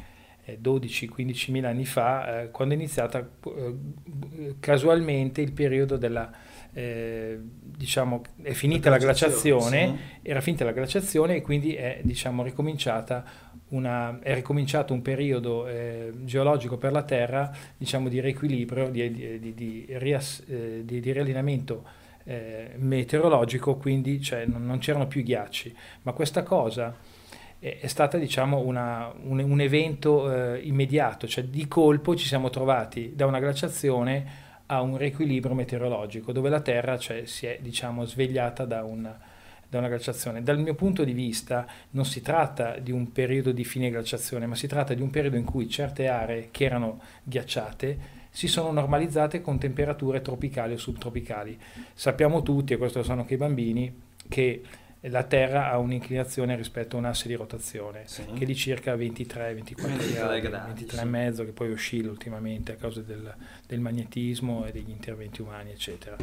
[0.59, 3.75] 12-15 mila anni fa, eh, quando è iniziata eh,
[4.59, 6.31] casualmente il periodo della,
[6.73, 10.29] eh, diciamo, è finita la glaciazione, sì.
[10.29, 13.23] era finita la glaciazione e quindi è, diciamo, ricominciata
[13.69, 19.53] una, è ricominciato un periodo eh, geologico per la Terra, diciamo, di riequilibrio, di, di,
[19.53, 21.83] di, rias, eh, di riallineamento
[22.23, 26.95] eh, meteorologico, quindi cioè, non, non c'erano più ghiacci, ma questa cosa
[27.59, 33.13] è stata diciamo una, un, un, evento eh, immediato, cioè di colpo ci siamo trovati
[33.15, 38.65] da una glaciazione a un riequilibrio meteorologico dove la Terra cioè, si è diciamo, svegliata
[38.65, 39.17] da una,
[39.69, 40.43] da una glaciazione.
[40.43, 44.55] Dal mio punto di vista non si tratta di un periodo di fine glaciazione, ma
[44.55, 49.41] si tratta di un periodo in cui certe aree che erano ghiacciate si sono normalizzate
[49.41, 51.59] con temperature tropicali o subtropicali.
[51.93, 54.61] Sappiamo tutti, e questo lo sanno anche i bambini, che
[55.01, 58.23] la Terra ha un'inclinazione rispetto a un asse di rotazione sì.
[58.33, 61.45] che è di circa 23-24 gradi, gradi 23,5 sì.
[61.45, 63.33] che poi oscilla ultimamente a causa del,
[63.65, 66.15] del, magnetismo e degli interventi umani, eccetera.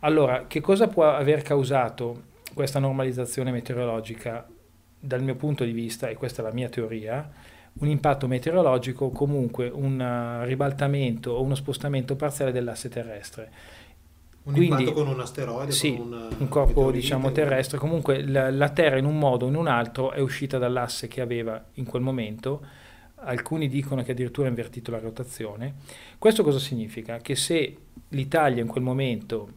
[0.00, 4.46] Allora, che cosa può aver causato questa normalizzazione meteorologica
[4.98, 7.30] dal mio punto di vista, e questa è la mia teoria,
[7.74, 13.50] un impatto meteorologico o comunque un ribaltamento o uno spostamento parziale dell'asse terrestre
[14.44, 17.78] un Quindi, impatto con un asteroide, sì, un, un corpo diciamo terrestre.
[17.78, 21.20] Comunque la, la, Terra in un modo o in un altro è uscita dall'asse che
[21.20, 22.60] aveva in quel momento.
[23.24, 25.74] Alcuni dicono che addirittura ha invertito la rotazione.
[26.18, 27.18] Questo cosa significa?
[27.18, 27.76] Che se
[28.08, 29.48] l'Italia in quel momento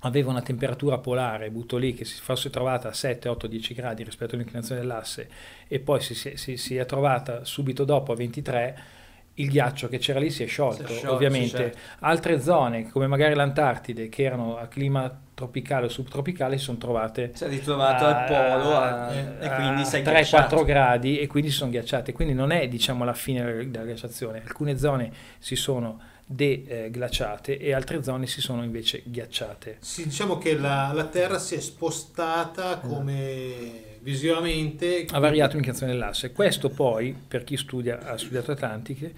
[0.00, 4.04] aveva una temperatura polare, butto lì, che si fosse trovata a 7, 8, 10 gradi
[4.04, 5.28] rispetto all'inclinazione dell'asse
[5.66, 8.96] e poi si, si, si è trovata subito dopo a 23,
[9.38, 11.56] il ghiaccio che c'era lì si è sciolto, si è sciolto ovviamente.
[11.56, 11.78] Certo.
[12.00, 17.30] Altre zone, come magari l'Antartide, che erano a clima tropicale o subtropicale, si sono trovate...
[17.34, 21.56] Si è ritrovato a, al polo a, e quindi sei 3-4 gradi e quindi si
[21.56, 22.12] sono ghiacciate.
[22.12, 24.42] Quindi non è diciamo la fine della glaciazione.
[24.44, 26.00] Alcune zone si sono
[26.30, 29.78] deglaciate e altre zone si sono invece ghiacciate.
[29.80, 36.32] Sì, diciamo che la, la Terra si è spostata come visivamente ha variato l'indicazione dell'asse.
[36.32, 39.12] Questo poi, per chi studia, ha studiato Atlantiche,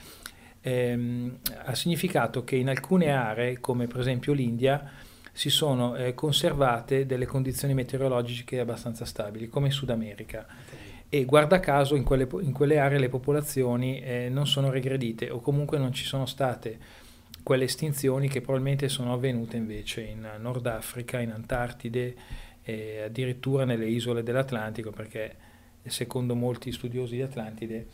[0.60, 4.90] ehm, ha significato che in alcune aree, come per esempio l'India,
[5.32, 10.46] si sono eh, conservate delle condizioni meteorologiche abbastanza stabili, come in Sud America.
[10.46, 10.78] Okay.
[11.08, 15.40] E guarda caso in quelle, in quelle aree le popolazioni eh, non sono regredite o
[15.40, 16.78] comunque non ci sono state
[17.42, 22.14] quelle estinzioni che probabilmente sono avvenute invece in Nord Africa, in Antartide,
[22.62, 25.36] e addirittura nelle isole dell'Atlantico, perché
[25.84, 27.86] secondo molti studiosi di Atlantide,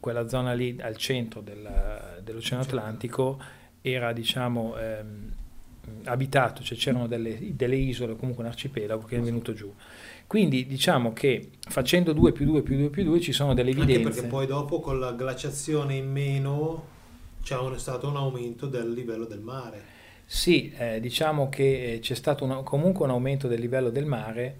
[0.00, 3.40] quella zona lì al centro della, dell'Oceano Atlantico
[3.80, 5.32] era diciamo ehm,
[6.04, 9.72] abitato, cioè c'erano delle, delle isole, comunque un arcipelago che è venuto giù.
[10.26, 14.02] Quindi diciamo che facendo 2 più 2 più 2 più 2 ci sono delle evidenze.
[14.02, 16.92] Anche perché poi dopo con la glaciazione in meno
[17.44, 19.92] c'è stato un aumento del livello del mare.
[20.24, 24.56] Sì, eh, diciamo che eh, c'è stato una, comunque un aumento del livello del mare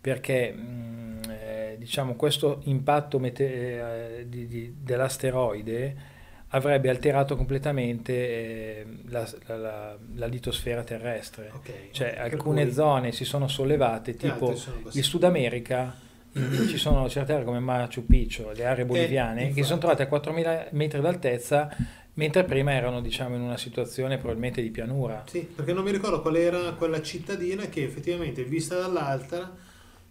[0.00, 6.10] perché mh, mm, eh, diciamo, questo impatto mete- eh, di, di, dell'asteroide
[6.48, 11.50] avrebbe alterato completamente eh, la, la, la, la, litosfera terrestre.
[11.54, 12.72] Okay, cioè alcune cui...
[12.72, 14.52] zone si sono sollevate, tipo
[14.92, 15.94] il Sud America,
[16.32, 20.08] ci sono certe aree come Machu Picchu, le aree boliviane, che si sono trovate a
[20.08, 21.74] 4.000 metri d'altezza
[22.14, 25.24] Mentre prima erano diciamo in una situazione probabilmente di pianura.
[25.26, 29.50] Sì, perché non mi ricordo qual era quella cittadina che effettivamente vista dall'altra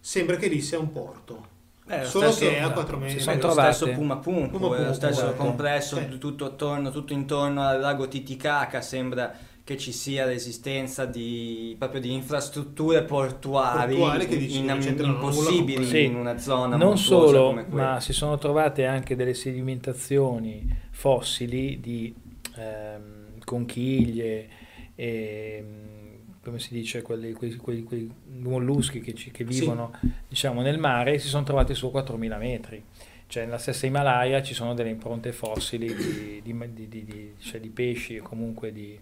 [0.00, 1.50] sembra che lì sia un porto.
[1.88, 3.20] Eh, lo Solo stesso- che a 4 si metri.
[3.20, 3.72] sono lo trovate.
[3.72, 5.44] stesso Puma Punku, Puma è lo Punku, stesso ecco.
[5.44, 6.18] complesso Sì.
[6.18, 9.32] tutto attorno, tutto intorno al lago Titicaca, sembra
[9.64, 15.84] che ci sia l'esistenza di, proprio di infrastrutture portuali, Portuali che dici in- nulla impossibili
[15.84, 16.04] Sì.
[16.04, 17.04] in una zona non montuosa
[17.36, 22.12] solo, ma si sono trovate anche delle sedimentazioni fossili di
[22.56, 24.48] ehm, conchiglie
[24.94, 25.64] e
[26.42, 28.10] come si dice, quelli, quei, quei- quei
[28.40, 29.60] molluschi che, ci- che Sì.
[29.60, 29.92] vivono
[30.28, 32.82] diciamo, nel mare, si sono trovati su 4.000 metri.
[33.28, 37.60] Cioè nella stessa Himalaya ci sono delle impronte fossili di, di- di- di- di- cioè
[37.60, 38.98] di pesci o comunque di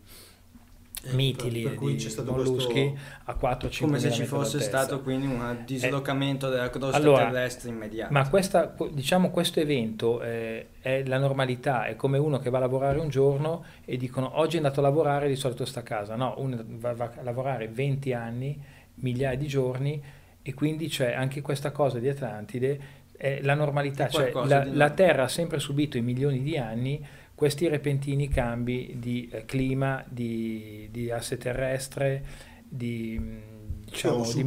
[1.03, 4.61] Eh, mitili, per cui di c'è stato molluschi questo- a 4-5 come se ci fosse
[4.61, 8.13] stato quindi un dislocamento della crosta allora, terrestre immediato.
[8.13, 12.61] Ma questa, diciamo, questo evento eh, è la normalità, è come uno che va a
[12.61, 16.17] lavorare un giorno e dicono oggi è andato a lavorare, di solito sta a casa.
[16.17, 18.61] No, uno va, va a lavorare 20 anni,
[18.97, 20.03] migliaia di giorni
[20.43, 22.81] e quindi c'è anche questa cosa di Atlantide,
[23.17, 27.07] è la normalità, È cioè la, la Terra ha sempre subito in milioni di anni
[27.41, 32.23] questi repentini cambi di eh, clima, di, di asse terrestre,
[32.69, 33.19] di...
[33.19, 33.59] mh,
[33.91, 34.43] Diciamo, di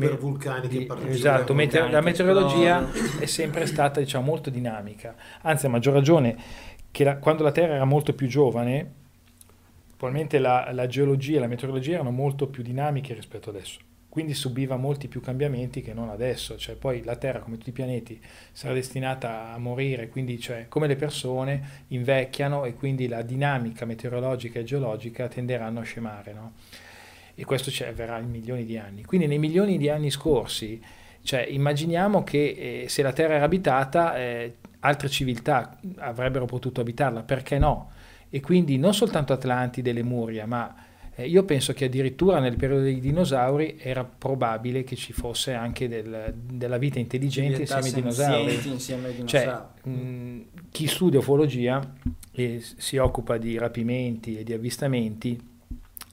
[0.68, 3.20] di- partono, esatto, mete- vulcani la meteorologia esplodono.
[3.20, 5.16] è sempre stata diciamo, molto dinamica.
[5.42, 6.38] Anzi, a maggior ragione
[6.92, 8.92] che la- quando la Terra era molto più giovane,
[9.98, 13.80] probabilmente la, la geologia e la meteorologia erano molto più dinamiche rispetto adesso.
[14.14, 16.56] Quindi subiva molti più cambiamenti che non adesso.
[16.56, 18.22] Cioè, poi la Terra, come tutti i pianeti,
[18.52, 24.60] sarà destinata a morire, quindi cioè, come le persone invecchiano e quindi la dinamica meteorologica
[24.60, 26.32] e geologica tenderanno a scemare.
[26.32, 26.54] no?
[27.34, 29.04] E questo ci avverrà in milioni di anni.
[29.04, 30.80] Quindi nei milioni di anni scorsi,
[31.24, 37.24] cioè, immaginiamo che eh, se la Terra era abitata, eh, altre civiltà avrebbero potuto abitarla,
[37.24, 37.90] perché no?
[38.30, 42.84] E quindi non soltanto Atlantide e Lemuria, ma eh, io penso che addirittura nel periodo
[42.84, 48.68] dei dinosauri era probabile che ci fosse anche del- della vita intelligente insieme ai dinosauri.
[48.70, 49.90] insieme ai Cioè, dinosauri.
[49.90, 51.94] mh, chi studia ufologia
[52.32, 55.40] e si occupa di rapimenti e di avvistamenti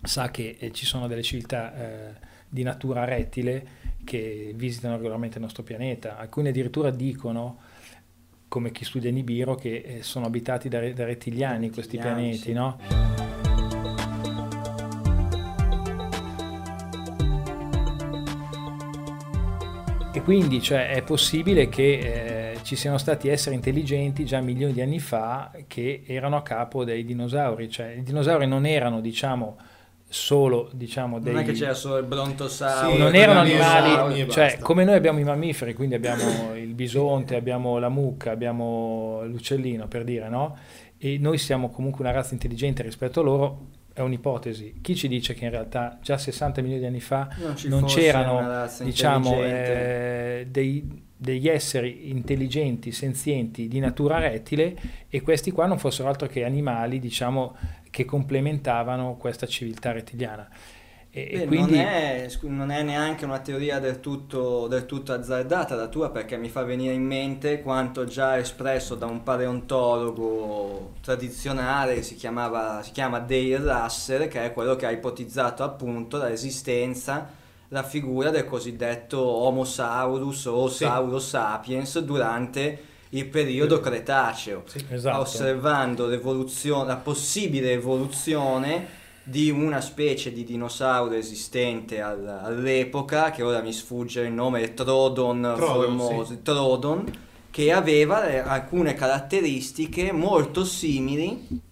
[0.03, 2.15] sa che eh, ci sono delle civiltà eh,
[2.49, 6.19] di natura rettile che visitano regolarmente il nostro pianeta.
[6.19, 7.59] Alcuni addirittura dicono,
[8.49, 12.53] come chi studia Nibiru, che eh, sono abitati da, da rettiliani questi Rettiliani, pianeti, sì.
[12.53, 13.30] no?
[20.12, 24.81] E quindi cioè, è possibile che eh, ci siano stati esseri intelligenti già milioni di
[24.81, 27.70] anni fa che erano a capo dei dinosauri.
[27.70, 29.57] Cioè, i dinosauri non erano, diciamo,
[30.09, 31.32] solo diciamo, dei...
[31.32, 32.91] Non è che c'era solo il brontosauro.
[32.91, 37.78] Sì, non erano animali, cioè come noi abbiamo i mammiferi, quindi abbiamo il bisonte, abbiamo
[37.78, 40.57] la mucca, abbiamo l'uccellino per dire, no?
[40.99, 44.79] E noi siamo comunque una razza intelligente rispetto a loro, è un'ipotesi.
[44.81, 48.69] Chi ci dice che in realtà già 60 milioni di anni fa Non, non c'erano,
[48.83, 54.75] diciamo, eh, dei- degli esseri intelligenti, senzienti di natura rettile
[55.09, 57.57] e questi qua non fossero altro che animali, diciamo,
[57.91, 60.49] che complementavano questa civiltà rettiliana.
[61.12, 61.77] E, Beh, quindi...
[61.77, 66.37] non, è, non è neanche una teoria del tutto, del tutto azzardata la tua perché
[66.37, 72.93] mi fa venire in mente quanto già espresso da un paleontologo tradizionale si, chiamava, si
[72.93, 77.28] chiama Dale Russell che è quello che ha ipotizzato appunto l'esistenza,
[77.69, 80.85] la figura del cosiddetto Homo saurus o Sì.
[80.85, 84.85] Saurus sapiens durante il periodo Cretaceo Sì.
[84.89, 85.23] Esatto.
[85.23, 88.99] osservando l'evoluzione, la possibile evoluzione
[89.31, 95.52] di una specie di dinosauro esistente al- all'epoca, che ora mi sfugge il nome, Trodon,
[95.57, 97.05] Trodon, formoso, Trodon,
[97.51, 101.69] che aveva eh, alcune caratteristiche molto simili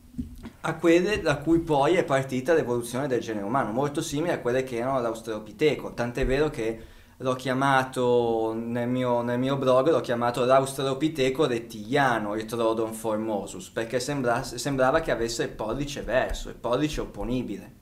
[0.60, 4.62] a quelle da cui poi è partita l'evoluzione del genere umano, molto simili a quelle
[4.62, 6.80] che erano l'Australopiteco, tant'è vero che
[7.20, 13.98] l'ho chiamato nel mio, nel mio blog, l'ho chiamato l'Australopiteco rettiliano, il Trodon formosus, perché
[14.00, 17.74] sembra- sembrava che avesse il pollice verso, il pollice opponibile.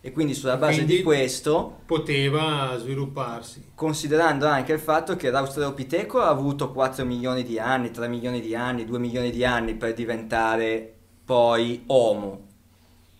[0.00, 3.70] E quindi sulla base Quindi- di questo Poteva svilupparsi.
[3.74, 8.54] considerando anche il fatto che l'Australopiteco ha avuto 4 milioni di anni, 3 milioni di
[8.54, 10.92] anni, 2 milioni di anni per diventare
[11.24, 12.43] poi Homo.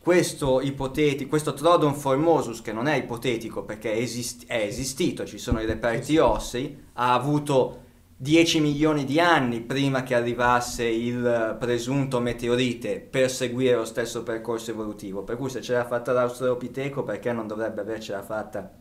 [0.04, 5.62] Questo ipotetico, questo Trodon formosus, che non è ipotetico perché esist- è esistito, ci sono
[5.62, 13.00] i reperti ossei, ha avuto 10 milioni di anni prima che arrivasse il presunto meteorite
[13.00, 15.22] per seguire lo stesso percorso evolutivo.
[15.22, 18.74] Per cui se ce l'ha fatta l'Australopiteco, perché non dovrebbe avercela fatta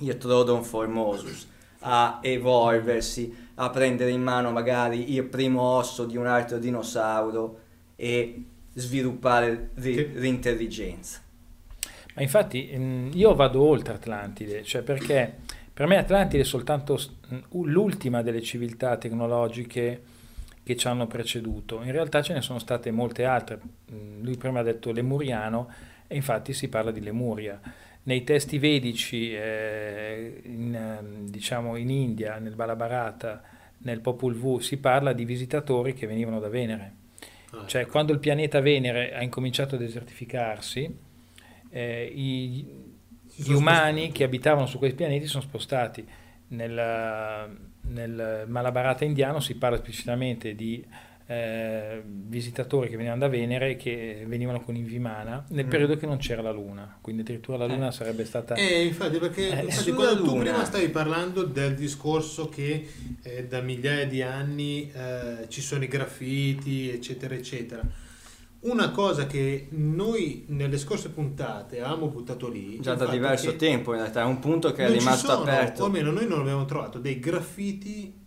[0.00, 6.26] il Trodon formosus a evolversi, a prendere in mano magari il primo osso di un
[6.26, 7.58] altro dinosauro
[7.96, 8.44] e
[8.78, 11.20] sviluppare ri- Che- l'intelligenza.
[12.14, 15.36] Ma infatti ehm, io vado oltre Atlantide, cioè perché
[15.78, 16.98] Per me Atlantide è soltanto
[17.52, 20.02] l'ultima delle civiltà tecnologiche
[20.64, 21.82] che ci hanno preceduto.
[21.82, 23.60] In realtà ce ne sono state molte altre.
[23.92, 25.68] Mm, lui prima ha detto lemuriano
[26.08, 27.60] e infatti si parla di Lemuria.
[28.04, 33.42] Nei testi vedici, eh, in, diciamo in India, nel Balabarata,
[33.78, 36.92] nel Popol Vuh, si parla di visitatori che venivano da Venere.
[37.50, 37.90] Ah, cioè, ecco.
[37.92, 40.96] quando il pianeta Venere ha incominciato a desertificarsi,
[41.70, 42.66] eh, i,
[43.34, 46.06] gli umani che abitavano su quei pianeti sono spostati.
[46.50, 50.84] Nel, nel Malabarata indiano si parla esplicitamente di
[51.30, 55.68] eh, visitatori che venivano da Venere che venivano con Invimana nel mm.
[55.68, 57.92] periodo che non c'era la Luna, quindi addirittura la Luna eh.
[57.92, 58.54] sarebbe stata...
[58.54, 62.88] Eh, infatti, perché eh, infatti quando tu prima stavi parlando del discorso che
[63.22, 67.82] eh, da migliaia di anni eh, ci sono i graffiti, eccetera, eccetera.
[68.60, 72.80] Una cosa che noi nelle scorse puntate avevamo buttato lì...
[72.80, 75.82] Già da diverso tempo in realtà, è un punto che è rimasto sono, aperto.
[75.82, 78.17] O almeno noi non abbiamo trovato dei graffiti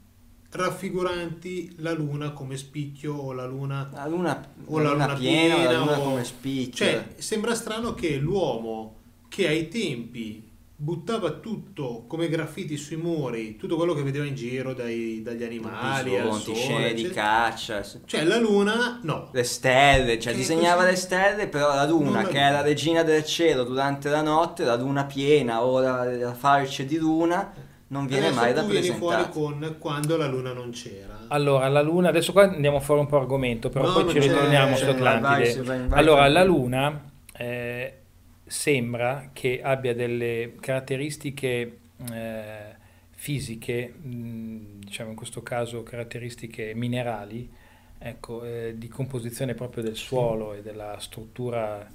[0.51, 5.55] raffiguranti la luna come spicchio o la luna, la luna, o la, luna, luna piena,
[5.55, 6.85] piena, la luna o, come spicchio.
[6.85, 8.97] Cioè, sembra strano che l'uomo
[9.29, 14.73] che ai tempi buttava tutto come graffiti sui muri, tutto quello che vedeva in giro
[14.73, 17.83] dai, dagli animali, Bisonti, scene di caccia.
[18.03, 19.29] Cioè la luna, no.
[19.31, 20.89] Le stelle, cioè che disegnava così...
[20.89, 24.75] le stelle, però la luna, che è la regina del cielo durante la notte, la
[24.75, 29.29] luna piena o la, la farce di luna non viene adesso mai rappresentata.
[29.31, 31.25] fuori con quando la luna non c'era.
[31.27, 34.19] Allora, la luna, adesso qua andiamo a fare un po' argomento, però no, poi ci
[34.19, 35.55] ritorniamo su Atlantide.
[35.55, 37.97] Vai, vai, vai, allora, la luna eh,
[38.45, 41.79] sembra che abbia delle caratteristiche
[42.11, 42.75] eh,
[43.11, 47.49] fisiche, mh, diciamo in questo caso caratteristiche minerali,
[47.97, 51.85] ecco, eh, di composizione proprio del suolo e della struttura,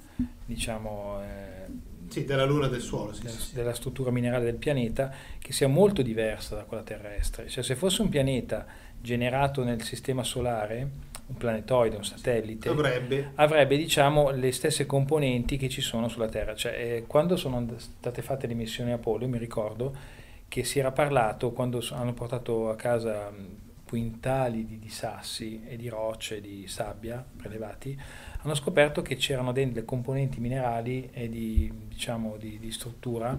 [0.45, 1.65] diciamo eh,
[2.07, 3.55] sì, della Luna del suolo, sì, della, sì.
[3.55, 7.47] della struttura minerale del pianeta, che sia molto diversa da quella terrestre.
[7.47, 8.65] Cioè, se fosse un pianeta
[8.99, 10.89] generato nel sistema solare,
[11.27, 16.55] un planetoide, un satellite, avrebbe, avrebbe diciamo, le stesse componenti che ci sono sulla Terra.
[16.55, 19.95] Cioè, eh, quando sono state fatte le missioni Apollo, mi ricordo
[20.47, 23.31] che si era parlato, quando hanno portato a casa
[23.87, 27.97] quintali di, di sassi e di rocce, di sabbia prelevati,
[28.47, 33.37] hanno scoperto che c'erano delle componenti minerali e di, diciamo, di, di struttura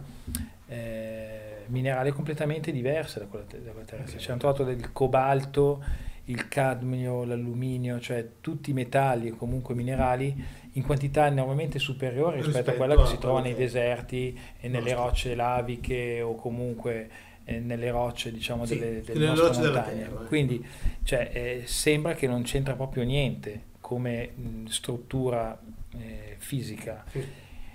[0.66, 4.18] eh, minerale completamente diverse da quella, da quella terrestre.
[4.18, 5.82] Ci hanno trovato del cobalto,
[6.24, 12.58] il cadmio, l'alluminio, cioè tutti i metalli e comunque minerali in quantità enormemente superiori rispetto,
[12.58, 17.08] rispetto a quella che si trova nei deserti e nelle rocce laviche o comunque
[17.44, 20.02] eh, nelle rocce diciamo sì, delle, delle nostre montagne.
[20.02, 20.64] Terra, Quindi
[21.02, 25.58] cioè, eh, sembra che non c'entra proprio niente come mh, struttura
[25.96, 27.06] eh, fisica.
[27.10, 27.26] Sì.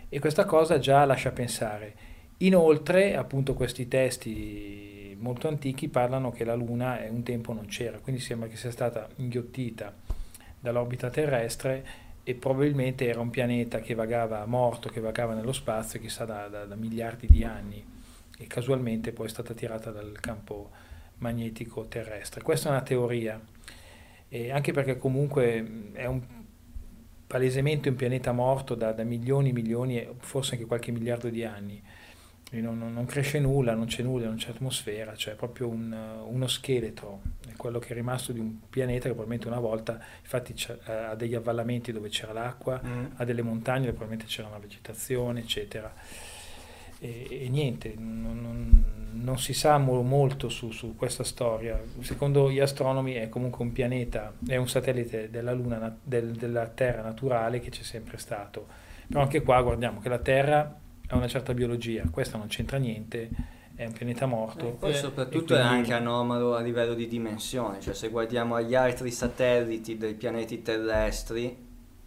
[0.10, 1.95] E questa cosa già lascia pensare.
[2.38, 8.22] Inoltre, appunto, questi testi molto antichi parlano che la Luna un tempo non c'era, quindi
[8.22, 9.91] sembra che sia stata inghiottita
[10.60, 11.84] dall'orbita terrestre
[12.23, 16.65] e probabilmente era un pianeta che vagava morto, che vagava nello spazio, chissà da, da,
[16.65, 17.84] da miliardi di anni,
[18.38, 20.69] e casualmente poi è stata tirata dal campo
[21.18, 22.44] magnetico terrestre.
[22.44, 23.41] Questa è una teoria
[24.34, 26.19] e anche perché comunque è un,
[27.27, 31.43] palesemente un pianeta morto da, da milioni e milioni e forse anche qualche miliardo di
[31.43, 31.80] anni.
[32.53, 35.95] Non, non, cresce nulla, non c'è nulla, non c'è atmosfera, cioè è proprio un,
[36.26, 40.55] uno scheletro, è quello che è rimasto di un pianeta che probabilmente una volta, infatti
[40.85, 43.05] ha degli avvallamenti dove c'era l'acqua, mm.
[43.15, 45.93] ha delle montagne dove probabilmente c'era una vegetazione, eccetera
[47.03, 51.81] e, e niente, non, non, non, si sa molto su, su, questa storia.
[51.99, 57.01] Secondo gli astronomi è comunque un pianeta, è un satellite della Luna, del, della Terra
[57.01, 58.67] naturale che c'è sempre stato.
[59.05, 63.30] Però anche qua guardiamo che la Terra ha una certa biologia, questa non c'entra niente,
[63.75, 64.65] è un pianeta morto.
[64.65, 65.63] E poi eh, soprattutto quindi...
[65.63, 70.61] è anche anomalo a livello di dimensione, cioè se guardiamo agli altri satelliti dei pianeti
[70.61, 71.62] terrestri,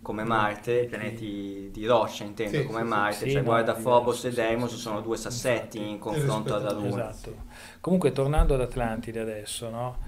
[0.07, 3.75] come Marte, i pianeti di roccia intendo, sì, come sì, Marte, sì, cioè no, guarda
[3.75, 7.11] Phobos e Deimos sono due sassetti in confronto alla Luna.
[7.11, 7.35] Esatto.
[7.81, 9.99] Comunque tornando ad Atlantide adesso, no?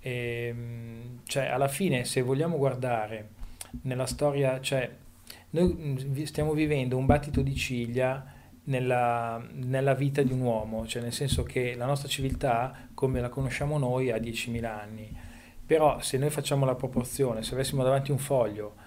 [0.00, 3.28] E, ehm, cioè alla fine se vogliamo guardare
[3.82, 4.90] nella storia, cioè
[5.50, 8.24] noi stiamo vivendo un battito di ciglia
[8.64, 13.28] nella, nella, vita di un uomo, cioè nel senso che la nostra civiltà, come la
[13.28, 15.14] conosciamo noi, ha 10.000 anni.
[15.66, 18.81] Però se noi facciamo la proporzione, se avessimo davanti un foglio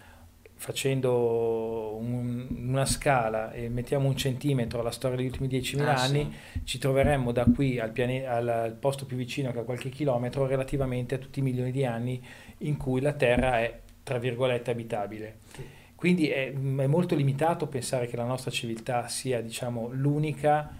[0.57, 6.31] facendo un, una scala e mettiamo un centimetro alla storia degli ultimi 10.000 ah, anni,
[6.53, 6.61] sì.
[6.63, 10.45] ci troveremmo da qui al, piane- al, al, posto più vicino che a qualche chilometro
[10.47, 12.23] relativamente a tutti i milioni di anni
[12.59, 15.37] in cui la Terra è, tra virgolette, abitabile.
[15.53, 15.63] Sì.
[15.95, 20.77] Quindi è, è, molto limitato pensare che la nostra civiltà sia, diciamo, l'unica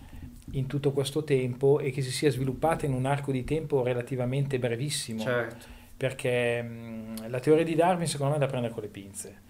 [0.51, 4.59] in tutto questo tempo e che si sia sviluppata in un arco di tempo relativamente
[4.59, 5.21] brevissimo.
[5.21, 5.73] Certo.
[5.97, 9.41] Perché mh, la teoria di Darwin secondo me è da prendere con le pinze,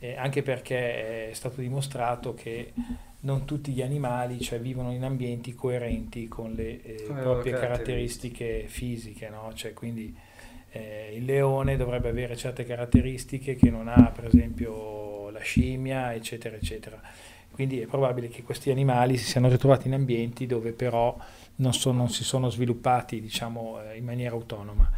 [0.00, 2.72] eh, anche perché è stato dimostrato che
[3.20, 9.28] non tutti gli animali cioè, vivono in ambienti coerenti con le eh, proprie caratteristiche fisiche,
[9.28, 9.52] no?
[9.54, 10.14] Cioè, quindi
[10.70, 16.56] eh, il leone dovrebbe avere certe caratteristiche che non ha per esempio la scimmia, eccetera,
[16.56, 17.00] eccetera.
[17.50, 21.14] Quindi è probabile che questi animali si siano ritrovati in ambienti dove però
[21.56, 24.90] non, sono- non si sono sviluppati diciamo, eh, in maniera autonoma.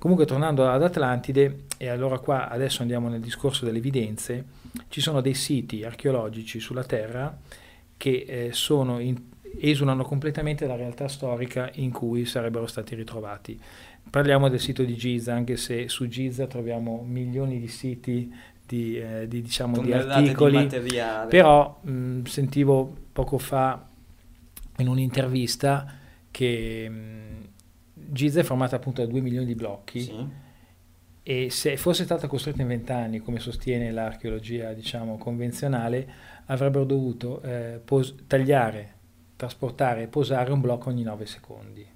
[0.00, 4.44] Comunque tornando ad Atlantide, e allora qua adesso andiamo nel discorso delle evidenze,
[4.88, 7.36] ci sono dei siti archeologici sulla Terra
[7.98, 9.20] che eh, sono in-
[9.60, 13.60] esulano completamente dalla realtà storica in cui sarebbero stati ritrovati.
[14.08, 18.32] Parliamo del sito di Giza, anche se su Giza troviamo milioni di siti
[18.66, 21.28] di, eh, di, diciamo, di di articoli, materiale.
[21.28, 23.86] però mh, sentivo poco fa
[24.78, 25.94] in un'intervista
[26.30, 27.39] che mh,
[28.20, 30.26] Giza è formata appunto da 2 milioni di blocchi Sì.
[31.22, 36.06] e se fosse stata costruita in vent'anni, come sostiene l'archeologia diciamo, convenzionale,
[36.46, 38.94] avrebbero dovuto eh, pos- tagliare,
[39.36, 41.86] trasportare e posare un blocco ogni 9 secondi.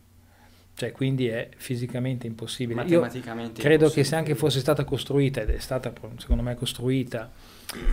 [0.76, 2.80] Cioè, quindi è fisicamente impossibile.
[2.82, 4.04] Io Matematicamente credo che impossibile.
[4.06, 7.30] se anche fosse stata costruita, ed è stata secondo me costruita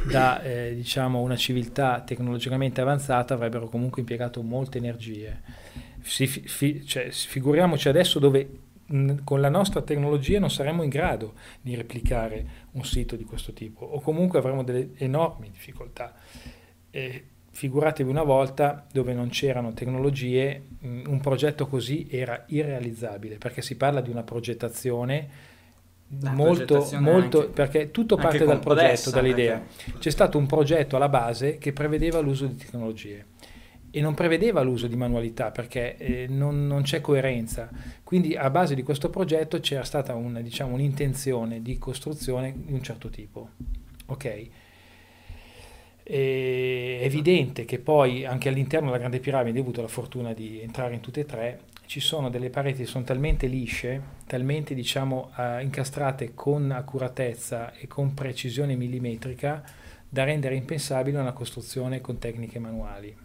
[0.09, 5.41] da eh, diciamo, una civiltà tecnologicamente avanzata, avrebbero comunque impiegato molte energie.
[6.01, 8.49] Si fi- cioè, figuriamoci adesso dove
[8.85, 13.53] mh, con la nostra tecnologia non saremmo in grado di replicare un sito di questo
[13.53, 16.13] tipo o comunque avremo delle enormi difficoltà.
[16.89, 17.23] E
[17.53, 23.75] figuratevi una volta dove non c'erano tecnologie, mh, un progetto così era irrealizzabile perché si
[23.75, 25.49] parla di una progettazione
[26.19, 29.59] La molto, molto anche- perché tutto parte dal progetto, dall'idea.
[29.59, 33.25] perché- C'è stato un progetto alla base che prevedeva l'uso di tecnologie
[33.91, 37.69] e non prevedeva l'uso di manualità perché eh, non, non c'è coerenza.
[38.03, 42.81] Quindi a base di questo progetto c'era stata un, diciamo, un'intenzione di costruzione di un
[42.81, 43.49] certo tipo.
[44.07, 44.25] Ok?
[46.03, 50.61] E È evidente che poi anche all'interno della Grande Piramide, ho avuto la fortuna di
[50.61, 55.31] entrare in tutte e tre, ci sono delle pareti che sono talmente lisce, talmente diciamo
[55.37, 59.61] eh, incastrate con accuratezza e con precisione millimetrica
[60.07, 63.20] da rendere impensabile una costruzione con tecniche manuali.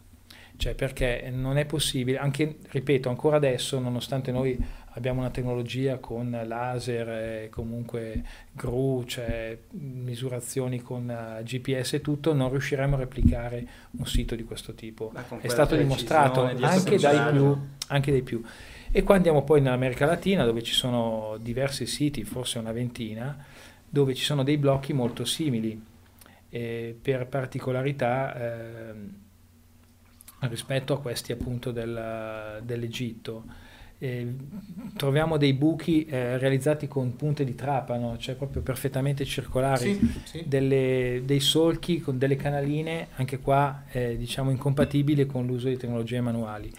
[0.57, 4.59] Cioè perché non è possibile, anche, ripeto, ancora adesso, nonostante noi
[4.97, 8.23] abbiamo una tecnologia con laser e comunque
[8.53, 14.45] GRU, cioè misurazioni con eh, GPS e tutto, non riusciremo a replicare un sito di
[14.45, 15.13] questo tipo.
[15.41, 17.59] È stato dimostrato anche dai, più,
[17.89, 18.43] anche dai più.
[18.91, 23.45] E qua andiamo poi in America Latina dove ci sono diversi siti, forse una ventina,
[23.87, 25.79] dove ci sono dei blocchi molto simili
[26.49, 29.15] eh, per particolarità ehm,
[30.41, 33.45] rispetto a questi appunto del- dell'Egitto.
[33.99, 34.31] Eh,
[34.95, 40.45] troviamo dei buchi eh, realizzati con punte di trapano, cioè proprio perfettamente circolari, Sì, sì.
[40.47, 46.21] delle- dei solchi con delle canaline, anche qua eh, diciamo incompatibili con l'uso di tecnologie
[46.21, 46.71] manuali.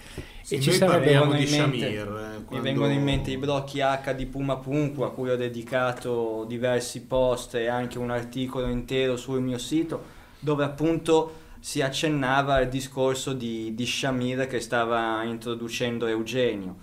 [0.44, 2.00] Sì, e ci noi sarebbe parliamo vengono di in mente- Shamir.
[2.00, 5.36] eh, Mi quando- vengono in mente i blocchi H di Puma Punku a cui ho
[5.36, 10.04] dedicato diversi post e anche un articolo intero sul mio sito
[10.40, 16.76] dove appunto si accennava al discorso di, di Shamir che stava introducendo Eugenio,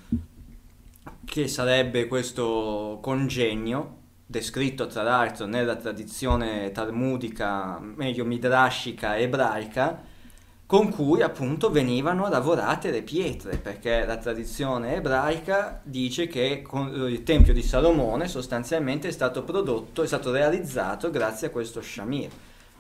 [1.25, 10.13] che sarebbe questo congegno descritto tra l'altro nella tradizione talmudica, meglio midrashica ebraica,
[10.67, 17.53] con cui appunto venivano lavorate le pietre, perché la tradizione ebraica dice che il Tempio
[17.53, 22.31] di Salomone sostanzialmente è stato prodotto, è stato realizzato grazie a questo Shamir.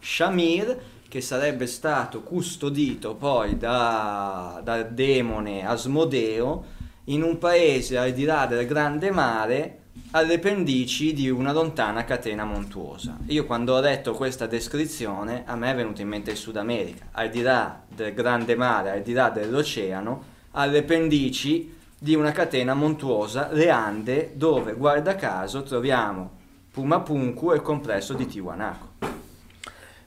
[0.01, 0.77] Shamir
[1.15, 6.65] che sarebbe stato custodito poi da- dal demone Asmodeo
[7.05, 9.79] in un paese al di là del grande mare
[10.11, 13.17] alle pendici di una lontana catena montuosa.
[13.27, 17.07] Io quando ho letto questa descrizione a me è venuto in mente il Sud America,
[17.13, 22.75] al di là del grande mare, al di là dell'oceano, alle pendici di una catena
[22.75, 26.43] montuosa, le Ande, dove guarda caso troviamo
[26.73, 28.94] Pumapunku e il complesso di Tiwanaku.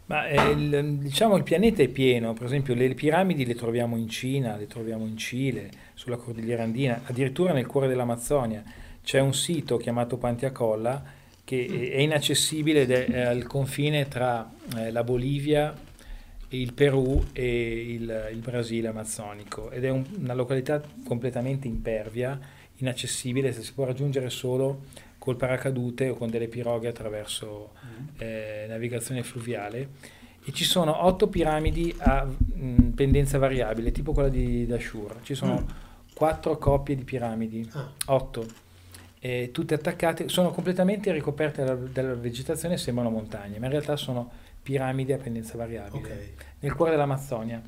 [0.07, 4.07] Ma eh, il, diciamo il pianeta è pieno, per esempio le piramidi le troviamo in
[4.07, 8.63] Cina, le troviamo in Cile, sulla cordigliera andina, addirittura nel cuore dell'Amazzonia.
[9.03, 11.03] C'è un sito chiamato Pantiacolla
[11.43, 15.73] che è inaccessibile ed è al confine tra eh, la Bolivia,
[16.49, 22.39] il Perù e il, il Brasile amazzonico ed è un- una località completamente impervia,
[22.77, 24.83] inaccessibile, se si può raggiungere solo
[25.27, 27.71] col paracadute o con delle piroghe attraverso
[28.17, 29.89] eh, navigazione fluviale
[30.45, 35.17] e ci sono otto piramidi a mh, pendenza variabile, tipo quella di Dashur.
[35.23, 35.65] Ci sono
[36.13, 37.91] quattro coppie di piramidi, Ah.
[38.05, 38.45] otto,
[39.19, 43.97] e tutte attaccate, sono completamente ricoperte dalla, dalla vegetazione e sembrano montagne, ma in realtà
[43.97, 44.31] sono
[44.63, 46.29] piramidi a pendenza variabile Ok.
[46.61, 47.61] nel cuore dell'Amazzonia.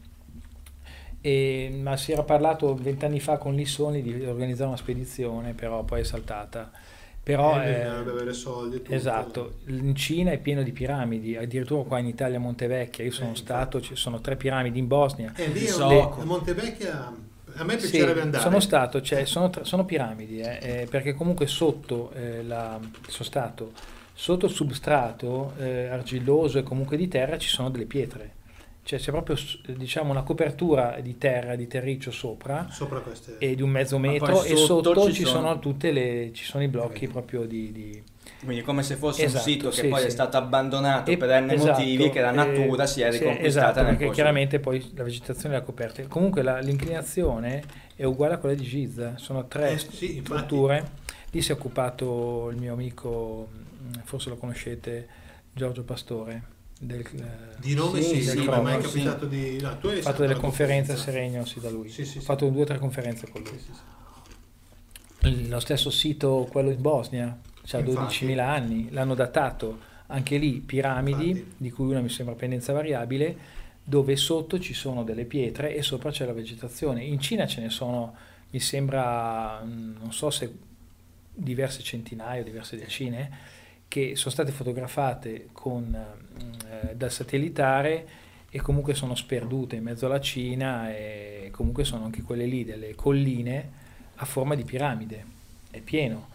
[1.22, 6.00] E, ma si era parlato vent'anni fa con Lissoni di organizzare una spedizione, però poi
[6.00, 6.72] è saltata.
[7.30, 8.96] Però, Eh, eh, avere soldi e tutto.
[8.96, 13.34] esatto, in Cina è pieno di piramidi, addirittura qua in Italia a Montevecchia, io sono
[13.34, 15.32] Eh, stato, ci sono tre piramidi in Bosnia.
[15.36, 15.86] E lì è So-
[16.16, 17.14] un- a Montevecchia
[17.54, 18.42] a me Sì, piacerebbe andare.
[18.42, 23.24] sono stato, cioè, sono, tra- sono piramidi, eh, eh, perché comunque sotto, eh, la, sono
[23.24, 23.74] stato,
[24.12, 28.38] sotto il substrato eh, argilloso e comunque di terra ci sono delle pietre.
[28.90, 29.38] Cioè c'è proprio
[29.78, 33.38] diciamo, una copertura di terra, di terriccio sopra Sopra queste...
[33.38, 36.64] e di un mezzo metro e sotto sotto ci sono- sono tutte le, ci sono
[36.64, 37.72] i blocchi proprio di...
[37.72, 38.02] di-
[38.44, 40.10] Quindi come se fosse Esatto, un sito che sì, poi è sì.
[40.10, 43.46] stato abbandonato E- per n esatto, motivi che la natura eh, si è sì, riconquistata
[43.68, 44.14] esatto, nel perché corso.
[44.16, 46.02] chiaramente poi la vegetazione l'ha coperta.
[46.08, 47.62] Comunque la- l'inclinazione
[47.96, 50.24] è uguale a quella di Giza, sono tre Eh, sì, infatti.
[50.46, 50.90] strutture.
[51.30, 53.50] Lì si è occupato il mio amico,
[54.04, 55.08] forse lo conoscete,
[55.54, 56.58] Giorgio Pastore.
[56.82, 58.88] Del, eh, Di nome Sì, sì, sì, sì, ma mai sì.
[58.88, 59.60] capitato di...
[59.60, 60.96] No, tu hai fatto delle conferenze a.
[60.96, 61.90] Seregno, sì, da lui.
[61.90, 62.26] Sì, sì, ho sì.
[62.26, 63.52] fatto due o tre conferenze con lui.
[63.52, 65.48] Sì, sì, sì.
[65.50, 68.26] Lo stesso sito, quello in Bosnia, ha Infatti.
[68.26, 71.54] 12.000 anni, l'hanno datato anche lì piramidi, Infatti.
[71.58, 73.38] di cui una mi sembra pendenza variabile,
[73.84, 77.04] dove sotto ci sono delle pietre e sopra c'è la vegetazione.
[77.04, 78.16] In Cina ce ne sono,
[78.52, 80.50] mi sembra, mm, non so se
[81.34, 83.30] diverse centinaia o diverse decine,
[83.90, 88.08] che sono state fotografate con, eh, dal satellitare
[88.50, 92.96] e comunque sono sperdute in mezzo alla Cina e comunque sono anche quelle lì delle
[92.96, 93.70] colline
[94.16, 95.26] a forma di piramide,
[95.72, 96.28] è pieno.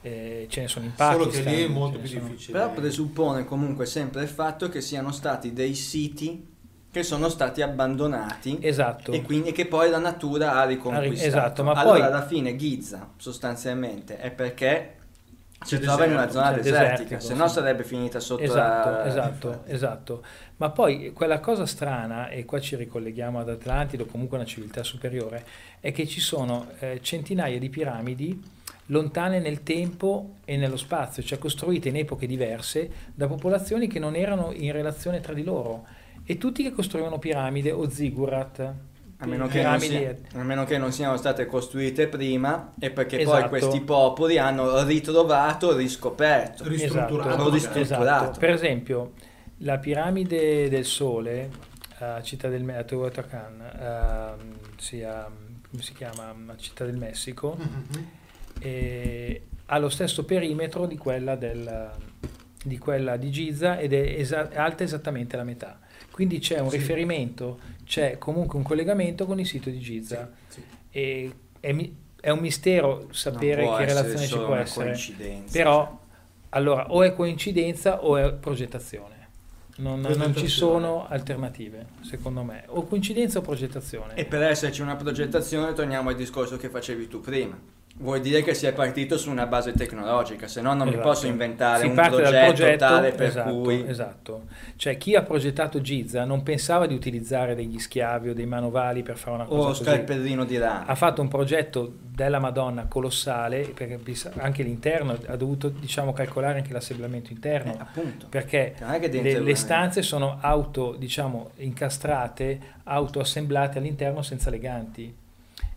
[0.00, 1.44] Eh, ce ne sono in Solo Pakistan.
[1.44, 2.52] che lì è molto più sono- difficile.
[2.58, 6.46] Però presuppone comunque sempre il fatto che siano stati dei siti
[6.90, 9.12] che sono stati abbandonati Esatto.
[9.12, 11.26] e quindi che poi la natura ha riconquistato.
[11.28, 14.94] esatto, ma allora poi- alla fine Giza sostanzialmente è perché
[15.64, 17.54] si trova in una zona c'è desertica, desertico, se no sì.
[17.54, 19.06] sarebbe finita sotto Esatto, la...
[19.06, 20.24] esatto, esatto.
[20.56, 24.48] Ma poi quella cosa strana, e qua ci ricolleghiamo ad Atlantide o comunque a una
[24.48, 25.44] civiltà superiore,
[25.80, 28.56] è che ci sono eh, centinaia di piramidi
[28.86, 34.14] lontane nel tempo e nello spazio, cioè costruite in epoche diverse da popolazioni che non
[34.14, 35.86] erano in relazione tra di loro.
[36.24, 38.74] E tutti che costruivano piramide o ziggurat.
[39.20, 39.96] A meno, che non piramidi
[40.30, 43.48] sia- a meno che non siano state costruite prima e perché Esatto.
[43.48, 46.62] poi questi popoli hanno ritrovato, riscoperto.
[46.68, 47.28] Ristrutturato.
[47.28, 47.50] Hanno magari.
[47.52, 48.22] ristrutturato.
[48.24, 48.38] Esatto.
[48.38, 49.12] Per esempio,
[49.58, 51.50] la piramide del Sole
[51.98, 55.28] a Città del a Teotihuacan, ehm, sia,
[55.68, 58.06] come si chiama, a Città del Messico, Mhm.
[58.60, 61.90] e ha lo stesso perimetro di quella, del-
[62.64, 65.78] di quella di Giza ed è esa- alta esattamente la metà.
[66.18, 66.78] Quindi c'è un Sì.
[66.78, 70.28] riferimento, c'è comunque un collegamento con il sito di Giza.
[70.48, 70.60] Sì.
[70.90, 74.98] E è, mi- è un mistero sapere che relazione ci può essere.
[75.52, 76.00] Però,
[76.48, 79.28] allora, o è coincidenza o è progettazione.
[79.76, 82.64] Non, non ci sono alternative, secondo me.
[82.66, 84.14] O coincidenza o progettazione.
[84.16, 87.56] E per esserci una progettazione torniamo al discorso che facevi tu prima.
[88.00, 91.08] Vuol dire che si è partito su una base tecnologica, se no non mi Esatto.
[91.08, 93.84] posso inventare Si un dal progetto, tale per esatto, cui...
[93.88, 94.42] esatto.
[94.76, 99.16] Cioè, chi ha progettato Giza non pensava di utilizzare degli schiavi o dei manovali per
[99.16, 99.82] fare una cosa O così.
[99.82, 100.84] scalpellino di rame.
[100.86, 103.98] ha fatto un progetto della Madonna colossale, perché
[104.36, 107.72] anche l'interno ha dovuto diciamo, calcolare anche l'assemblamento interno.
[107.72, 108.26] Eh, appunto.
[108.28, 108.74] perché
[109.10, 115.14] le, le stanze sono auto, diciamo, incastrate, autoassemblate all'interno senza leganti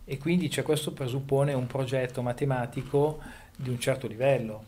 [0.04, 3.20] e quindi cioè, questo presuppone un progetto matematico
[3.56, 4.64] di un certo livello.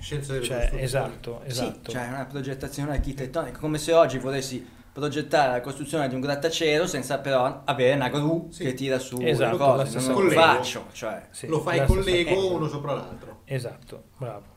[0.00, 1.90] Scienza delle Cioè, esatto, esatto.
[1.90, 6.86] Sì, cioè una progettazione architettonica, come se oggi volessi progettare la costruzione di un grattacielo
[6.86, 8.64] senza però avere una gru Sì.
[8.64, 10.34] che tira su Esatto, cose, stessa non cosa.
[10.34, 11.26] lo faccio, cioè.
[11.30, 13.42] Sì, Lo fai con Lego uno sopra l'altro.
[13.44, 14.54] Esatto, bravo.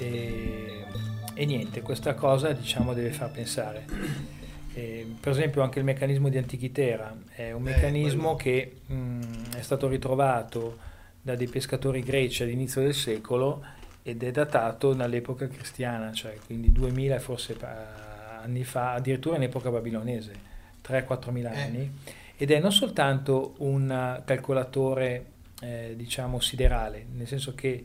[0.00, 0.37] E,
[1.40, 3.84] e niente, questa cosa diciamo deve far pensare.
[4.74, 9.62] E, per esempio anche il meccanismo di Antichitera è un Eh, meccanismo che mh, è
[9.62, 10.78] stato ritrovato
[11.22, 13.62] da dei pescatori greci all'inizio del secolo
[14.02, 17.66] ed è datato dall'epoca cristiana, cioè quindi 2000 e forse eh,
[18.42, 20.32] anni fa, addirittura in epoca babilonese,
[20.86, 21.60] 3-4 mila Eh.
[21.60, 21.90] anni,
[22.36, 25.24] ed è non soltanto un eh, calcolatore
[25.60, 27.84] eh, diciamo siderale, nel senso che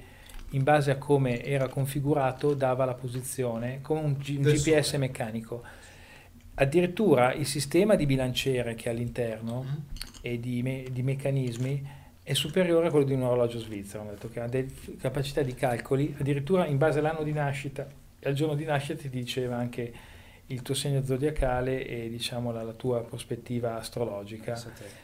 [0.53, 4.97] in base a come era configurato dava la posizione come un, G- un GPS Sole.
[4.99, 5.63] meccanico.
[6.55, 9.83] Addirittura il sistema di bilanciere che ha all'interno Mhm.
[10.21, 11.87] e di, me- di meccanismi
[12.21, 14.01] è superiore a quello di un orologio svizzero.
[14.03, 14.69] Hanno detto che ha delle
[14.99, 17.87] capacità di calcoli, addirittura in base all'anno di nascita
[18.25, 19.91] al giorno di nascita ti diceva anche
[20.47, 24.61] il tuo segno zodiacale e diciamo la, la tua prospettiva astrologica.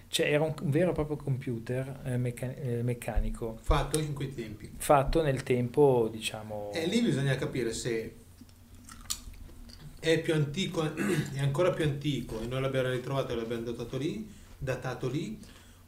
[0.08, 3.58] Cioè era un, un vero e proprio computer eh, mecca- eh, meccanico.
[3.62, 4.70] Fatto in quei tempi.
[4.78, 6.72] Fatto nel tempo, diciamo...
[6.74, 8.16] E lì bisogna capire se
[10.00, 10.84] è più antico,
[11.34, 15.40] è ancora più antico e noi l'abbiamo ritrovato e l'abbiamo datato lì, datato lì,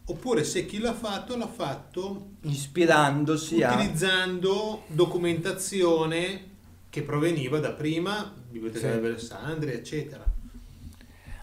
[0.06, 3.73] oppure se chi l'ha fatto l'ha fatto Ispirandosi a...
[3.73, 6.49] utilizzando documentazione
[6.92, 9.00] che proveniva da prima, Biblioteca Sì.
[9.00, 10.24] di Alessandria, eccetera.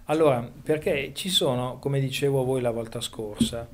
[0.04, 3.66] Allora, perché ci sono, come dicevo a voi la volta scorsa,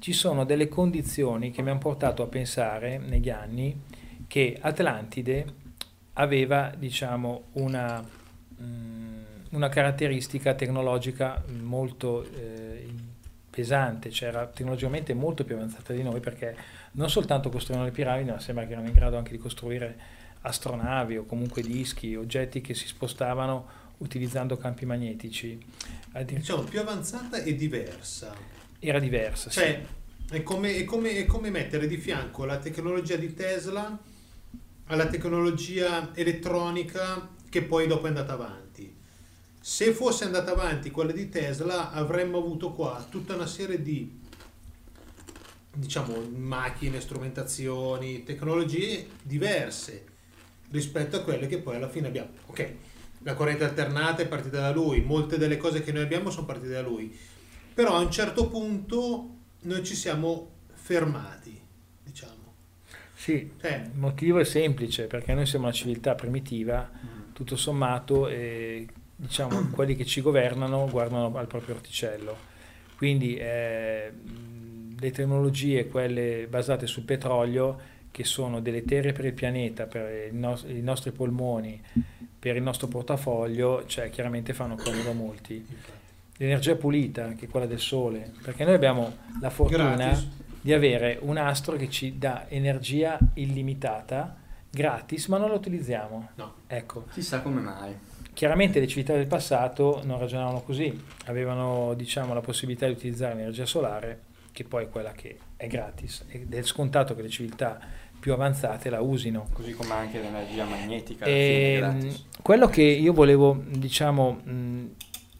[0.00, 3.80] ci sono delle condizioni che mi hanno portato a pensare negli anni
[4.26, 5.46] che Atlantide
[6.14, 8.04] aveva, diciamo, una,
[8.60, 12.84] mm, una caratteristica tecnologica molto eh,
[13.48, 16.56] pesante, cioè era tecnologicamente molto più avanzata di noi perché
[16.92, 21.16] non soltanto costruivano le piramidi, ma sembra che erano in grado anche di costruire astronavi
[21.16, 25.58] o comunque dischi, oggetti che si spostavano utilizzando campi magnetici.
[26.12, 28.34] Addir- Diciamo più avanzata e diversa.
[28.78, 29.50] Era diversa.
[29.50, 29.58] sì.
[29.60, 29.84] Cioè,
[30.30, 33.98] è come, è come- è come mettere di fianco la tecnologia di Tesla
[34.86, 38.94] alla tecnologia elettronica che poi dopo è andata avanti.
[39.60, 44.20] Se fosse andata avanti quella di Tesla, avremmo avuto qua tutta una serie di
[45.74, 50.06] diciamo macchine, strumentazioni, tecnologie diverse
[50.72, 52.30] rispetto a quelle che poi alla fine abbiamo.
[52.46, 52.74] Ok,
[53.18, 56.72] la corrente alternata è partita da lui, molte delle cose che noi abbiamo sono partite
[56.72, 57.16] da lui.
[57.74, 59.28] Però a un certo punto
[59.60, 61.58] noi ci siamo fermati,
[62.02, 62.32] diciamo.
[63.14, 66.90] Sì, Cioè, il motivo è semplice, perché noi siamo una civiltà primitiva,
[67.32, 72.50] tutto sommato, e diciamo, quelli che ci governano guardano al proprio orticello.
[72.96, 74.12] Quindi eh,
[74.98, 80.64] le tecnologie, quelle basate sul petrolio, che sono deleterie per il pianeta, per i, nos-
[80.68, 81.82] i nostri polmoni,
[82.38, 85.66] per il nostro portafoglio, cioè chiaramente fanno comodo a molti.
[86.36, 90.28] L'energia pulita, che è quella del sole, perché noi abbiamo la fortuna gratis.
[90.60, 94.36] di avere un astro che ci dà energia illimitata,
[94.70, 96.30] gratis, ma non la utilizziamo.
[96.36, 96.54] No.
[96.66, 97.94] Ecco, Chissà come mai.
[98.32, 103.66] chiaramente le civiltà del passato non ragionavano così, avevano diciamo la possibilità di utilizzare l'energia
[103.66, 104.22] solare,
[104.52, 107.78] che poi è quella che è gratis, ed è scontato che le civiltà
[108.22, 109.48] più avanzate la usino.
[109.52, 111.24] Così come anche l'energia magnetica.
[111.24, 114.90] E, mh, quello che io volevo, diciamo, mh,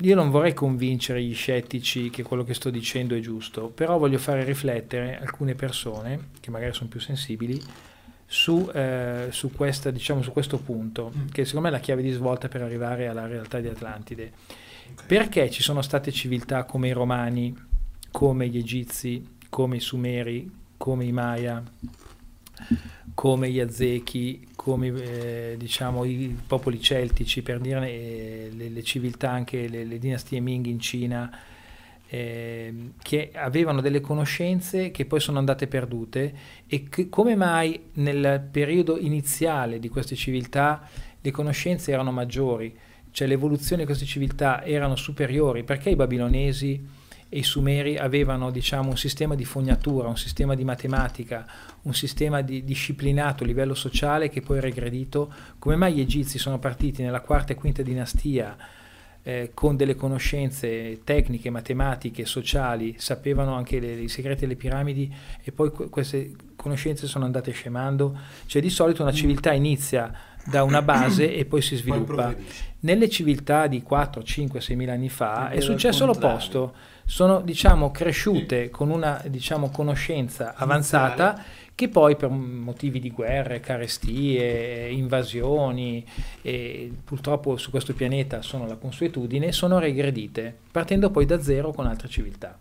[0.00, 4.18] io non vorrei convincere gli scettici che quello che sto dicendo è giusto, però voglio
[4.18, 7.62] fare riflettere alcune persone, che magari sono più sensibili,
[8.26, 11.26] su, eh, su, questa, diciamo, su questo punto, Mm.
[11.30, 14.32] che secondo me è la chiave di svolta per arrivare alla realtà di Atlantide.
[14.90, 15.06] Ok.
[15.06, 17.56] Perché ci sono state civiltà come i Romani,
[18.10, 21.62] come gli Egizi, come i Sumeri, come i Maya,
[23.14, 29.30] come gli Aztechi, come eh, diciamo i popoli celtici, per dirne eh, le, le civiltà,
[29.30, 31.30] anche le, le dinastie Ming in Cina,
[32.08, 36.34] ehm, che avevano delle conoscenze che poi sono andate perdute
[36.66, 40.88] e che, come mai nel periodo iniziale di queste civiltà
[41.20, 42.76] le conoscenze erano maggiori,
[43.10, 47.00] cioè l'evoluzione di queste civiltà erano superiori, perché i babilonesi
[47.34, 51.46] e i sumeri avevano diciamo, un sistema di fognatura, un sistema di matematica,
[51.82, 55.32] un sistema di disciplinato a livello sociale che poi è regredito.
[55.58, 58.54] Come mai gli egizi sono partiti nella quarta e quinta dinastia
[59.22, 65.10] eh, con delle conoscenze tecniche, matematiche, sociali, sapevano anche le- i segreti delle piramidi
[65.42, 68.14] e poi que- queste conoscenze sono andate scemando?
[68.44, 70.12] Cioè di solito una civiltà inizia
[70.44, 72.12] da una base e poi si Poi sviluppa.
[72.24, 72.62] progredisci.
[72.80, 76.74] Nelle civiltà di 4, 5, 6 mila anni fa È è successo l'opposto.
[77.04, 81.42] Sono diciamo cresciute con una diciamo conoscenza avanzata
[81.74, 86.06] che poi per motivi di guerre, carestie, invasioni
[86.42, 91.86] e purtroppo su questo pianeta sono la consuetudine, sono regredite, partendo poi da zero con
[91.86, 92.58] altre civiltà.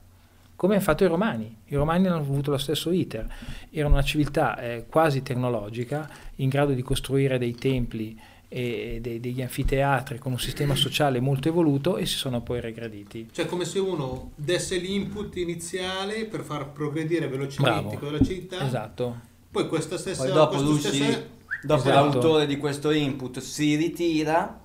[0.56, 1.58] Come hanno fatto i romani.
[1.66, 3.28] I romani hanno avuto lo stesso iter.
[3.72, 8.20] Erano una civiltà eh, quasi tecnologica, in grado di costruire dei templi
[8.54, 13.30] e dei- degli anfiteatri con un sistema sociale molto evoluto e si sono poi regrediti.
[13.32, 17.98] Cioè come se uno desse l'input iniziale per far progredire velocemente Bravo.
[17.98, 19.20] con la città, Esatto.
[19.50, 21.94] poi questa stessa, Poi dopo lui stessa- Dopo Esatto.
[22.10, 24.60] l'autore di questo input si ritira,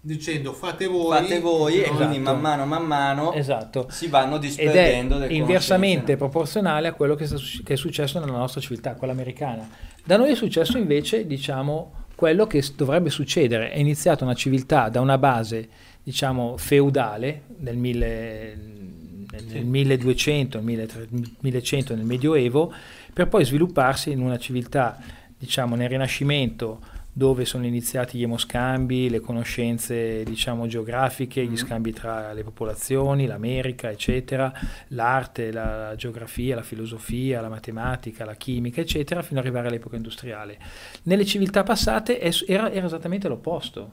[0.00, 1.96] dicendo fate voi, fate voi e no?
[1.96, 2.32] quindi Esatto.
[2.32, 3.86] man mano man mano Esatto.
[3.88, 8.18] si vanno Ed disperdendo le è inversamente proporzionale a quello che, sta che è successo
[8.18, 9.68] nella nostra civiltà, quella americana.
[10.04, 13.70] Da noi è successo invece, diciamo, quello che dovrebbe succedere.
[13.70, 15.66] È iniziata una civiltà da una base,
[16.02, 18.54] diciamo, feudale nel, mille-
[19.30, 21.08] nel, nel 1200, nel
[21.40, 22.74] 1100, nel Medioevo,
[23.10, 24.98] per poi svilupparsi in una civiltà,
[25.38, 26.80] diciamo, nel Rinascimento
[27.12, 31.56] dove sono iniziati gli emoscambi, le conoscenze diciamo, geografiche, gli mm.
[31.56, 34.52] scambi tra le popolazioni, l'America, eccetera,
[34.88, 39.96] l'arte, la, la, geografia, la filosofia, la matematica, la chimica, eccetera, fino ad arrivare all'epoca
[39.96, 40.58] industriale.
[41.04, 43.92] Nelle civiltà passate era, era esattamente l'opposto.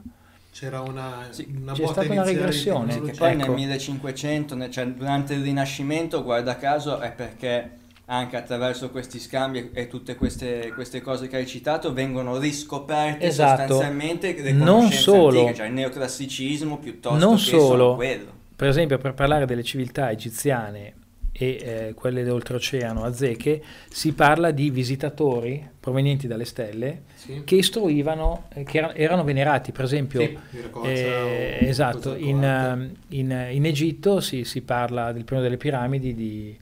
[0.50, 3.00] C'era una, sì, una c'è stata una regressione.
[3.00, 3.46] Che poi ecco.
[3.46, 7.76] nel 1500, cioè durante il Rinascimento, guarda caso, è perché
[8.10, 13.66] anche attraverso questi scambi e tutte queste, queste cose che hai citato vengono riscoperte esatto.
[13.66, 18.36] sostanzialmente le non solo, antiche, cioè il neoclassicismo piuttosto non che solo, quello.
[18.56, 20.94] Per esempio, per parlare delle civiltà egiziane
[21.32, 27.42] e eh, quelle d'oltreoceano azteche, si parla di visitatori provenienti dalle stelle sì.
[27.44, 30.36] che istruivano, eh, che erano, erano, venerati, per esempio, sì,
[30.84, 36.58] eh, esatto, in, ehm, in, in, Egitto si, si parla del periodo delle piramidi di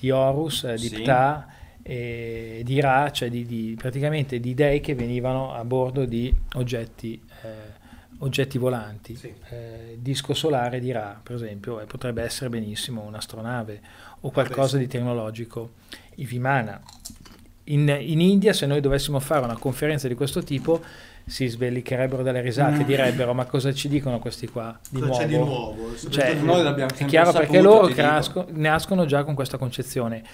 [0.00, 1.02] di Horus, eh, di sì.
[1.02, 1.46] Ptah,
[1.82, 7.20] e di Ra, cioè di, di, praticamente di dei che venivano a bordo di oggetti,
[7.42, 7.48] eh,
[8.18, 9.16] oggetti volanti.
[9.16, 9.32] Sì.
[9.50, 13.80] Eh, disco solare di Ra, per esempio, potrebbe essere benissimo un'astronave
[14.20, 15.72] o qualcosa di tecnologico.
[16.16, 16.80] I Vimana.
[17.64, 20.82] In, in India, se noi dovessimo fare una conferenza di questo tipo,
[21.30, 22.86] si sbellicherebbero dalle risate, mm.
[22.86, 25.18] direbbero ma cosa ci dicono questi qua di cosa nuovo?
[25.18, 25.96] C'è di nuovo?
[26.10, 30.24] Cioè, noi l'abbiamo è chiaro perché loro nasco, nascono già con questa concezione.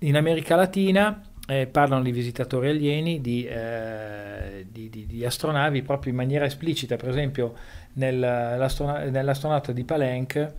[0.00, 6.10] In America Latina eh, parlano di visitatori alieni, di, eh, di, di, di, astronavi proprio
[6.10, 7.54] in maniera esplicita, per esempio
[7.94, 10.54] nell'astronauta di Palenque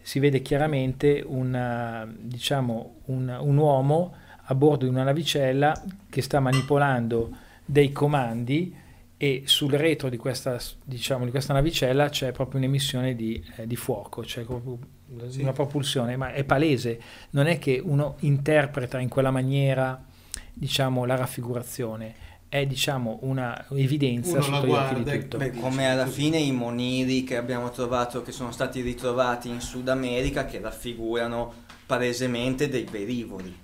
[0.00, 6.38] si vede chiaramente una, diciamo, un, un uomo a bordo di una navicella che sta
[6.38, 7.30] manipolando
[7.64, 8.82] dei comandi
[9.24, 13.74] e sul retro di questa, diciamo, di questa navicella c'è proprio un'emissione di, eh, di
[13.74, 14.76] fuoco, c'è proprio
[15.28, 15.40] sì.
[15.40, 19.98] una propulsione, ma è palese, non è che uno interpreta in quella maniera
[20.52, 22.14] diciamo, la raffigurazione,
[22.50, 25.38] è diciamo una evidenza sotto gli occhi di tutto.
[25.38, 29.88] Beh, come alla fine i moniri che abbiamo trovato, che sono stati ritrovati in Sud
[29.88, 33.56] America, che raffigurano palesemente dei velivoli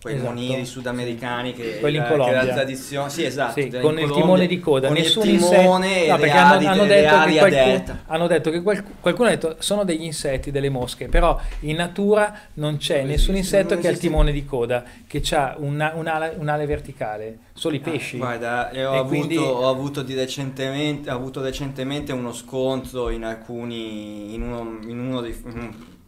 [0.00, 0.30] quei esatto.
[0.30, 4.46] moniri sudamericani che, quelli in Colombia che la tradizione sì esatto sì, con il timone
[4.46, 4.86] di coda.
[4.86, 8.62] Con nessun il timone insetto, no, perché hanno, hanno, detto che qualcuno, hanno, detto che
[8.62, 13.08] qualcuno, qualcuno ha detto sono degli insetti delle mosche però in natura non c'è non
[13.08, 17.38] nessun esiste, insetto che ha il timone di coda che ha una, un'ala, un'ale verticale
[17.52, 18.16] solo i ah, pesci.
[18.16, 19.36] ah, guarda ho avuto, quindi...
[19.36, 25.34] ho, avuto recentemente, ho avuto recentemente uno scontro in alcuni in uno, in uno dei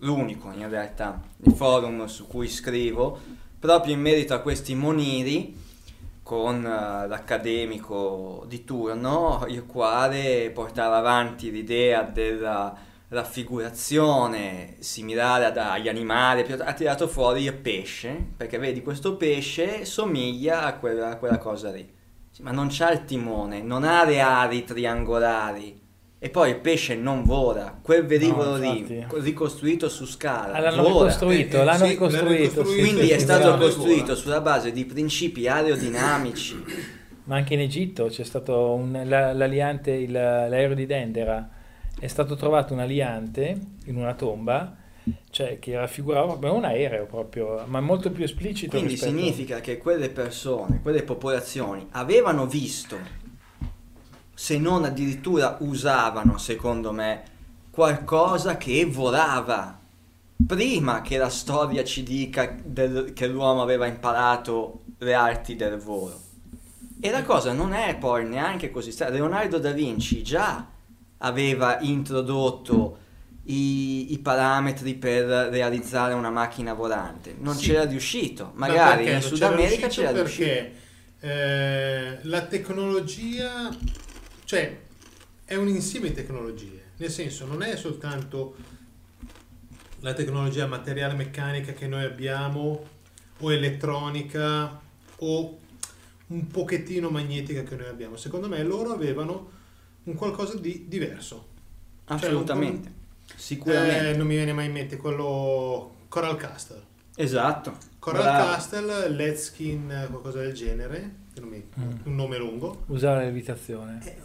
[0.03, 3.19] l'unico in realtà il forum su cui scrivo
[3.61, 5.55] proprio in merito a questi moniri
[6.23, 12.75] con uh, l'accademico di turno, il quale portava avanti l'idea della
[13.09, 20.75] raffigurazione similare agli animali, ha tirato fuori il pesce, perché vedi questo pesce somiglia a
[20.77, 21.87] quella, a quella cosa lì,
[22.41, 25.80] ma non c'ha il timone, non ha le ali triangolari,
[26.23, 30.83] e poi il pesce non vola, quel velivolo no, lì, ricostruito su scala, ah, l'hanno
[30.83, 31.07] vola.
[31.07, 35.49] ricostruito, eh, eh, l'hanno sì, ricostruito, quindi sì, è stato costruito sulla base di principi
[35.49, 36.63] aerodinamici.
[37.25, 41.49] Ma anche in Egitto c'è stato un, l'aliante, il, l'aereo di Dendera,
[41.99, 44.77] è stato trovato un aliante in una tomba,
[45.31, 48.73] cioè che raffigurava proprio un aereo proprio, ma molto più esplicito.
[48.73, 49.17] Quindi rispetto...
[49.17, 53.20] significa che quelle persone, quelle popolazioni avevano visto
[54.41, 57.25] se non addirittura usavano, secondo me,
[57.71, 59.79] qualcosa che volava.
[60.47, 66.19] Prima che la storia ci dica del, che l'uomo aveva imparato le arti del volo.
[66.99, 69.13] E la cosa non è poi neanche così strana.
[69.13, 70.67] Leonardo da Vinci già
[71.19, 72.97] aveva introdotto
[73.45, 77.37] i, i, parametri per realizzare una macchina volante.
[77.39, 77.67] Non sì.
[77.67, 78.53] c'era riuscito.
[78.55, 80.47] Magari in Sud America c'era riuscito.
[80.47, 80.75] Perché
[81.21, 83.69] eh, la tecnologia
[84.51, 84.77] cioè,
[85.45, 88.57] è un insieme di tecnologie, nel senso non è soltanto
[90.01, 92.85] la tecnologia materiale meccanica che noi abbiamo
[93.39, 94.81] o elettronica
[95.19, 95.59] o
[96.27, 98.17] un pochettino magnetica che noi abbiamo.
[98.17, 99.51] Secondo me loro avevano
[100.03, 101.47] un qualcosa di diverso.
[102.07, 102.89] Assolutamente.
[102.89, 104.11] Cioè un, Sicuramente.
[104.11, 106.83] Eh, non mi viene mai in mente quello Coral Castle.
[107.15, 107.77] Esatto.
[108.01, 108.51] Coral Bravo.
[108.51, 111.91] Castle, Letskin, qualcosa del genere mi, mm.
[112.05, 112.85] un nome lungo.
[112.87, 114.01] Usava la levitazione.
[114.05, 114.17] Eh,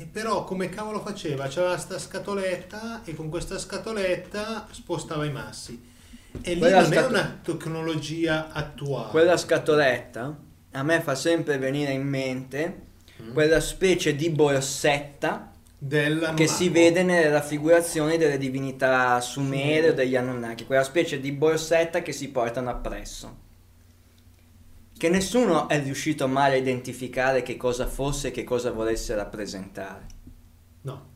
[0.00, 1.46] eh, però come cavolo faceva?
[1.48, 5.94] C'era questa scatoletta e con questa scatoletta spostava i massi.
[6.42, 9.10] E lì Quella non scat- è una tecnologia attuale.
[9.10, 10.38] Quella scatoletta
[10.72, 12.80] a me fa sempre venire in mente
[13.22, 13.32] mm.
[13.32, 16.68] quella specie di borsetta che si Anunnaki.
[16.70, 22.30] vede nelle raffigurazioni delle divinità sumere o degli Anunnaki, quella specie di borsetta che si
[22.30, 23.44] portano appresso.
[24.98, 30.06] Che nessuno è riuscito mai a identificare che cosa fosse e che cosa volesse rappresentare.
[30.82, 31.06] No,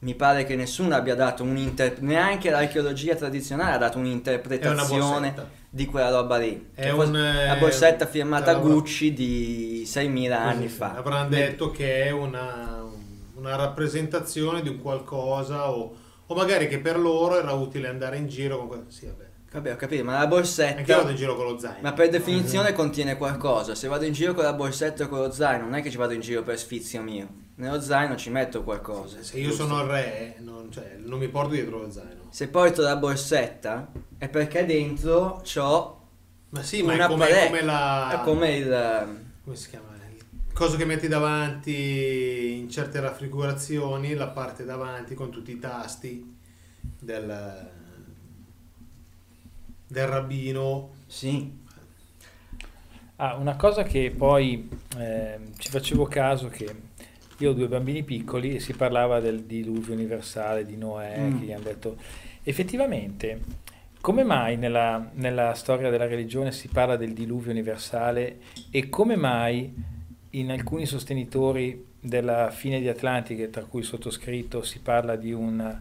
[0.00, 5.34] Mi pare che nessuno abbia dato un'interpretazione, neanche l'archeologia tradizionale ha dato una un'interpretazione
[5.70, 6.68] di quella roba lì.
[6.74, 10.92] È Che un, fosse- eh, la borsetta firmata l'avrà- Gucci di 6.000 anni fa.
[10.94, 12.82] Avranno detto che è una,
[13.36, 15.94] una rappresentazione di un qualcosa o,
[16.26, 18.84] o magari che per loro era utile andare in giro con...
[18.90, 19.24] Sì, vabbè.
[19.52, 20.96] Vabbè, ho capito, ma la Anche io borsetta...
[20.96, 21.78] vado in giro con lo zaino.
[21.80, 23.74] Ma per definizione contiene qualcosa.
[23.74, 25.96] Se vado in giro con la borsetta o con lo zaino, non è che ci
[25.96, 27.28] vado in giro per sfizio mio.
[27.54, 29.22] Nello zaino ci metto qualcosa.
[29.22, 32.28] Se io sono il re, non, cioè, non mi porto dietro lo zaino.
[32.28, 36.08] Se porto la borsetta è perché dentro c'ho
[36.50, 37.46] Ma sì, ma è come, apparecchio.
[37.48, 38.10] come la...
[38.10, 39.20] È come il...
[39.42, 39.94] come si chiama?
[40.48, 46.34] Il coso che metti davanti in certe raffigurazioni, la parte davanti con tutti i tasti
[46.98, 47.70] del,
[49.86, 50.90] del rabbino.
[51.06, 51.64] Sì,
[53.18, 54.68] Ah, una cosa che poi
[54.98, 56.74] eh, ci facevo caso che
[57.38, 61.38] io ho due bambini piccoli e si parlava del diluvio universale di Noè, Mm.
[61.38, 61.96] che gli hanno detto
[62.42, 63.40] effettivamente
[64.02, 68.40] come mai nella, nella storia della religione si parla del diluvio universale
[68.70, 69.74] e come mai
[70.30, 75.80] in alcuni sostenitori della fine di Atlantiche, tra cui il sottoscritto, si parla di un,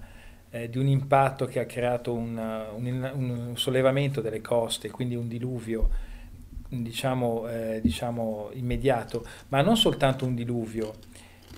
[0.55, 2.37] eh, di un impatto che ha creato un,
[2.75, 5.89] un- un sollevamento delle coste, quindi un diluvio
[6.69, 10.93] diciamo, eh, diciamo immediato, ma non soltanto un diluvio.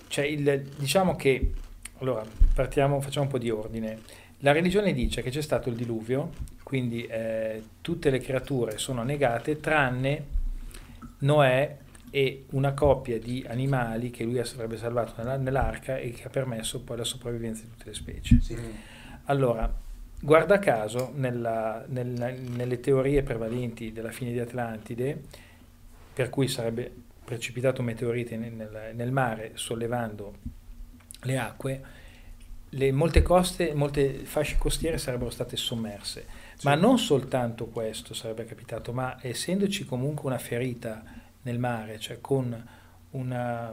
[0.08, 1.52] Cioè, il- diciamo che,
[1.98, 4.00] allora, partiamo, facciamo un po' di ordine.
[4.40, 6.30] La religione dice che c'è stato il diluvio,
[6.62, 10.36] quindi eh, tutte le creature sono negate, tranne
[11.20, 11.76] Noè
[12.10, 16.80] e una coppia di animali che lui avrebbe salvato nella- nell'arca e che ha permesso
[16.82, 18.40] poi la sopravvivenza di tutte le specie.
[19.24, 19.72] Allora,
[20.20, 25.22] guarda caso, nella- nella- nelle teorie prevalenti della fine di Atlantide,
[26.14, 26.90] per cui sarebbe
[27.24, 30.36] precipitato un meteorite nel, nel- nel mare sollevando
[31.22, 31.82] le acque,
[32.70, 36.26] le- molte coste, molte fasce costiere sarebbero state sommerse.
[36.62, 41.04] Ma non soltanto questo sarebbe capitato, ma essendoci comunque una ferita
[41.48, 42.66] nel mare, cioè con
[43.10, 43.72] una,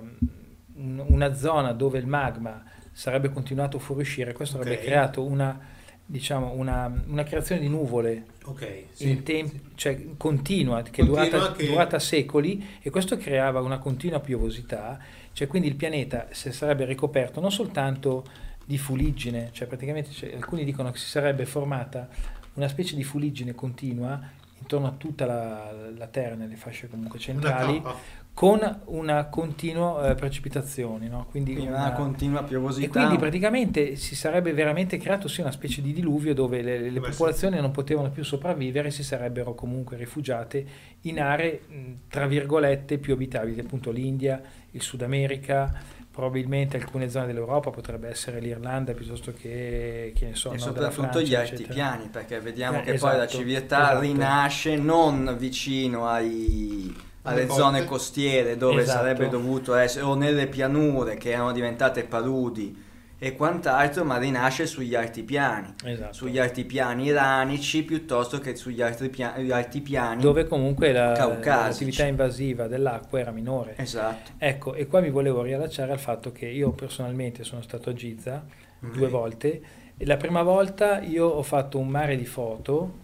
[0.76, 4.84] un- una zona dove il magma sarebbe continuato a fuoriuscire, questo avrebbe Ok.
[4.85, 5.60] creato una,
[6.06, 9.10] diciamo, una, una creazione di nuvole Ok, sì.
[9.10, 14.19] in temp- cioè, continua, che è durata, che- durata secoli e questo creava una continua
[14.22, 14.97] piovosità,
[15.34, 18.23] cioè quindi il pianeta si sarebbe ricoperto non soltanto
[18.65, 22.07] di fuliggine, cioè praticamente cioè, alcuni dicono che si sarebbe formata
[22.53, 24.22] una specie di fuliggine continua
[24.66, 27.96] intorno a tutta la, la Terra, nelle fasce comunque Una centrali, cappa.
[28.34, 31.28] con una continua eh, precipitazione, no?
[31.30, 33.00] quindi quindi una- una continua e piovosità.
[33.00, 37.06] quindi praticamente si sarebbe veramente creato sì una specie di diluvio dove le, le Beh,
[37.06, 37.18] sì.
[37.18, 40.66] popolazioni non potevano più sopravvivere e si sarebbero comunque rifugiate
[41.02, 45.72] in aree mh, tra virgolette più abitabili, appunto l'India, il Sud America,
[46.16, 51.28] probabilmente alcune zone dell'Europa, potrebbe essere l'Irlanda piuttosto che, che ne so, e soprattutto gli
[51.32, 51.64] Francia, eccetera.
[51.74, 54.00] altipiani, perché vediamo Eh, che poi la esatto, civiltà esatto.
[54.00, 59.00] rinasce non vicino ai- alle zone costiere dove Esatto.
[59.00, 62.84] sarebbe dovuto essere, o nelle pianure che erano diventate paludi
[63.18, 66.14] e quant'altro, ma rinasce sugli altipiani, Esatto.
[66.14, 68.84] sugli altipiani iranici piuttosto che sugli
[69.38, 70.22] gli altipiani.
[70.22, 73.76] dove comunque la- l'attività invasiva dell'acqua era minore.
[73.78, 74.32] Esatto.
[74.38, 78.44] Ecco, e qua mi volevo riallacciare al fatto che io personalmente sono stato a Giza
[78.80, 79.12] due Ok.
[79.12, 79.62] volte
[79.98, 83.04] e la prima volta io ho fatto un mare di foto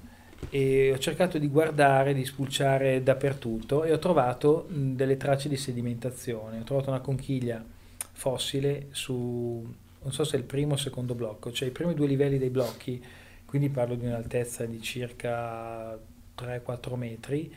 [0.50, 5.56] e ho cercato di guardare, di spulciare dappertutto e ho trovato mh, delle tracce di
[5.56, 6.60] sedimentazione.
[6.60, 7.64] Ho trovato una conchiglia
[8.12, 9.66] fossile su,
[10.04, 12.38] non so se è il primo o il secondo blocco, cioè i primi due livelli
[12.38, 13.04] dei blocchi,
[13.46, 15.98] quindi parlo di un'altezza di circa
[16.36, 17.54] 3-4 metri,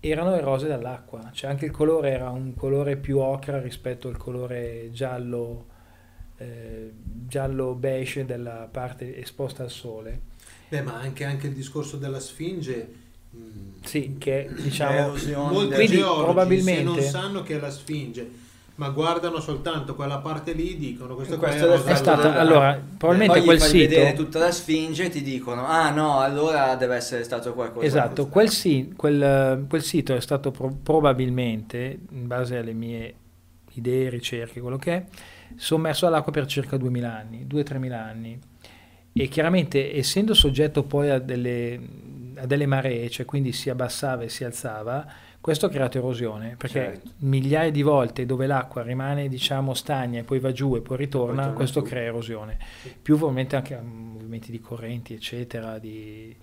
[0.00, 4.90] erano erose dall'acqua, cioè anche il colore era un colore più ocra rispetto al colore
[4.92, 5.66] giallo,
[6.36, 6.92] eh,
[7.26, 10.20] giallo beige della parte esposta al sole.
[10.68, 12.88] Beh, ma anche, anche il discorso della Sfinge.
[13.30, 13.38] mh,
[13.82, 15.14] Sì, che diciamo...
[15.50, 18.30] Molti Quindi, geologi, probabilmente- se non sanno che è la Sfinge,
[18.78, 23.42] ma guardano soltanto quella parte lì, dicono questo, questo è è della- allora, probabilmente Poi
[23.42, 23.88] gli quel fai sito...
[23.88, 28.28] vedere tutta la sfinge e ti dicono ah no allora deve essere stato qualcosa Esatto,
[28.28, 33.14] quel, si- quel, quel sito è stato pro- probabilmente, in base alle mie
[33.72, 35.04] idee, ricerche, quello che è,
[35.56, 38.38] sommerso all'acqua per circa 2000 anni, 2-3 anni.
[39.12, 41.80] E chiaramente, essendo soggetto poi a delle,
[42.36, 45.04] a delle maree, cioè quindi si abbassava e si alzava,
[45.48, 47.10] Questo ha creato erosione, perché Certo.
[47.20, 51.46] migliaia di volte dove l'acqua rimane, diciamo, stagna e poi va giù e poi ritorna,
[51.46, 51.86] Poi questo su.
[51.86, 52.58] crea erosione.
[53.00, 56.36] Più ovviamente anche a movimenti di correnti, eccetera, di...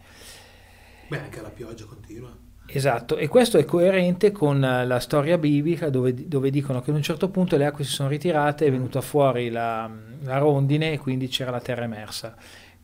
[1.07, 2.35] Beh, anche la pioggia continua.
[2.65, 6.95] Esatto, e questo è coerente con eh, la storia biblica dove, dove dicono che ad
[6.95, 9.87] un certo punto le acque si sono ritirate, è venuta fuori la,
[10.23, 12.35] la rondine e quindi c'era la terra emersa.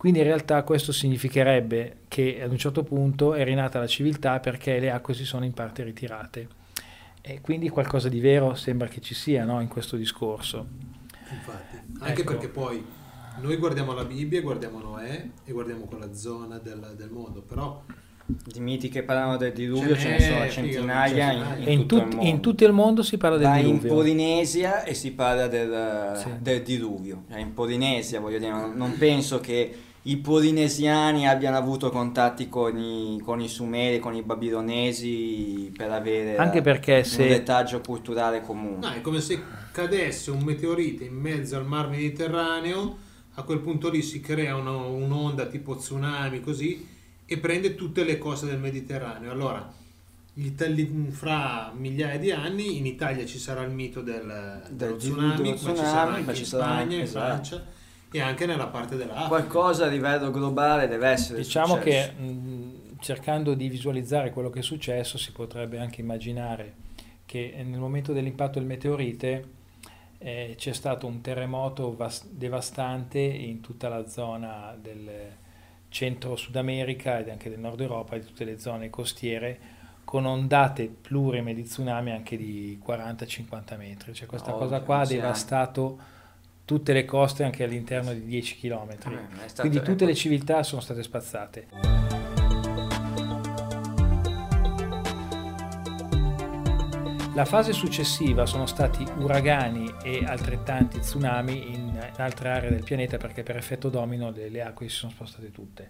[0.02, 4.80] Quindi in realtà questo significherebbe che ad un certo punto è rinata la civiltà perché
[4.80, 6.48] le acque si sono in parte ritirate.
[7.22, 10.65] E quindi qualcosa di vero sembra che ci sia no, in questo discorso.
[11.32, 12.32] Infatti, anche Ecco.
[12.32, 12.84] perché poi
[13.41, 17.84] noi guardiamo la Bibbia, guardiamo Noè e guardiamo quella zona del, del mondo, però
[18.26, 21.80] Di miti che parlano del diluvio Ce ce ne sono figa, centinaia in, in in,
[21.86, 22.26] tutto il tut- mondo.
[22.28, 23.94] in tutto il mondo si parla del Vai in diluvio.
[23.94, 26.30] Polinesia e si parla del, Sì.
[26.40, 27.26] del diluvio.
[27.30, 32.78] Cioè, in Polinesia, voglio dire, non, non penso che i polinesiani abbiano avuto contatti con
[32.78, 37.82] i, con i sumeri, con i babilonesi per avere Anche la- perché un se- retaggio
[37.82, 38.78] culturale comune.
[38.80, 39.40] no, è come se
[39.72, 42.98] cadesse un meteorite in mezzo al mar Mediterraneo,
[43.36, 46.88] a quel punto lì si crea una- un'onda tipo tsunami così
[47.26, 49.32] e prende tutte le coste del Mediterraneo.
[49.32, 49.80] Allora,
[50.34, 54.22] Itali- fra migliaia di anni in Italia ci sarà il mito del,
[54.69, 57.26] dello Del tsunami, dello ma ci sarà ma anche ci in Spagna, anche- in esatto.
[57.28, 57.64] Francia
[58.11, 59.27] e anche nella parte dell'Africa.
[59.27, 62.13] Qualcosa a livello globale deve essere Diciamo successo.
[62.17, 66.75] che mh, cercando di visualizzare quello che è successo si potrebbe anche immaginare
[67.25, 69.45] che nel momento dell'impatto del meteorite
[70.17, 75.09] eh, c'è stato un terremoto vas- devastante in tutta la zona del
[75.89, 79.59] centro Sud America ed anche del nord Europa e di tutte le zone costiere
[80.03, 84.13] con ondate plurime di tsunami anche di 40-50 metri.
[84.13, 85.99] Cioè questa Ovvio, cosa qua ha devastato
[86.65, 88.95] tutte le coste anche all'interno di 10 km.
[89.45, 91.67] Stato- Quindi tutte le civiltà sono state spazzate.
[97.33, 103.15] La fase successiva sono stati uragani e altrettanti tsunami in, in altre aree del pianeta
[103.17, 105.88] perché per effetto domino le, le acque si sono spostate tutte.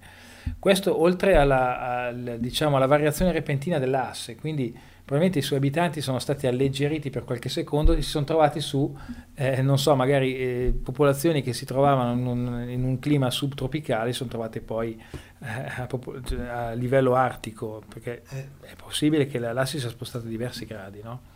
[0.60, 6.20] Questo oltre alla, al- diciamo, alla variazione repentina dell'asse, quindi probabilmente i suoi abitanti sono
[6.20, 8.96] stati alleggeriti per qualche secondo e si sono trovati su,
[9.36, 14.12] eh, non so, magari eh, popolazioni che si trovavano in un, in un clima subtropicale,
[14.12, 15.02] si sono trovate poi
[15.40, 19.90] eh, a, popo- cioè, a livello artico, perché Eh, è possibile che la- l'asse sia
[19.90, 21.30] spostato di diversi gradi, no?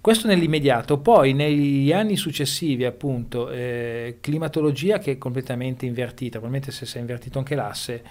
[0.00, 6.84] Questo nell'immediato, poi negli anni successivi appunto eh, climatologia che è completamente invertita, probabilmente se
[6.84, 8.02] si è invertito anche l'asse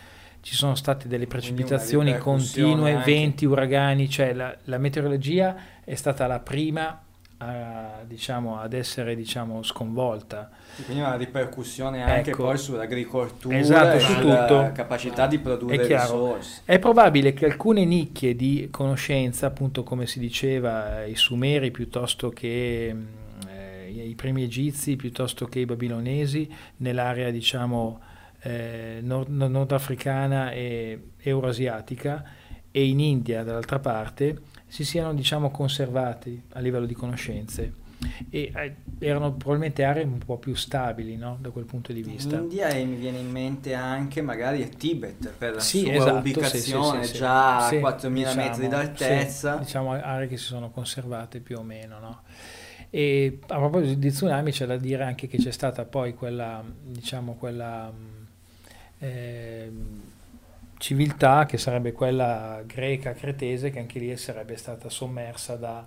[0.43, 5.55] ci sono state delle precipitazioni continue, venti, uragani, cioè la, la meteorologia
[5.85, 7.01] è stata la prima
[7.37, 10.49] a, diciamo, ad essere diciamo, sconvolta.
[10.83, 12.43] Quindi una ripercussione anche Ecco.
[12.43, 14.71] poi sull'agricoltura Esatto, su sulla tutto.
[14.73, 16.27] capacità di produrre È chiaro.
[16.27, 16.61] risorse.
[16.65, 22.29] È probabile che alcune nicchie di conoscenza, appunto come si diceva, eh, i Sumeri piuttosto
[22.31, 27.99] che mh, eh, i primi Egizi, piuttosto che i Babilonesi, nell'area diciamo
[28.43, 32.23] eh, nord- nordafricana e eurasiatica
[32.71, 37.81] e in India dall'altra parte, si siano diciamo conservati a livello di conoscenze
[38.29, 41.37] e eh, erano probabilmente aree un po' più stabili no?
[41.39, 42.37] da quel punto di vista.
[42.37, 46.17] India e mi viene in mente anche magari il Tibet per la Sì, sua esatto,
[46.17, 49.55] ubicazione sì, sì, già a 4000 Diciamo, metri d'altezza.
[49.57, 52.21] diciamo aree che si sono conservate più o meno, no?
[52.89, 57.35] E a proposito di tsunami c'è da dire anche che c'è stata poi quella, diciamo,
[57.35, 57.91] quella
[59.03, 60.01] ehm,
[60.77, 65.85] civiltà che sarebbe quella greca cretese che anche lì sarebbe stata sommersa da,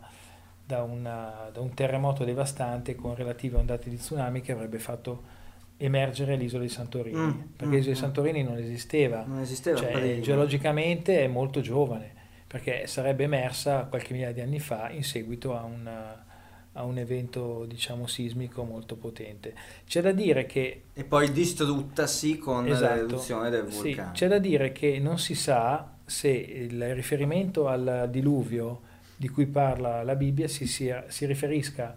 [0.64, 5.34] da una- da un terremoto devastante con relative ondate di tsunami che avrebbe fatto
[5.78, 8.02] emergere l'isola di Santorini, Mm, perché mm, l'isola di mm.
[8.02, 12.12] Santorini non esisteva, Non esisteva cioè, geologicamente è molto giovane,
[12.46, 15.86] perché sarebbe emersa qualche migliaia di anni fa in seguito a un,
[16.76, 19.54] a un evento diciamo sismico molto potente.
[19.86, 22.94] C'è da dire che E poi distruttasi con Esatto.
[22.94, 24.12] l'eruzione del sì, vulcano.
[24.12, 28.82] c'è da dire che non si sa se il riferimento al diluvio
[29.16, 31.96] di cui parla la Bibbia si, sia- si riferisca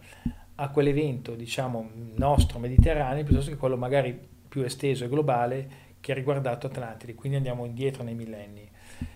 [0.55, 4.17] a quell'evento, diciamo, nostro mediterraneo, piuttosto che quello magari
[4.49, 5.69] più esteso e globale
[6.01, 8.67] che ha riguardato Atlantide, quindi andiamo indietro nei millenni.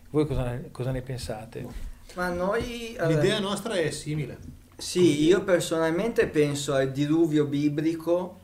[0.09, 1.65] Voi cosa ne, cosa ne pensate?
[2.15, 2.95] Ma noi...
[2.95, 4.37] eh, L'idea nostra è simile.
[4.83, 8.41] Sì, io personalmente penso al diluvio biblico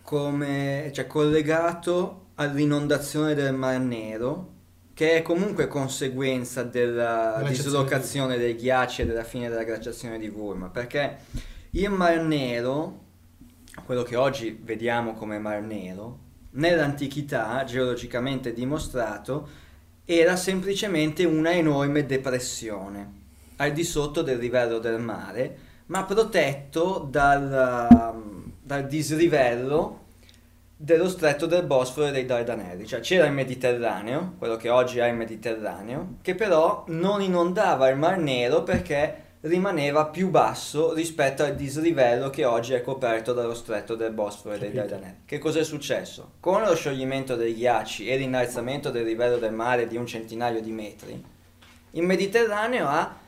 [0.00, 4.54] come, cioè, collegato all'inondazione del Mar Nero,
[4.94, 10.68] che è comunque conseguenza della dislocazione dei ghiacci e della fine della glaciazione di Gurma,
[10.68, 11.18] perché
[11.72, 13.00] il Mar Nero,
[13.84, 16.18] quello che oggi vediamo come Mar Nero,
[16.52, 19.48] nell'antichità, geologicamente dimostrato,
[20.06, 23.24] era semplicemente una enorme depressione.
[23.56, 30.04] Al di sotto del livello del mare, ma protetto dal, um, dal dislivello
[30.78, 35.06] dello stretto del Bosforo e dei Dardanelli, cioè c'era il Mediterraneo, quello che oggi è
[35.06, 41.54] il Mediterraneo, che però non inondava il Mar Nero perché rimaneva più basso rispetto al
[41.54, 44.72] dislivello che oggi è coperto dallo stretto del Bosforo e dei.
[44.72, 45.20] Dardanelli.
[45.24, 46.32] Che cos'è successo?
[46.40, 50.72] Con lo scioglimento dei ghiacci e l'innalzamento del livello del mare di un centinaio di
[50.72, 51.24] metri,
[51.92, 53.24] il Mediterraneo ha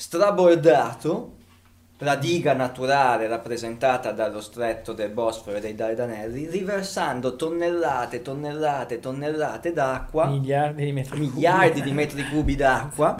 [0.00, 1.34] strabordato
[1.98, 9.72] la diga naturale rappresentata dallo stretto del Bosforo e dei Dardanelli, riversando tonnellate, tonnellate, tonnellate
[9.72, 11.30] d'acqua Miliardi di metri cubi.
[11.32, 13.16] miliardi di metri cubi d'acqua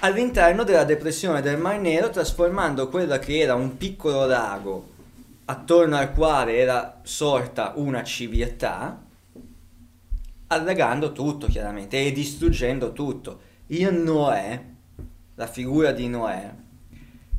[0.00, 4.88] all'interno della depressione del Mar Nero, trasformando quella che era un piccolo lago
[5.44, 9.00] attorno al quale era sorta una civiltà,
[10.48, 13.40] allagando tutto chiaramente e distruggendo tutto.
[13.68, 14.76] Il Noè,
[15.38, 16.52] la figura di Noè,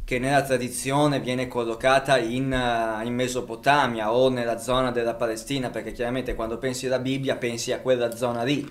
[0.06, 5.92] che nella tradizione viene collocata in, eh, in Mesopotamia o nella zona della Palestina, perché
[5.92, 8.66] chiaramente quando pensi alla Bibbia pensi a quella zona lì,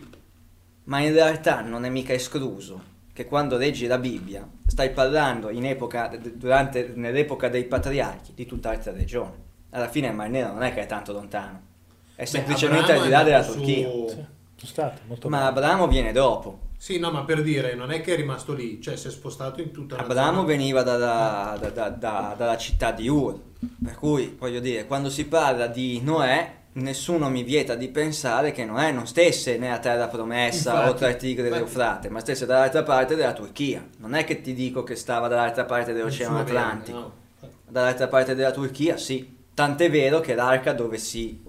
[0.85, 5.67] ma in realtà non è mica escluso che quando leggi la Bibbia stai parlando in
[5.67, 9.47] epoca, durante, nell'epoca dei patriarchi di tutt'altra regione.
[9.71, 11.61] Alla fine il Mar Nero non è che è tanto lontano,
[12.15, 13.91] è semplicemente al di là della Turchia.
[13.91, 14.27] Sì, sono
[14.57, 15.45] stato molto Ma.
[15.45, 16.68] Abramo viene dopo.
[16.81, 19.61] Sì, no, ma per dire, non è che è rimasto lì, cioè si è spostato
[19.61, 23.37] in tutta la Abramo veniva da- da- da- dalla città di Ur,
[23.85, 28.65] per cui voglio dire, quando si parla di Noè, nessuno mi vieta di pensare che
[28.65, 31.65] Noè non stesse nella terra promessa Infatti, o tra il Tigre e infatti.
[31.65, 33.85] l'Eufrate, ma stesse dall'altra parte della Turchia.
[33.99, 37.13] Non è che ti dico che stava dall'altra parte dell'Oceano Atlantico, no.
[37.67, 41.43] dall'altra parte della Turchia sì, tant'è vero che l'arca dove si...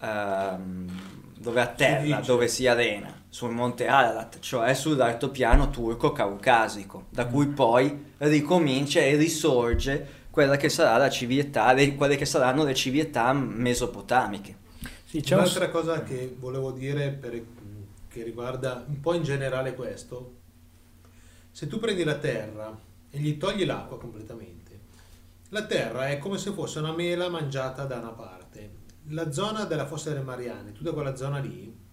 [0.00, 1.00] ehm,
[1.38, 2.20] dove atterra, dice.
[2.24, 10.24] dove si arena, sul monte Ararat, cioè sull'altopiano turco-caucasico, da cui poi ricomincia e risorge
[10.30, 14.56] quella che sarà la civiltà, le- quelle che saranno le civiltà mesopotamiche.
[15.04, 17.44] Sì, c'è un- Un'altra cosa che volevo dire per-
[18.08, 20.36] che riguarda un po' in generale questo,
[21.50, 22.74] se tu prendi la terra
[23.10, 24.80] e gli togli l'acqua completamente,
[25.50, 28.70] la terra è come se fosse una mela mangiata da una parte.
[29.08, 31.84] La zona della fossa delle Mariane, tutta quella zona lì,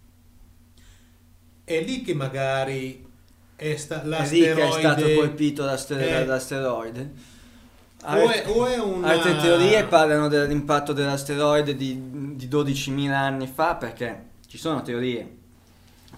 [1.63, 3.05] è lì che magari
[3.55, 4.79] è sta- È lì che è l'asteroide...
[4.79, 7.11] stato colpito è- dall'asteroide.
[8.05, 9.07] O è, o è una...
[9.07, 15.37] Altre teorie parlano dell'impatto dell'asteroide di, di 12.000 anni fa perché ci sono teorie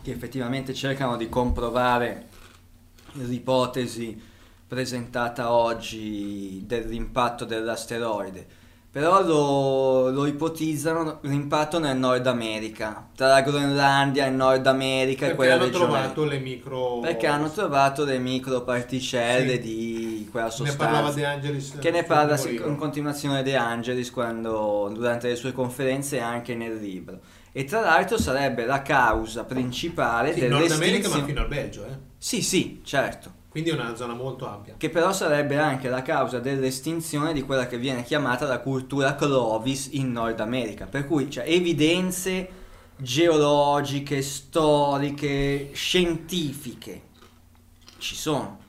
[0.02, 2.28] che effettivamente cercano di comprovare
[3.14, 4.20] l'ipotesi
[4.68, 8.48] presentata oggi dell'impatto dell'asteroide.
[8.96, 15.26] Però lo, lo ipotizzano l'impatto nel Nord America, tra la Groenlandia e il Nord America
[15.26, 15.84] e perché quella hanno regione.
[15.84, 17.00] trovato le micro...
[17.02, 19.60] Perché hanno trovato le microparticelle Sì.
[19.60, 20.78] di quella Ne sostanza.
[20.86, 21.76] parlava De Angelis.
[21.78, 26.56] Che ne nel parla in continuazione De Angelis quando, durante le sue conferenze e anche
[26.56, 27.20] nel libro.
[27.52, 31.98] E tra l'altro sarebbe la causa principale Sì, Nord America ma fino al Belgio, eh.
[32.18, 33.44] Sì, sì, certo.
[33.56, 34.74] Quindi è una zona molto ampia.
[34.76, 39.88] Che però sarebbe anche la causa dell'estinzione di quella che viene chiamata la cultura Clovis
[39.94, 40.88] in Nord America.
[40.88, 42.50] Per cui cioè, evidenze
[42.98, 47.02] geologiche, storiche, scientifiche
[47.98, 48.60] ci sono.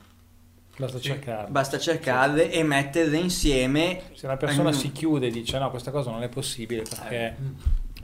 [0.77, 1.03] basta Sì.
[1.03, 1.49] cercarlo.
[1.51, 4.03] Basta cercarle e metterle insieme.
[4.13, 7.35] Se una persona Eh, si chiude e dice no, questa cosa non è possibile perché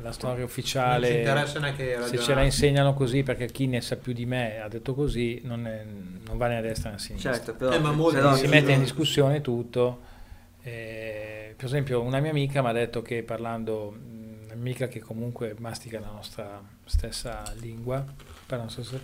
[0.02, 3.80] la storia Non ci ufficiale, interessa neanche se ce la insegnano così perché chi ne
[3.82, 5.86] sa più di me ha detto così, non, è-
[6.26, 7.34] non va né a destra né a sinistra.
[7.34, 10.02] Certo, però, Eh, ma molti però- si mette in discussione tutto.
[10.64, 13.96] Eh, per esempio, una mia amica mi ha detto che parlando,
[14.46, 17.98] un'amica che comunque mastica la nostra stessa lingua,
[18.46, 19.04] parla la nostra stessa-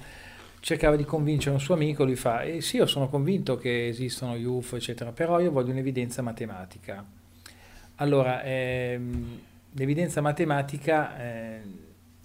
[0.61, 4.35] cercava di convincere un suo amico, lui fa, eh sì, io sono convinto che esistono
[4.37, 7.05] gli UFO, eccetera, però io voglio un'evidenza matematica.
[7.95, 9.39] Allora, ehm,
[9.73, 11.61] l'evidenza matematica eh,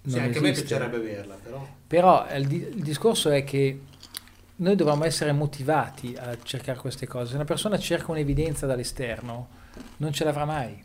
[0.03, 0.67] non Sì, anche a me esiste.
[0.77, 1.67] piacerebbe averla, però.
[1.87, 3.81] Però eh, il, di- il discorso è che
[4.57, 7.31] noi dovremmo essere motivati a cercare queste cose.
[7.31, 9.49] Se una persona cerca un'evidenza dall'esterno,
[9.99, 10.83] non ce l'avrà mai.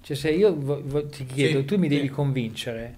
[0.00, 2.12] Cioè, se io vo- vo- ti chiedo, Sì, tu mi devi sì.
[2.12, 2.96] convincere,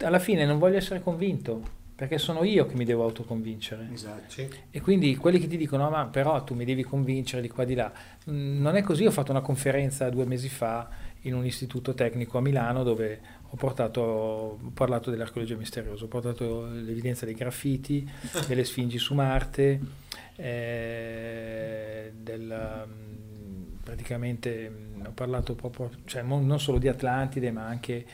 [0.00, 3.88] alla fine non voglio essere convinto, perché sono io che mi devo autoconvincere.
[3.92, 4.22] Esatto.
[4.30, 4.48] Sì.
[4.70, 7.64] E quindi quelli che ti dicono, "No, ma però tu mi devi convincere di qua
[7.64, 7.92] di là.
[8.30, 10.88] Mm, Non è così, ho fatto una conferenza due mesi fa
[11.22, 13.20] in un istituto tecnico a Milano dove
[13.50, 18.08] ho, portato, ho parlato dell'archeologia misteriosa, ho portato l'evidenza dei graffiti,
[18.46, 19.78] delle sfingi su Marte,
[20.36, 28.04] eh, del, mm, praticamente mm, ho parlato proprio, cioè non solo di Atlantide ma anche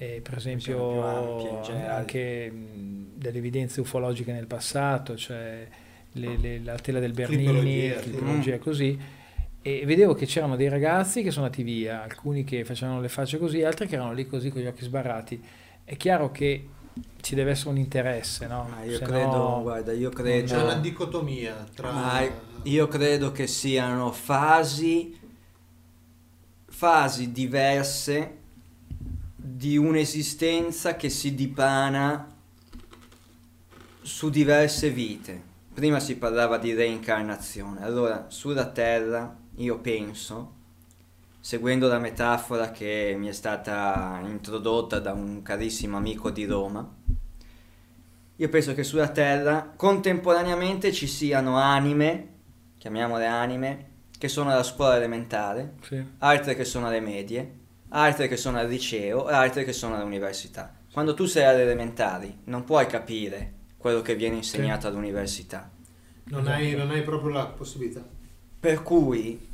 [0.00, 5.66] eh, per esempio ampie, anche mh, delle evidenze ufologiche nel passato, cioè
[6.12, 7.44] le- le- la tela del Bernini,
[8.00, 8.50] clipologia sì.
[8.52, 8.98] e così,
[9.76, 13.38] e vedevo che c'erano dei ragazzi che sono andati via, alcuni che facevano le facce
[13.38, 15.42] così, altri che erano lì così con gli occhi sbarrati.
[15.84, 16.68] È chiaro che
[17.20, 18.68] ci deve essere un interesse, no?
[18.70, 20.62] Ma io Se credo, no- guarda, io C'è credo...
[20.62, 21.92] una dicotomia tra...
[21.92, 22.20] Ma
[22.62, 25.18] io credo che siano fasi,
[26.66, 28.36] fasi diverse
[29.36, 32.34] di un'esistenza che si dipana
[34.02, 35.42] su diverse vite.
[35.74, 40.52] Prima si parlava di reincarnazione, allora sulla Terra io penso,
[41.40, 46.96] seguendo la metafora che mi è stata introdotta da un carissimo amico di Roma,
[48.36, 52.28] io penso che sulla Terra contemporaneamente ci siano anime,
[52.78, 53.86] chiamiamole anime,
[54.16, 56.04] che sono alla scuola elementare, Sì.
[56.18, 57.52] altre che sono alle medie,
[57.90, 60.72] altre che sono al liceo e altre che sono all'università.
[60.92, 65.68] Quando tu sei alle elementari non puoi capire quello che viene insegnato all'università.
[66.24, 68.04] Non hai, non hai proprio la possibilità.
[68.60, 69.46] Per cui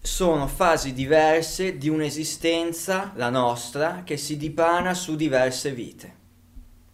[0.00, 6.14] sono fasi diverse di un'esistenza, la nostra, che si dipana su diverse vite.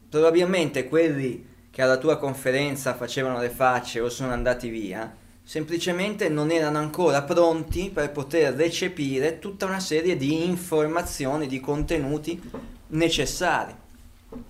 [0.09, 5.13] Probabilmente quelli che alla tua conferenza facevano le facce o sono andati via,
[5.43, 12.41] semplicemente non erano ancora pronti per poter recepire tutta una serie di informazioni, di contenuti
[12.89, 13.75] necessari.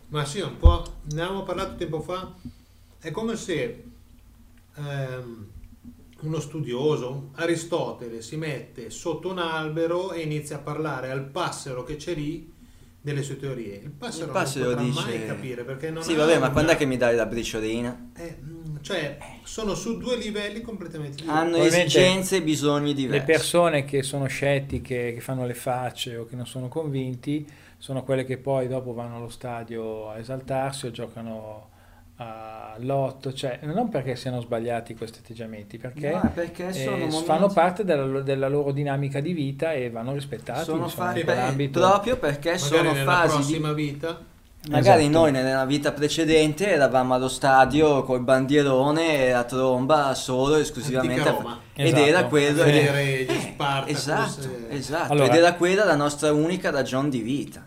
[0.09, 2.31] Ma sì, un po', ne avevamo parlato tempo fa,
[3.01, 3.85] è come se
[4.77, 5.50] ehm,
[6.23, 11.97] uno studioso, Aristotele, si mette sotto un albero e inizia a parlare al passero che
[11.97, 12.53] c'è lì
[13.03, 13.77] delle sue teorie.
[13.83, 16.51] Il passero, Il passero non potrà dice- mai capire perché non Sì, vabbè, ma una-
[16.51, 18.11] quando è che mi dai la briciolina?
[18.15, 21.39] Eh, mm, cioè, sono su due livelli completamente diversi.
[21.41, 23.19] Hanno esigenze e bisogni diversi.
[23.19, 27.49] Le persone che sono scettiche, che fanno le facce o che non sono convinti,
[27.79, 31.69] sono quelle che poi dopo vanno allo stadio a esaltarsi o giocano
[32.23, 37.49] a lotto, cioè non perché siano sbagliati questi atteggiamenti, perché, No, perché eh, momenti- fanno
[37.49, 40.65] parte della, della loro dinamica di vita e vanno rispettati.
[40.65, 41.81] sono quell'ambito.
[41.81, 44.29] proprio perché Magari sono nella fasi di vita
[44.69, 45.19] Magari Esatto.
[45.19, 51.31] noi nella vita precedente eravamo allo stadio col bandierone e la tromba solo e esclusivamente
[51.31, 51.59] Roma.
[51.73, 52.05] ed Esatto.
[52.05, 53.97] era a quello vedere gli Spartacus.
[53.97, 55.13] esatto, eh, esatto.
[55.13, 57.65] Allora- ed era quella la nostra unica ragione di vita.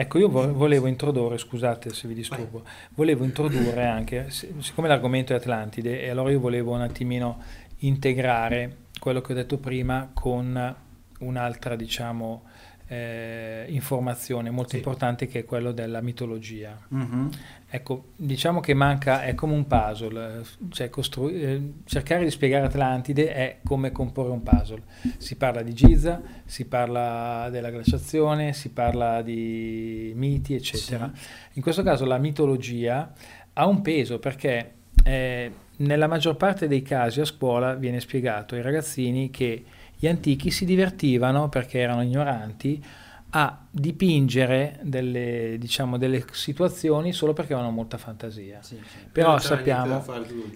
[0.00, 5.32] Ecco, io vo- volevo introdurre, scusate se vi disturbo, volevo introdurre anche, si- siccome l'argomento
[5.32, 7.38] è Atlantide, e allora io volevo un attimino
[7.78, 10.74] integrare quello che ho detto prima con
[11.18, 12.42] un'altra, diciamo,
[12.86, 14.76] eh, informazione molto Sì.
[14.76, 16.78] importante che è quello della mitologia.
[16.88, 17.30] Mhm.
[17.70, 23.30] Ecco, diciamo che manca, è come un puzzle, cioè costru- eh, cercare di spiegare Atlantide
[23.34, 24.82] è come comporre un puzzle.
[25.18, 31.12] Si parla di Giza, si parla della glaciazione, si parla di miti, eccetera.
[31.52, 33.12] In questo caso la mitologia
[33.52, 34.72] ha un peso perché
[35.04, 39.64] eh, nella maggior parte dei casi a scuola viene spiegato ai ragazzini che
[39.94, 42.82] gli antichi si divertivano perché erano ignoranti
[43.30, 48.62] a dipingere delle, diciamo, delle situazioni solo perché avevano molta fantasia.
[48.62, 48.98] Sì, sì.
[49.12, 50.04] Però sappiamo,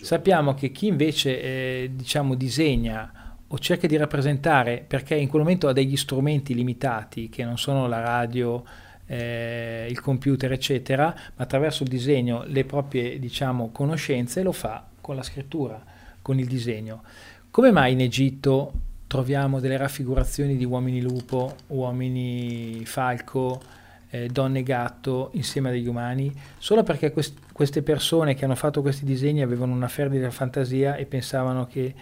[0.01, 5.69] sappiamo che chi invece eh, diciamo, disegna o cerca di rappresentare, perché in quel momento
[5.69, 8.65] ha degli strumenti limitati che non sono la radio,
[9.07, 15.17] eh, il computer, eccetera, ma attraverso il disegno le proprie diciamo, conoscenze lo fa con
[15.17, 15.85] la scrittura,
[16.23, 17.03] con il disegno.
[17.51, 18.73] Come mai in Egitto
[19.13, 23.61] troviamo delle raffigurazioni di uomini lupo, uomini falco,
[24.09, 26.33] eh, donne gatto insieme a degli umani?
[26.57, 31.05] Solo perché quest- queste persone che hanno fatto questi disegni avevano una fervida fantasia e
[31.05, 31.95] pensavano che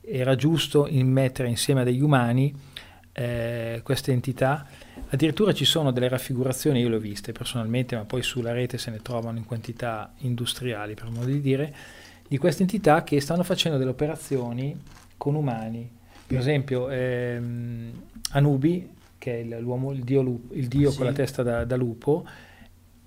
[0.00, 2.52] era giusto mettere insieme a degli umani
[3.12, 4.66] eh, queste entità.
[5.10, 8.90] Addirittura ci sono delle raffigurazioni, io le ho viste personalmente, ma poi sulla rete se
[8.90, 11.72] ne trovano in quantità industriali, per modo di dire,
[12.26, 14.76] di queste entità che stanno facendo delle operazioni
[15.16, 15.94] con umani.
[16.26, 17.90] Per esempio, ehm,
[18.32, 18.88] Anubi,
[19.18, 20.96] che è l'uomo, il dio, lupo- il dio Sì.
[20.96, 22.24] con la testa da, da lupo,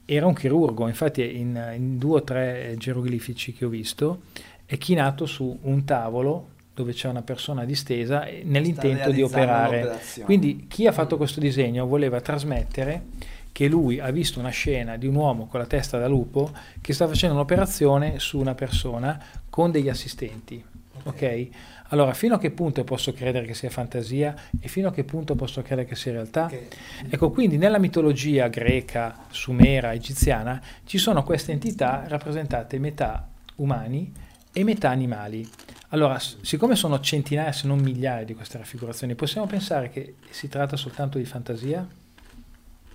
[0.05, 4.21] era un chirurgo, infatti in, in due o tre geroglifici che ho visto
[4.65, 9.81] è chinato su un tavolo dove c'è una persona distesa nell'intento di operare.
[9.81, 10.25] l'operazione.
[10.25, 13.03] Quindi chi ha fatto questo disegno voleva trasmettere
[13.51, 16.51] che lui ha visto una scena di un uomo con la testa da lupo
[16.81, 20.63] che sta facendo un'operazione su una persona con degli assistenti.
[21.03, 21.47] Ok?
[21.91, 25.35] Allora, fino a che punto posso credere che sia fantasia e fino a che punto
[25.35, 26.45] posso credere che sia realtà?
[26.45, 26.77] Ok.
[27.09, 34.11] Ecco, quindi nella mitologia greca, sumera, egiziana ci sono queste entità rappresentate metà umani
[34.51, 35.47] e metà animali.
[35.89, 40.75] Allora, siccome sono centinaia se non migliaia di queste raffigurazioni, possiamo pensare che si tratta
[40.75, 41.87] soltanto di fantasia?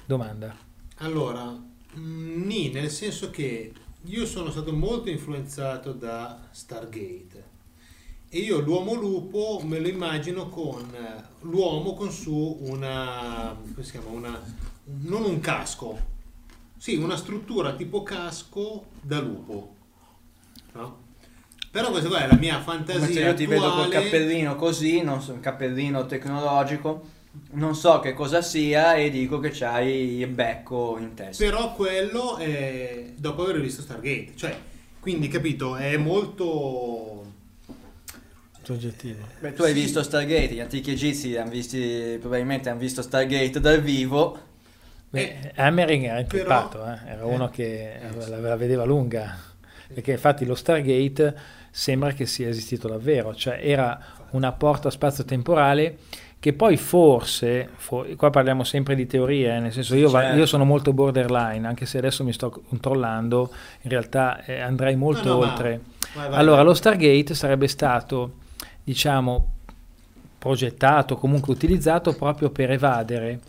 [0.04, 0.54] Domanda.
[0.98, 1.44] Allora,
[1.98, 3.72] mm, nì, nel senso che
[4.04, 7.33] io sono stato molto influenzato da Stargate
[8.34, 13.92] e io l'uomo lupo me lo immagino con eh, l'uomo con su una, come si
[13.92, 14.42] chiama, una,
[15.02, 15.96] non un casco,
[16.76, 19.76] sì, una struttura tipo casco da lupo.
[20.72, 21.02] No?
[21.70, 24.02] Però questa qua è la mia fantasia Invece io ti vedo col attuale.
[24.02, 27.06] cappellino così, non so, un cappellino tecnologico,
[27.52, 31.44] non so che cosa sia e dico che c'hai il becco in testa.
[31.44, 34.58] Però quello è dopo aver visto Stargate, cioè,
[34.98, 37.13] quindi capito, è molto...
[38.64, 39.24] Soggettivo.
[39.40, 39.80] Beh, tu hai Sì.
[39.80, 44.38] visto Stargate, gli antichi egizi hanno visti, probabilmente hanno visto Stargate dal vivo.
[45.10, 49.36] Beh, Hammering era però- impeppato, eh, era uno eh, che eh, la, la vedeva lunga,
[49.92, 51.34] perché infatti lo Stargate
[51.70, 53.98] sembra che sia esistito davvero, cioè era
[54.30, 55.98] una porta spazio-temporale
[56.40, 60.36] che poi forse, fo- qua parliamo sempre di teorie, eh, nel senso io, va- Certo.
[60.38, 63.50] io sono molto borderline, anche se adesso mi sto controllando,
[63.82, 65.80] in realtà eh, andrei molto No, no, oltre.
[66.14, 66.64] vai, vai, Allora, vai.
[66.66, 68.32] lo Stargate sarebbe stato,
[68.84, 69.52] diciamo,
[70.38, 73.40] progettato, comunque utilizzato proprio per evadere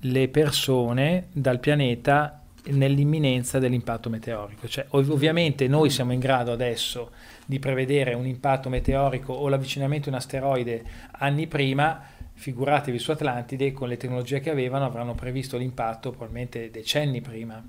[0.00, 4.68] le persone dal pianeta nell'imminenza dell'impatto meteorico.
[4.68, 7.10] Cioè, ov- ovviamente noi siamo in grado adesso
[7.46, 12.02] di prevedere un impatto meteorico o l'avvicinamento di un asteroide anni prima,
[12.34, 17.62] figuratevi su Atlantide, con le tecnologie che avevano avranno previsto l'impatto probabilmente decenni prima.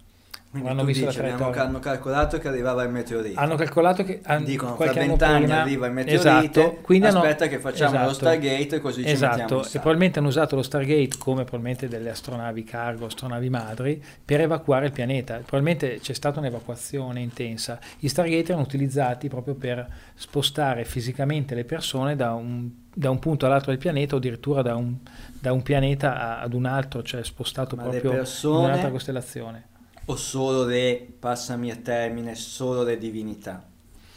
[0.53, 3.39] Quindi tu visto dici, abbiamo, hanno calcolato che arrivava il meteorite.
[3.39, 7.57] Hanno calcolato che han- Dicono fra vent'anni arriva il meteorite, esatto, quindi hanno- aspetta che
[7.57, 11.17] facciamo lo esatto, Stargate così ci mettiamo esatto, in e probabilmente hanno usato lo Stargate
[11.17, 15.38] come probabilmente delle astronavi cargo, astronavi madri per evacuare il pianeta.
[15.38, 17.80] Probabilmente c'è stata un'evacuazione intensa.
[17.97, 23.47] Gli Stargate erano utilizzati proprio per spostare fisicamente le persone da un, da un punto
[23.47, 24.97] all'altro del pianeta o addirittura da un,
[25.39, 29.63] da un pianeta a- ad un altro, cioè spostato Ma proprio in persone- un'altra costellazione.
[30.05, 33.63] O solo le, passami a termine, solo le divinità.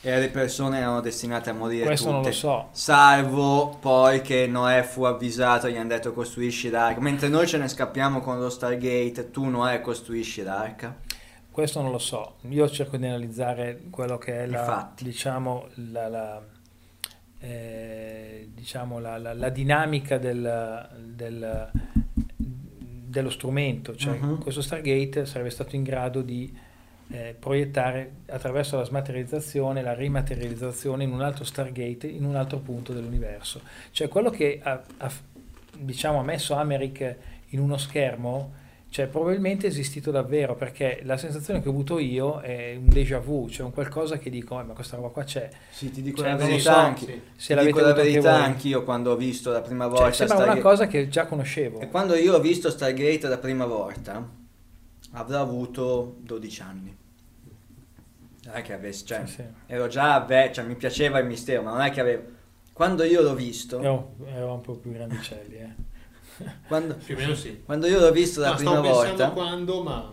[0.01, 2.31] E le persone erano destinate a morire Questo non tutte.
[2.31, 2.69] lo so.
[2.71, 7.01] Salvo poi che Noè fu avvisato, gli hanno detto costruisci l'arca.
[7.01, 10.97] Mentre noi ce ne scappiamo con lo Stargate, tu Noè costruisci l'arca.
[11.51, 16.43] Questo non lo so, io cerco di analizzare quello che è la, diciamo, la, la,
[17.41, 21.71] eh, diciamo, la dinamica del, del-
[23.17, 24.39] dello strumento, cioè Mhm.
[24.41, 26.55] questo Stargate sarebbe stato in grado di
[27.09, 32.93] eh, proiettare attraverso la smaterializzazione, la rimaterializzazione in un altro Stargate, in un altro punto
[32.93, 33.61] dell'universo.
[33.93, 35.13] Cioè quello che ha, ha-
[35.79, 37.17] diciamo, ha messo Americ
[37.51, 38.53] in uno schermo,
[38.89, 43.19] cioè probabilmente è esistito davvero, perché la sensazione che ho avuto io è un déjà
[43.19, 45.49] vu, cioè un qualcosa che dico, "Eh, ma questa roba qua c'è.
[45.71, 47.05] Sì, ti dico Cioè, la verità anche.
[47.05, 47.21] sì.
[47.37, 50.61] Se ti dico la verità anch'io quando ho visto la prima Cioè, volta sembra una
[50.61, 51.81] cosa che già conoscevo.
[51.81, 54.27] E quando io ho visto Stargate la prima volta,
[55.13, 56.97] avrò avuto 12 anni.
[58.47, 59.43] Non è che avessi, cioè, Sì, sì.
[59.67, 62.23] ero già, ve- cioè, mi piaceva il mistero, ma non è che avevo...
[62.73, 65.75] Quando io l'ho visto, Ero, ero un po' più grandicelli, eh.
[66.69, 67.63] Quando, Più o meno sì.
[67.65, 70.13] quando io l'ho visto la No, prima volta, quando, ma...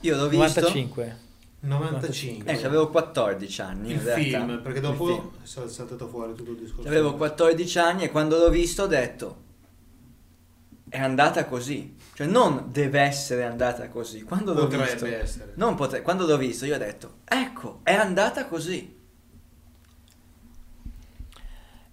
[0.00, 0.60] io l'ho visto...
[0.60, 1.24] 95.
[1.60, 2.52] 95.
[2.52, 4.22] Eh, avevo 14 anni il in realtà.
[4.22, 5.30] film, perché dopo film.
[5.42, 6.86] è sal- saltato fuori tutto il discorso.
[6.88, 9.42] Avevo 14 anni e quando l'ho visto ho detto
[10.88, 11.96] è andata così.
[12.14, 14.22] Cioè non deve essere andata così.
[14.22, 15.52] Quando l'ho Potrebbe visto, essere.
[15.56, 18.95] non potre- quando l'ho visto io ho detto ecco, è andata così.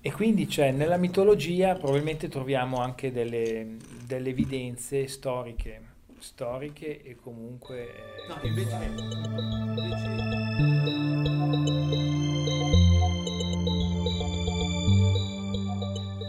[0.05, 5.81] E quindi cioè, nella mitologia probabilmente troviamo anche delle, delle evidenze storiche,
[6.19, 7.87] storiche e comunque...
[7.87, 8.75] eh, No, invece...
[8.83, 10.21] invece-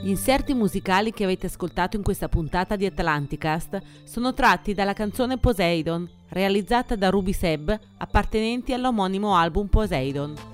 [0.04, 5.38] Gli inserti musicali che avete ascoltato in questa puntata di Atlanticast sono tratti dalla canzone
[5.38, 10.53] Poseidon, realizzata da Ruby Seb, appartenenti all'omonimo album Poseidon.